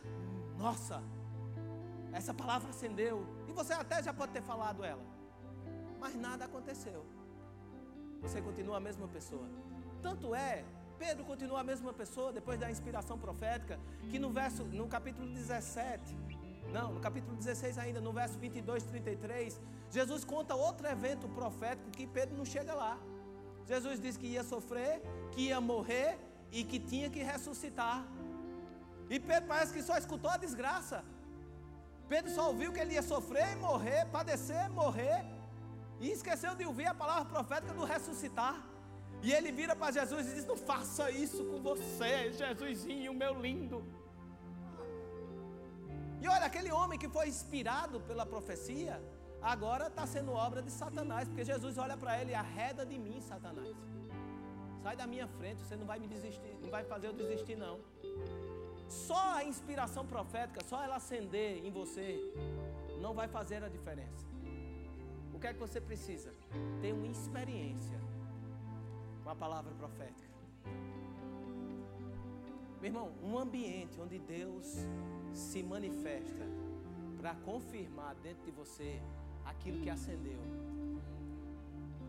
nossa, 0.55 1.01
essa 2.13 2.33
palavra 2.33 2.69
acendeu. 2.69 3.25
E 3.47 3.51
você 3.51 3.73
até 3.73 4.01
já 4.01 4.13
pode 4.13 4.31
ter 4.31 4.41
falado 4.41 4.83
ela. 4.83 5.03
Mas 5.99 6.15
nada 6.15 6.45
aconteceu. 6.45 7.05
Você 8.21 8.41
continua 8.41 8.77
a 8.77 8.79
mesma 8.79 9.07
pessoa. 9.07 9.47
Tanto 10.01 10.33
é, 10.35 10.63
Pedro 10.97 11.25
continua 11.25 11.61
a 11.61 11.63
mesma 11.63 11.91
pessoa 11.91 12.31
depois 12.31 12.59
da 12.59 12.69
inspiração 12.69 13.17
profética, 13.17 13.79
que 14.09 14.19
no 14.19 14.29
verso, 14.29 14.63
no 14.63 14.87
capítulo 14.87 15.27
17, 15.27 16.15
não, 16.71 16.93
no 16.93 16.99
capítulo 16.99 17.35
16 17.35 17.77
ainda, 17.77 17.99
no 17.99 18.13
verso 18.13 18.37
22, 18.39 18.83
33, 18.83 19.59
Jesus 19.89 20.23
conta 20.23 20.55
outro 20.55 20.87
evento 20.87 21.27
profético 21.29 21.89
que 21.91 22.07
Pedro 22.07 22.37
não 22.37 22.45
chega 22.45 22.73
lá. 22.73 22.97
Jesus 23.65 23.99
disse 23.99 24.19
que 24.19 24.27
ia 24.27 24.43
sofrer, 24.43 25.01
que 25.31 25.41
ia 25.49 25.59
morrer 25.61 26.17
e 26.51 26.63
que 26.63 26.79
tinha 26.79 27.09
que 27.09 27.21
ressuscitar. 27.21 28.05
E 29.09 29.19
Pedro 29.19 29.47
parece 29.47 29.73
que 29.73 29.81
só 29.81 29.97
escutou 29.97 30.29
a 30.29 30.37
desgraça. 30.37 31.03
Pedro 32.07 32.31
só 32.31 32.47
ouviu 32.47 32.71
que 32.71 32.79
ele 32.79 32.93
ia 32.93 33.01
sofrer 33.01 33.53
e 33.53 33.55
morrer, 33.55 34.05
padecer, 34.05 34.69
morrer, 34.69 35.25
e 35.99 36.11
esqueceu 36.11 36.53
de 36.55 36.65
ouvir 36.65 36.87
a 36.87 36.93
palavra 36.93 37.25
profética 37.25 37.73
do 37.73 37.85
ressuscitar. 37.85 38.55
E 39.21 39.31
ele 39.31 39.51
vira 39.51 39.75
para 39.75 39.91
Jesus 39.91 40.27
e 40.29 40.33
diz: 40.35 40.45
Não 40.45 40.57
faça 40.57 41.09
isso 41.09 41.45
com 41.45 41.61
você, 41.61 42.31
Jesusinho, 42.33 43.13
meu 43.13 43.39
lindo. 43.39 43.83
E 46.21 46.27
olha, 46.27 46.45
aquele 46.45 46.71
homem 46.71 46.99
que 46.99 47.07
foi 47.07 47.27
inspirado 47.27 48.01
pela 48.01 48.25
profecia, 48.25 49.01
agora 49.41 49.87
está 49.87 50.05
sendo 50.05 50.31
obra 50.31 50.61
de 50.61 50.71
Satanás, 50.71 51.27
porque 51.27 51.45
Jesus 51.45 51.77
olha 51.77 51.95
para 51.95 52.19
ele: 52.19 52.35
arreda 52.35 52.85
de 52.85 52.97
mim, 52.99 53.21
Satanás. 53.21 53.75
Sai 54.83 54.97
da 54.97 55.07
minha 55.07 55.27
frente, 55.27 55.63
você 55.63 55.77
não 55.77 55.85
vai 55.85 55.99
me 55.99 56.07
desistir, 56.07 56.57
não 56.61 56.69
vai 56.69 56.83
fazer 56.83 57.07
eu 57.07 57.13
desistir, 57.13 57.55
não. 57.55 57.79
Só 58.93 59.37
a 59.37 59.43
inspiração 59.43 60.05
profética, 60.05 60.63
só 60.63 60.83
ela 60.83 60.97
acender 60.97 61.65
em 61.65 61.71
você, 61.71 62.19
não 63.01 63.13
vai 63.13 63.27
fazer 63.27 63.63
a 63.63 63.67
diferença. 63.67 64.25
O 65.33 65.39
que 65.39 65.47
é 65.47 65.53
que 65.53 65.59
você 65.59 65.81
precisa? 65.81 66.31
Ter 66.79 66.93
uma 66.93 67.07
experiência 67.07 67.99
com 69.23 69.29
a 69.31 69.35
palavra 69.35 69.73
profética. 69.73 70.31
Meu 72.79 72.89
irmão, 72.89 73.11
um 73.23 73.37
ambiente 73.37 73.99
onde 73.99 74.19
Deus 74.19 74.85
se 75.33 75.63
manifesta 75.63 76.45
para 77.17 77.33
confirmar 77.35 78.13
dentro 78.15 78.45
de 78.45 78.51
você 78.51 79.01
aquilo 79.43 79.81
que 79.81 79.89
acendeu 79.89 80.39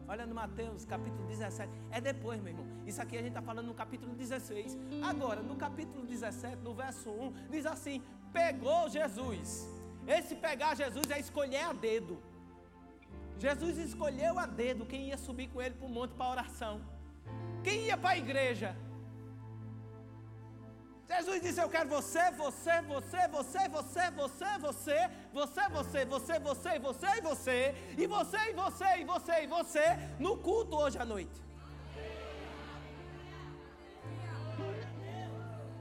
Olha 0.06 0.26
no 0.26 0.34
Mateus 0.34 0.84
capítulo 0.84 1.26
17. 1.26 1.70
É 1.90 2.00
depois, 2.00 2.40
meu 2.40 2.52
irmão. 2.52 2.66
Isso 2.86 3.00
aqui 3.00 3.16
a 3.16 3.20
gente 3.20 3.30
está 3.30 3.42
falando 3.42 3.66
no 3.66 3.74
capítulo 3.74 4.14
16. 4.14 4.76
Agora, 5.02 5.42
no 5.42 5.56
capítulo 5.56 6.04
17, 6.06 6.56
no 6.56 6.74
verso 6.74 7.10
1, 7.10 7.32
diz 7.50 7.66
assim: 7.66 8.02
Pegou 8.32 8.88
Jesus. 8.88 9.68
Esse 10.06 10.34
pegar 10.34 10.74
Jesus 10.74 11.10
é 11.10 11.18
escolher 11.18 11.64
a 11.64 11.72
dedo. 11.72 12.18
Jesus 13.38 13.78
escolheu 13.78 14.38
a 14.38 14.46
dedo 14.46 14.86
quem 14.86 15.08
ia 15.08 15.16
subir 15.16 15.48
com 15.48 15.60
ele 15.60 15.74
para 15.74 15.86
o 15.86 15.90
monte 15.90 16.14
para 16.14 16.30
oração. 16.30 16.80
Quem 17.62 17.86
ia 17.86 17.96
para 17.96 18.10
a 18.10 18.18
igreja? 18.18 18.76
Jesus 21.08 21.42
disse: 21.42 21.60
Eu 21.60 21.68
quero 21.68 21.88
você, 21.88 22.30
você, 22.30 22.80
você, 22.82 23.28
você, 23.28 23.68
você, 23.68 23.68
você, 23.68 24.10
você, 24.10 24.58
você, 25.32 25.68
você, 25.68 26.04
você, 26.04 26.38
você, 26.38 26.78
você 26.78 27.08
e 27.08 27.20
você, 27.20 27.74
e 27.98 28.06
você, 28.06 28.38
e 28.38 28.54
você, 28.54 28.96
e 28.98 29.04
você, 29.04 29.42
e 29.42 29.46
você, 29.46 29.98
no 30.18 30.36
culto 30.38 30.76
hoje 30.76 30.98
à 30.98 31.04
noite. 31.04 31.42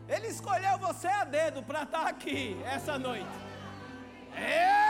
Ele 0.08 0.28
escolheu 0.28 0.78
você 0.78 1.08
a 1.08 1.24
dedo 1.24 1.64
para 1.64 1.84
estar 1.84 2.08
aqui 2.08 2.62
essa 2.66 3.00
noite. 3.00 3.26
Ei! 4.36 4.83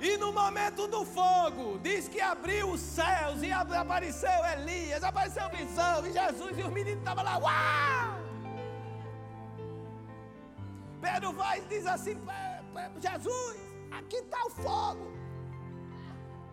E 0.00 0.16
no 0.16 0.32
momento 0.32 0.86
do 0.88 1.04
fogo, 1.04 1.78
diz 1.78 2.08
que 2.08 2.20
abriu 2.22 2.70
os 2.70 2.80
céus 2.80 3.42
e 3.42 3.52
apareceu 3.52 4.38
Elias, 4.54 5.04
apareceu 5.04 5.46
visão, 5.50 6.06
e 6.06 6.12
Jesus 6.12 6.58
e 6.58 6.62
os 6.62 6.72
meninos 6.72 7.00
estavam 7.00 7.22
lá, 7.22 7.36
uau! 7.36 8.20
Pedro 11.02 11.32
vai 11.34 11.58
e 11.58 11.64
diz 11.66 11.86
assim: 11.86 12.16
Jesus, 12.98 13.56
aqui 13.90 14.16
está 14.16 14.42
o 14.46 14.50
fogo. 14.50 15.06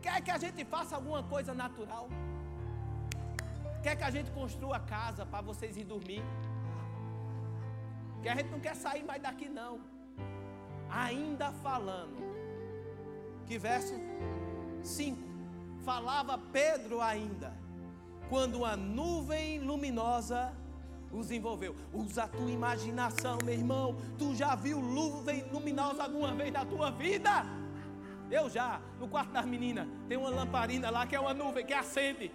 Quer 0.02 0.22
que 0.22 0.32
a 0.32 0.38
gente 0.38 0.66
faça 0.66 0.96
alguma 0.96 1.24
coisa 1.24 1.54
natural? 1.54 2.10
Quer 3.82 3.96
que 3.96 4.04
a 4.04 4.10
gente 4.10 4.30
construa 4.32 4.80
casa 4.80 5.26
para 5.26 5.42
vocês 5.42 5.78
ir 5.78 5.86
dormir? 5.86 6.24
Que 8.22 8.28
a 8.28 8.36
gente 8.36 8.50
não 8.50 8.60
quer 8.60 8.76
sair 8.76 9.04
mais 9.06 9.22
daqui, 9.22 9.48
não. 9.48 9.80
Ainda 10.90 11.52
falando 11.52 12.47
que 13.48 13.58
verso 13.58 13.94
5. 14.84 15.18
falava 15.84 16.38
Pedro 16.38 17.02
ainda, 17.02 17.54
quando 18.30 18.66
a 18.66 18.76
nuvem 18.76 19.60
luminosa 19.60 20.54
os 21.12 21.32
envolveu. 21.32 21.76
Usa 21.94 22.24
a 22.24 22.28
tua 22.28 22.52
imaginação, 22.52 23.38
meu 23.44 23.54
irmão. 23.54 23.98
Tu 24.18 24.36
já 24.36 24.56
viu 24.56 24.82
nuvem 24.82 25.44
luminosa 25.52 26.04
alguma 26.04 26.34
vez 26.34 26.52
na 26.52 26.66
tua 26.66 26.92
vida? 26.92 27.46
Eu 28.30 28.50
já, 28.50 28.82
no 29.00 29.08
quarto 29.08 29.32
das 29.32 29.46
meninas, 29.46 29.88
tem 30.10 30.18
uma 30.18 30.30
lamparina 30.30 30.90
lá 30.90 31.08
que 31.08 31.16
é 31.16 31.20
uma 31.20 31.34
nuvem 31.34 31.66
que 31.66 31.74
acende. 31.74 32.32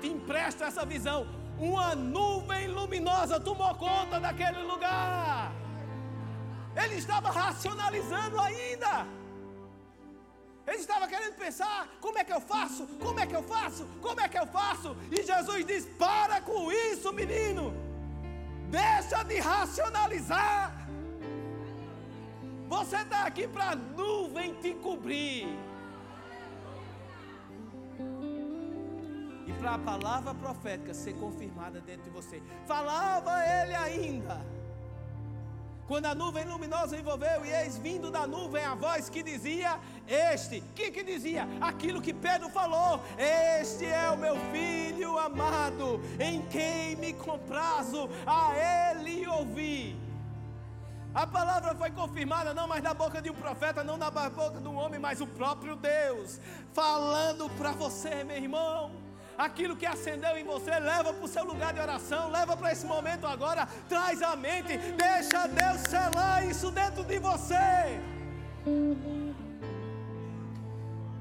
Te 0.00 0.08
empresta 0.08 0.66
essa 0.66 0.86
visão. 0.86 1.26
Uma 1.58 1.94
nuvem 1.94 2.68
luminosa 2.68 3.40
tomou 3.40 3.74
conta 3.74 4.20
daquele 4.20 4.62
lugar. 4.62 5.52
Ele 6.76 6.94
estava 6.94 7.30
racionalizando 7.30 8.38
ainda. 8.40 9.06
Ele 10.66 10.78
estava 10.78 11.06
querendo 11.06 11.34
pensar: 11.34 11.88
como 12.00 12.18
é 12.18 12.24
que 12.24 12.32
eu 12.32 12.40
faço? 12.40 12.86
Como 12.98 13.20
é 13.20 13.26
que 13.26 13.36
eu 13.36 13.42
faço? 13.42 13.86
Como 14.02 14.20
é 14.20 14.28
que 14.28 14.38
eu 14.38 14.46
faço? 14.46 14.96
E 15.10 15.22
Jesus 15.22 15.64
diz: 15.64 15.86
para 15.98 16.40
com 16.40 16.72
isso, 16.72 17.12
menino. 17.12 17.72
Deixa 18.68 19.22
de 19.22 19.38
racionalizar. 19.38 20.86
Você 22.68 22.96
está 22.96 23.22
aqui 23.26 23.46
para 23.46 23.70
a 23.70 23.76
nuvem 23.76 24.54
te 24.54 24.74
cobrir. 24.74 25.46
E 29.46 29.52
para 29.60 29.74
a 29.74 29.78
palavra 29.78 30.34
profética 30.34 30.92
ser 30.92 31.14
confirmada 31.14 31.80
dentro 31.80 32.02
de 32.02 32.10
você. 32.10 32.42
Falava 32.66 33.32
ele 33.46 33.74
ainda. 33.76 34.44
Quando 35.86 36.06
a 36.06 36.14
nuvem 36.14 36.44
luminosa 36.44 36.98
envolveu, 36.98 37.44
e 37.44 37.50
eis 37.50 37.78
vindo 37.78 38.10
da 38.10 38.26
nuvem 38.26 38.64
a 38.64 38.74
voz 38.74 39.08
que 39.08 39.22
dizia: 39.22 39.78
Este, 40.06 40.60
que 40.74 40.90
que 40.90 41.04
dizia? 41.04 41.46
Aquilo 41.60 42.02
que 42.02 42.12
Pedro 42.12 42.48
falou: 42.48 43.00
Este 43.16 43.86
é 43.86 44.10
o 44.10 44.18
meu 44.18 44.36
filho 44.50 45.16
amado, 45.16 46.00
em 46.18 46.42
quem 46.48 46.96
me 46.96 47.12
comprazo, 47.12 48.10
a 48.26 48.52
ele 48.90 49.26
ouvi. 49.28 49.96
A 51.14 51.26
palavra 51.26 51.74
foi 51.74 51.90
confirmada 51.90 52.52
não 52.52 52.66
mais 52.66 52.82
da 52.82 52.92
boca 52.92 53.22
de 53.22 53.30
um 53.30 53.34
profeta, 53.34 53.82
não 53.82 53.98
da 53.98 54.10
boca 54.10 54.60
de 54.60 54.68
um 54.68 54.76
homem, 54.76 54.98
mas 54.98 55.20
o 55.20 55.26
próprio 55.26 55.76
Deus, 55.76 56.40
falando 56.74 57.48
para 57.56 57.70
você, 57.70 58.24
meu 58.24 58.36
irmão. 58.36 59.05
Aquilo 59.38 59.76
que 59.76 59.84
acendeu 59.84 60.36
em 60.38 60.44
você, 60.44 60.78
leva 60.78 61.12
para 61.12 61.24
o 61.24 61.28
seu 61.28 61.44
lugar 61.44 61.72
de 61.74 61.80
oração, 61.80 62.30
leva 62.30 62.56
para 62.56 62.72
esse 62.72 62.86
momento 62.86 63.26
agora, 63.26 63.66
traz 63.88 64.22
a 64.22 64.34
mente, 64.34 64.78
deixa 64.78 65.46
Deus 65.46 65.80
selar 65.88 66.46
isso 66.46 66.70
dentro 66.70 67.04
de 67.04 67.18
você. 67.18 68.00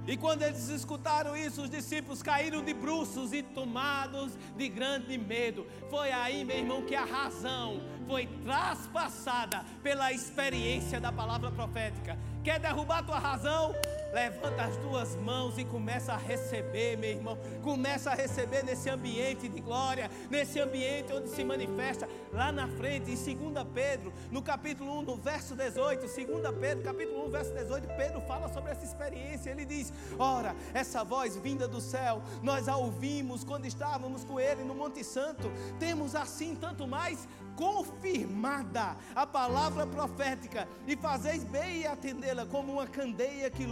E 0.07 0.15
quando 0.15 0.43
eles 0.43 0.69
escutaram 0.69 1.35
isso, 1.35 1.63
os 1.63 1.69
discípulos 1.69 2.21
caíram 2.21 2.63
de 2.63 2.73
bruços 2.73 3.33
e 3.33 3.41
tomados 3.41 4.33
de 4.55 4.69
grande 4.69 5.17
medo. 5.17 5.65
Foi 5.89 6.11
aí, 6.11 6.45
meu 6.45 6.57
irmão, 6.57 6.83
que 6.83 6.95
a 6.95 7.03
razão 7.03 7.81
foi 8.07 8.27
traspassada 8.43 9.63
pela 9.81 10.11
experiência 10.11 10.99
da 10.99 11.11
palavra 11.11 11.51
profética. 11.51 12.17
Quer 12.43 12.59
derrubar 12.59 13.03
tua 13.03 13.17
razão? 13.17 13.73
Levanta 14.13 14.63
as 14.63 14.77
duas 14.77 15.15
mãos 15.17 15.57
e 15.57 15.65
começa 15.65 16.13
a 16.13 16.17
receber, 16.17 16.95
meu 16.95 17.09
irmão. 17.09 17.37
Começa 17.61 18.11
a 18.11 18.13
receber 18.13 18.63
nesse 18.63 18.89
ambiente 18.89 19.49
de 19.49 19.59
glória, 19.59 20.09
nesse 20.29 20.57
ambiente 20.59 21.11
onde 21.11 21.27
se 21.29 21.43
manifesta 21.43 22.07
lá 22.31 22.49
na 22.49 22.67
frente, 22.67 23.11
em 23.11 23.35
2 23.35 23.67
Pedro, 23.73 24.13
no 24.31 24.41
capítulo 24.41 24.99
1, 24.99 25.01
no 25.01 25.17
verso 25.17 25.53
18. 25.53 26.01
2 26.01 26.15
Pedro, 26.61 26.83
capítulo 26.83 27.25
1, 27.25 27.29
verso 27.29 27.53
18, 27.53 27.87
Pedro 27.97 28.21
fala 28.21 28.47
sobre 28.53 28.71
essa 28.71 28.85
experiência. 28.85 29.49
Ele 29.49 29.65
diz: 29.65 29.91
Ora, 30.17 30.55
essa 30.73 31.03
voz 31.03 31.35
vinda 31.35 31.67
do 31.67 31.81
céu, 31.81 32.21
nós 32.41 32.69
a 32.69 32.77
ouvimos 32.77 33.43
quando 33.43 33.65
estávamos 33.65 34.23
com 34.23 34.39
ele 34.39 34.63
no 34.63 34.75
Monte 34.75 35.03
Santo. 35.03 35.51
Temos 35.77 36.15
assim 36.15 36.55
tanto 36.55 36.87
mais 36.87 37.27
confirmada 37.55 38.97
a 39.15 39.25
palavra 39.25 39.87
profética 39.87 40.67
e 40.87 40.95
fazeis 40.95 41.43
bem 41.43 41.81
em 41.81 41.87
atendê-la 41.87 42.45
como 42.45 42.73
uma 42.73 42.87
candeia 42.87 43.49
que, 43.49 43.65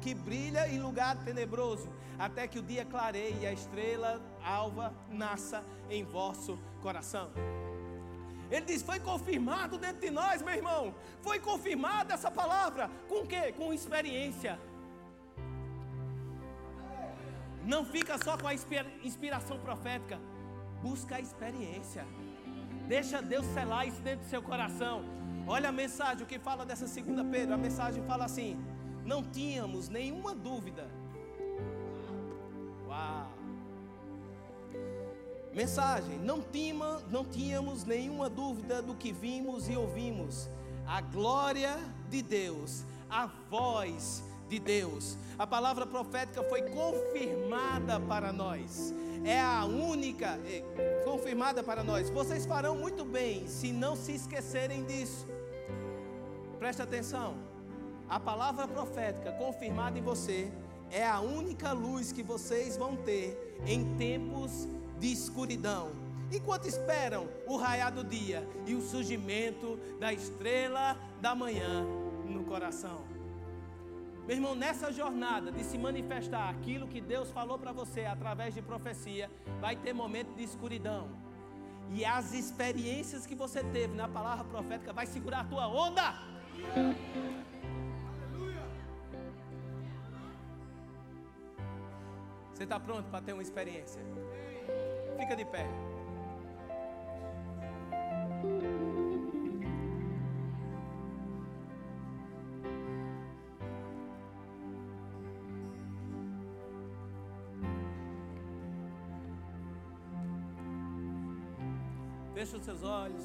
que 0.00 0.14
brilha 0.14 0.68
em 0.68 0.78
lugar 0.78 1.16
tenebroso, 1.24 1.88
até 2.18 2.46
que 2.46 2.58
o 2.58 2.62
dia 2.62 2.84
clareie 2.84 3.38
e 3.40 3.46
a 3.46 3.52
estrela 3.52 4.20
alva 4.44 4.94
nasça 5.10 5.64
em 5.90 6.04
vosso 6.04 6.58
coração. 6.80 7.30
Ele 8.50 8.66
diz: 8.66 8.82
foi 8.82 9.00
confirmado 9.00 9.78
dentro 9.78 10.00
de 10.00 10.10
nós, 10.10 10.42
meu 10.42 10.54
irmão. 10.54 10.94
Foi 11.22 11.40
confirmada 11.40 12.12
essa 12.12 12.30
palavra. 12.30 12.90
Com 13.08 13.26
quê? 13.26 13.50
Com 13.52 13.72
experiência. 13.72 14.60
Não 17.64 17.84
fica 17.84 18.18
só 18.22 18.36
com 18.36 18.46
a 18.46 18.54
inspiração 18.54 19.58
profética. 19.58 20.20
Busca 20.82 21.16
a 21.16 21.20
experiência. 21.20 22.04
Deixa 22.92 23.22
Deus 23.22 23.46
selar 23.54 23.88
isso 23.88 24.02
dentro 24.02 24.26
do 24.26 24.28
seu 24.28 24.42
coração. 24.42 25.02
Olha 25.46 25.70
a 25.70 25.72
mensagem, 25.72 26.24
o 26.24 26.26
que 26.26 26.38
fala 26.38 26.66
dessa 26.66 26.86
segunda 26.86 27.24
Pedro. 27.24 27.54
A 27.54 27.56
mensagem 27.56 28.02
fala 28.02 28.26
assim: 28.26 28.62
Não 29.02 29.22
tínhamos 29.22 29.88
nenhuma 29.88 30.34
dúvida. 30.34 30.90
Uau! 32.86 33.30
Mensagem: 35.54 36.18
não, 36.18 36.42
tima, 36.42 37.00
não 37.10 37.24
tínhamos 37.24 37.86
nenhuma 37.86 38.28
dúvida 38.28 38.82
do 38.82 38.94
que 38.94 39.10
vimos 39.10 39.70
e 39.70 39.74
ouvimos. 39.74 40.50
A 40.86 41.00
glória 41.00 41.78
de 42.10 42.20
Deus, 42.20 42.84
a 43.08 43.24
voz 43.48 44.22
de 44.50 44.58
Deus. 44.58 45.16
A 45.38 45.46
palavra 45.46 45.86
profética 45.86 46.42
foi 46.44 46.60
confirmada 46.68 47.98
para 47.98 48.34
nós 48.34 48.92
é 49.24 49.40
a 49.40 49.64
única 49.64 50.38
é, 50.46 51.02
confirmada 51.04 51.62
para 51.62 51.82
nós. 51.82 52.10
Vocês 52.10 52.44
farão 52.46 52.76
muito 52.76 53.04
bem 53.04 53.46
se 53.46 53.72
não 53.72 53.94
se 53.94 54.12
esquecerem 54.12 54.84
disso. 54.84 55.26
Preste 56.58 56.82
atenção. 56.82 57.36
A 58.08 58.20
palavra 58.20 58.68
profética 58.68 59.32
confirmada 59.32 59.98
em 59.98 60.02
você 60.02 60.52
é 60.90 61.06
a 61.06 61.20
única 61.20 61.72
luz 61.72 62.12
que 62.12 62.22
vocês 62.22 62.76
vão 62.76 62.96
ter 62.96 63.58
em 63.66 63.96
tempos 63.96 64.68
de 64.98 65.12
escuridão. 65.12 65.90
Enquanto 66.30 66.66
esperam 66.66 67.28
o 67.46 67.56
raiar 67.56 67.92
do 67.92 68.04
dia 68.04 68.46
e 68.66 68.74
o 68.74 68.80
surgimento 68.80 69.78
da 69.98 70.12
estrela 70.12 70.96
da 71.20 71.34
manhã 71.34 71.84
no 72.26 72.44
coração. 72.44 73.11
Meu 74.26 74.36
irmão, 74.36 74.54
nessa 74.54 74.92
jornada 74.92 75.50
de 75.50 75.64
se 75.64 75.76
manifestar 75.76 76.48
aquilo 76.48 76.86
que 76.86 77.00
Deus 77.00 77.30
falou 77.30 77.58
para 77.58 77.72
você 77.72 78.04
através 78.04 78.54
de 78.54 78.62
profecia, 78.62 79.28
vai 79.60 79.74
ter 79.74 79.92
momento 79.92 80.32
de 80.34 80.44
escuridão. 80.44 81.08
E 81.90 82.04
as 82.04 82.32
experiências 82.32 83.26
que 83.26 83.34
você 83.34 83.62
teve 83.64 83.94
na 83.94 84.08
palavra 84.08 84.44
profética 84.44 84.92
vai 84.92 85.06
segurar 85.06 85.40
a 85.40 85.44
tua 85.44 85.66
onda. 85.68 86.14
Você 92.54 92.62
está 92.62 92.78
pronto 92.78 93.10
para 93.10 93.20
ter 93.20 93.32
uma 93.32 93.42
experiência? 93.42 94.00
Fica 95.18 95.34
de 95.34 95.44
pé. 95.44 95.66
Feche 112.34 112.56
os 112.56 112.64
seus 112.64 112.82
olhos. 112.82 113.22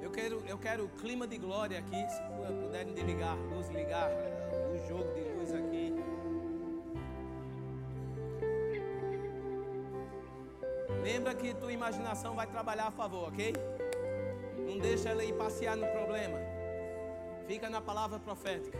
Eu 0.00 0.10
quero, 0.10 0.42
eu 0.46 0.58
quero 0.58 0.88
clima 1.00 1.26
de 1.26 1.36
glória 1.36 1.78
aqui. 1.78 2.08
Se 2.08 2.20
puderem 2.62 2.94
desligar 2.94 3.36
luz, 3.36 3.68
ligar 3.68 4.10
o 4.72 4.88
jogo 4.88 5.12
de 5.12 5.20
luz 5.20 5.52
aqui. 5.52 5.94
Lembra 11.02 11.34
que 11.34 11.52
tua 11.54 11.72
imaginação 11.72 12.34
vai 12.34 12.46
trabalhar 12.46 12.86
a 12.86 12.90
favor, 12.90 13.28
ok? 13.28 13.52
Não 14.66 14.78
deixa 14.78 15.10
ela 15.10 15.24
ir 15.24 15.34
passear 15.34 15.76
no 15.76 15.86
problema. 15.88 16.38
Fica 17.46 17.68
na 17.68 17.80
palavra 17.80 18.18
profética. 18.18 18.78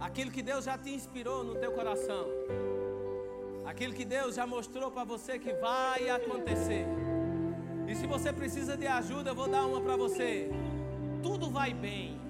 Aquilo 0.00 0.30
que 0.30 0.42
Deus 0.42 0.64
já 0.64 0.76
te 0.76 0.90
inspirou 0.90 1.44
no 1.44 1.54
teu 1.54 1.72
coração. 1.72 2.26
Aquilo 3.72 3.94
que 3.94 4.04
Deus 4.04 4.34
já 4.34 4.46
mostrou 4.46 4.90
para 4.90 5.02
você 5.02 5.38
que 5.38 5.50
vai 5.54 6.10
acontecer. 6.10 6.84
E 7.88 7.94
se 7.94 8.06
você 8.06 8.30
precisa 8.30 8.76
de 8.76 8.86
ajuda, 8.86 9.30
eu 9.30 9.34
vou 9.34 9.48
dar 9.48 9.64
uma 9.64 9.80
para 9.80 9.96
você. 9.96 10.50
Tudo 11.22 11.50
vai 11.50 11.72
bem. 11.72 12.20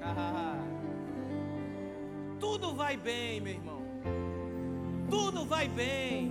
Tudo 2.38 2.76
vai 2.76 2.96
bem, 2.96 3.40
meu 3.40 3.54
irmão. 3.54 3.82
Tudo 5.10 5.44
vai 5.44 5.66
bem. 5.66 6.30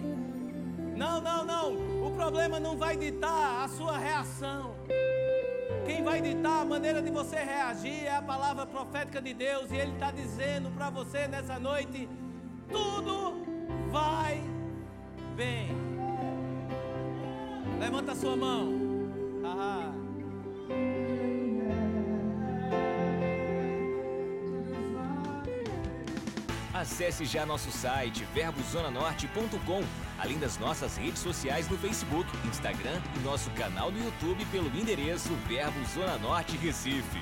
Não, 0.95 1.20
não, 1.20 1.43
não. 1.43 2.08
O 2.08 2.12
problema 2.16 2.58
não 2.58 2.78
vai 2.78 2.95
ditar 2.95 3.66
a 3.66 3.68
sua 3.68 3.97
reação. 3.97 4.76
Quem 5.86 6.01
vai 6.01 6.22
ditar 6.22 6.62
a 6.62 6.66
maneira 6.66 7.01
de 7.01 7.12
você 7.12 7.36
reagir 7.36 8.06
é 8.06 8.16
a 8.16 8.22
palavra 8.22 8.66
profética 8.66 9.22
de 9.22 9.34
Deus. 9.34 9.70
E 9.72 9.76
Ele 9.76 9.91
está 9.91 10.10
dizendo 10.10 10.72
para 10.72 10.89
você 10.89 11.28
nessa 11.28 11.60
noite: 11.60 12.08
tudo 12.74 13.46
vai 13.90 14.44
bem. 15.38 15.70
Levanta 17.80 18.12
a 18.12 18.16
sua 18.16 18.36
mão. 18.36 18.84
Acesse 26.74 27.24
já 27.24 27.46
nosso 27.46 27.72
site 27.72 28.26
verbozonanorte.com, 28.34 29.84
além 30.20 30.38
das 30.38 30.58
nossas 30.58 30.98
redes 30.98 31.22
sociais 31.22 31.70
no 31.70 31.78
Facebook, 31.78 32.30
Instagram 32.46 33.02
e 33.16 33.20
nosso 33.20 33.50
canal 33.52 33.90
no 33.90 34.04
YouTube 34.04 34.46
pelo 34.52 34.68
endereço 34.78 35.34
Verbo 35.48 35.80
Zona 35.86 36.18
Norte 36.18 36.58
Recife. 36.58 37.22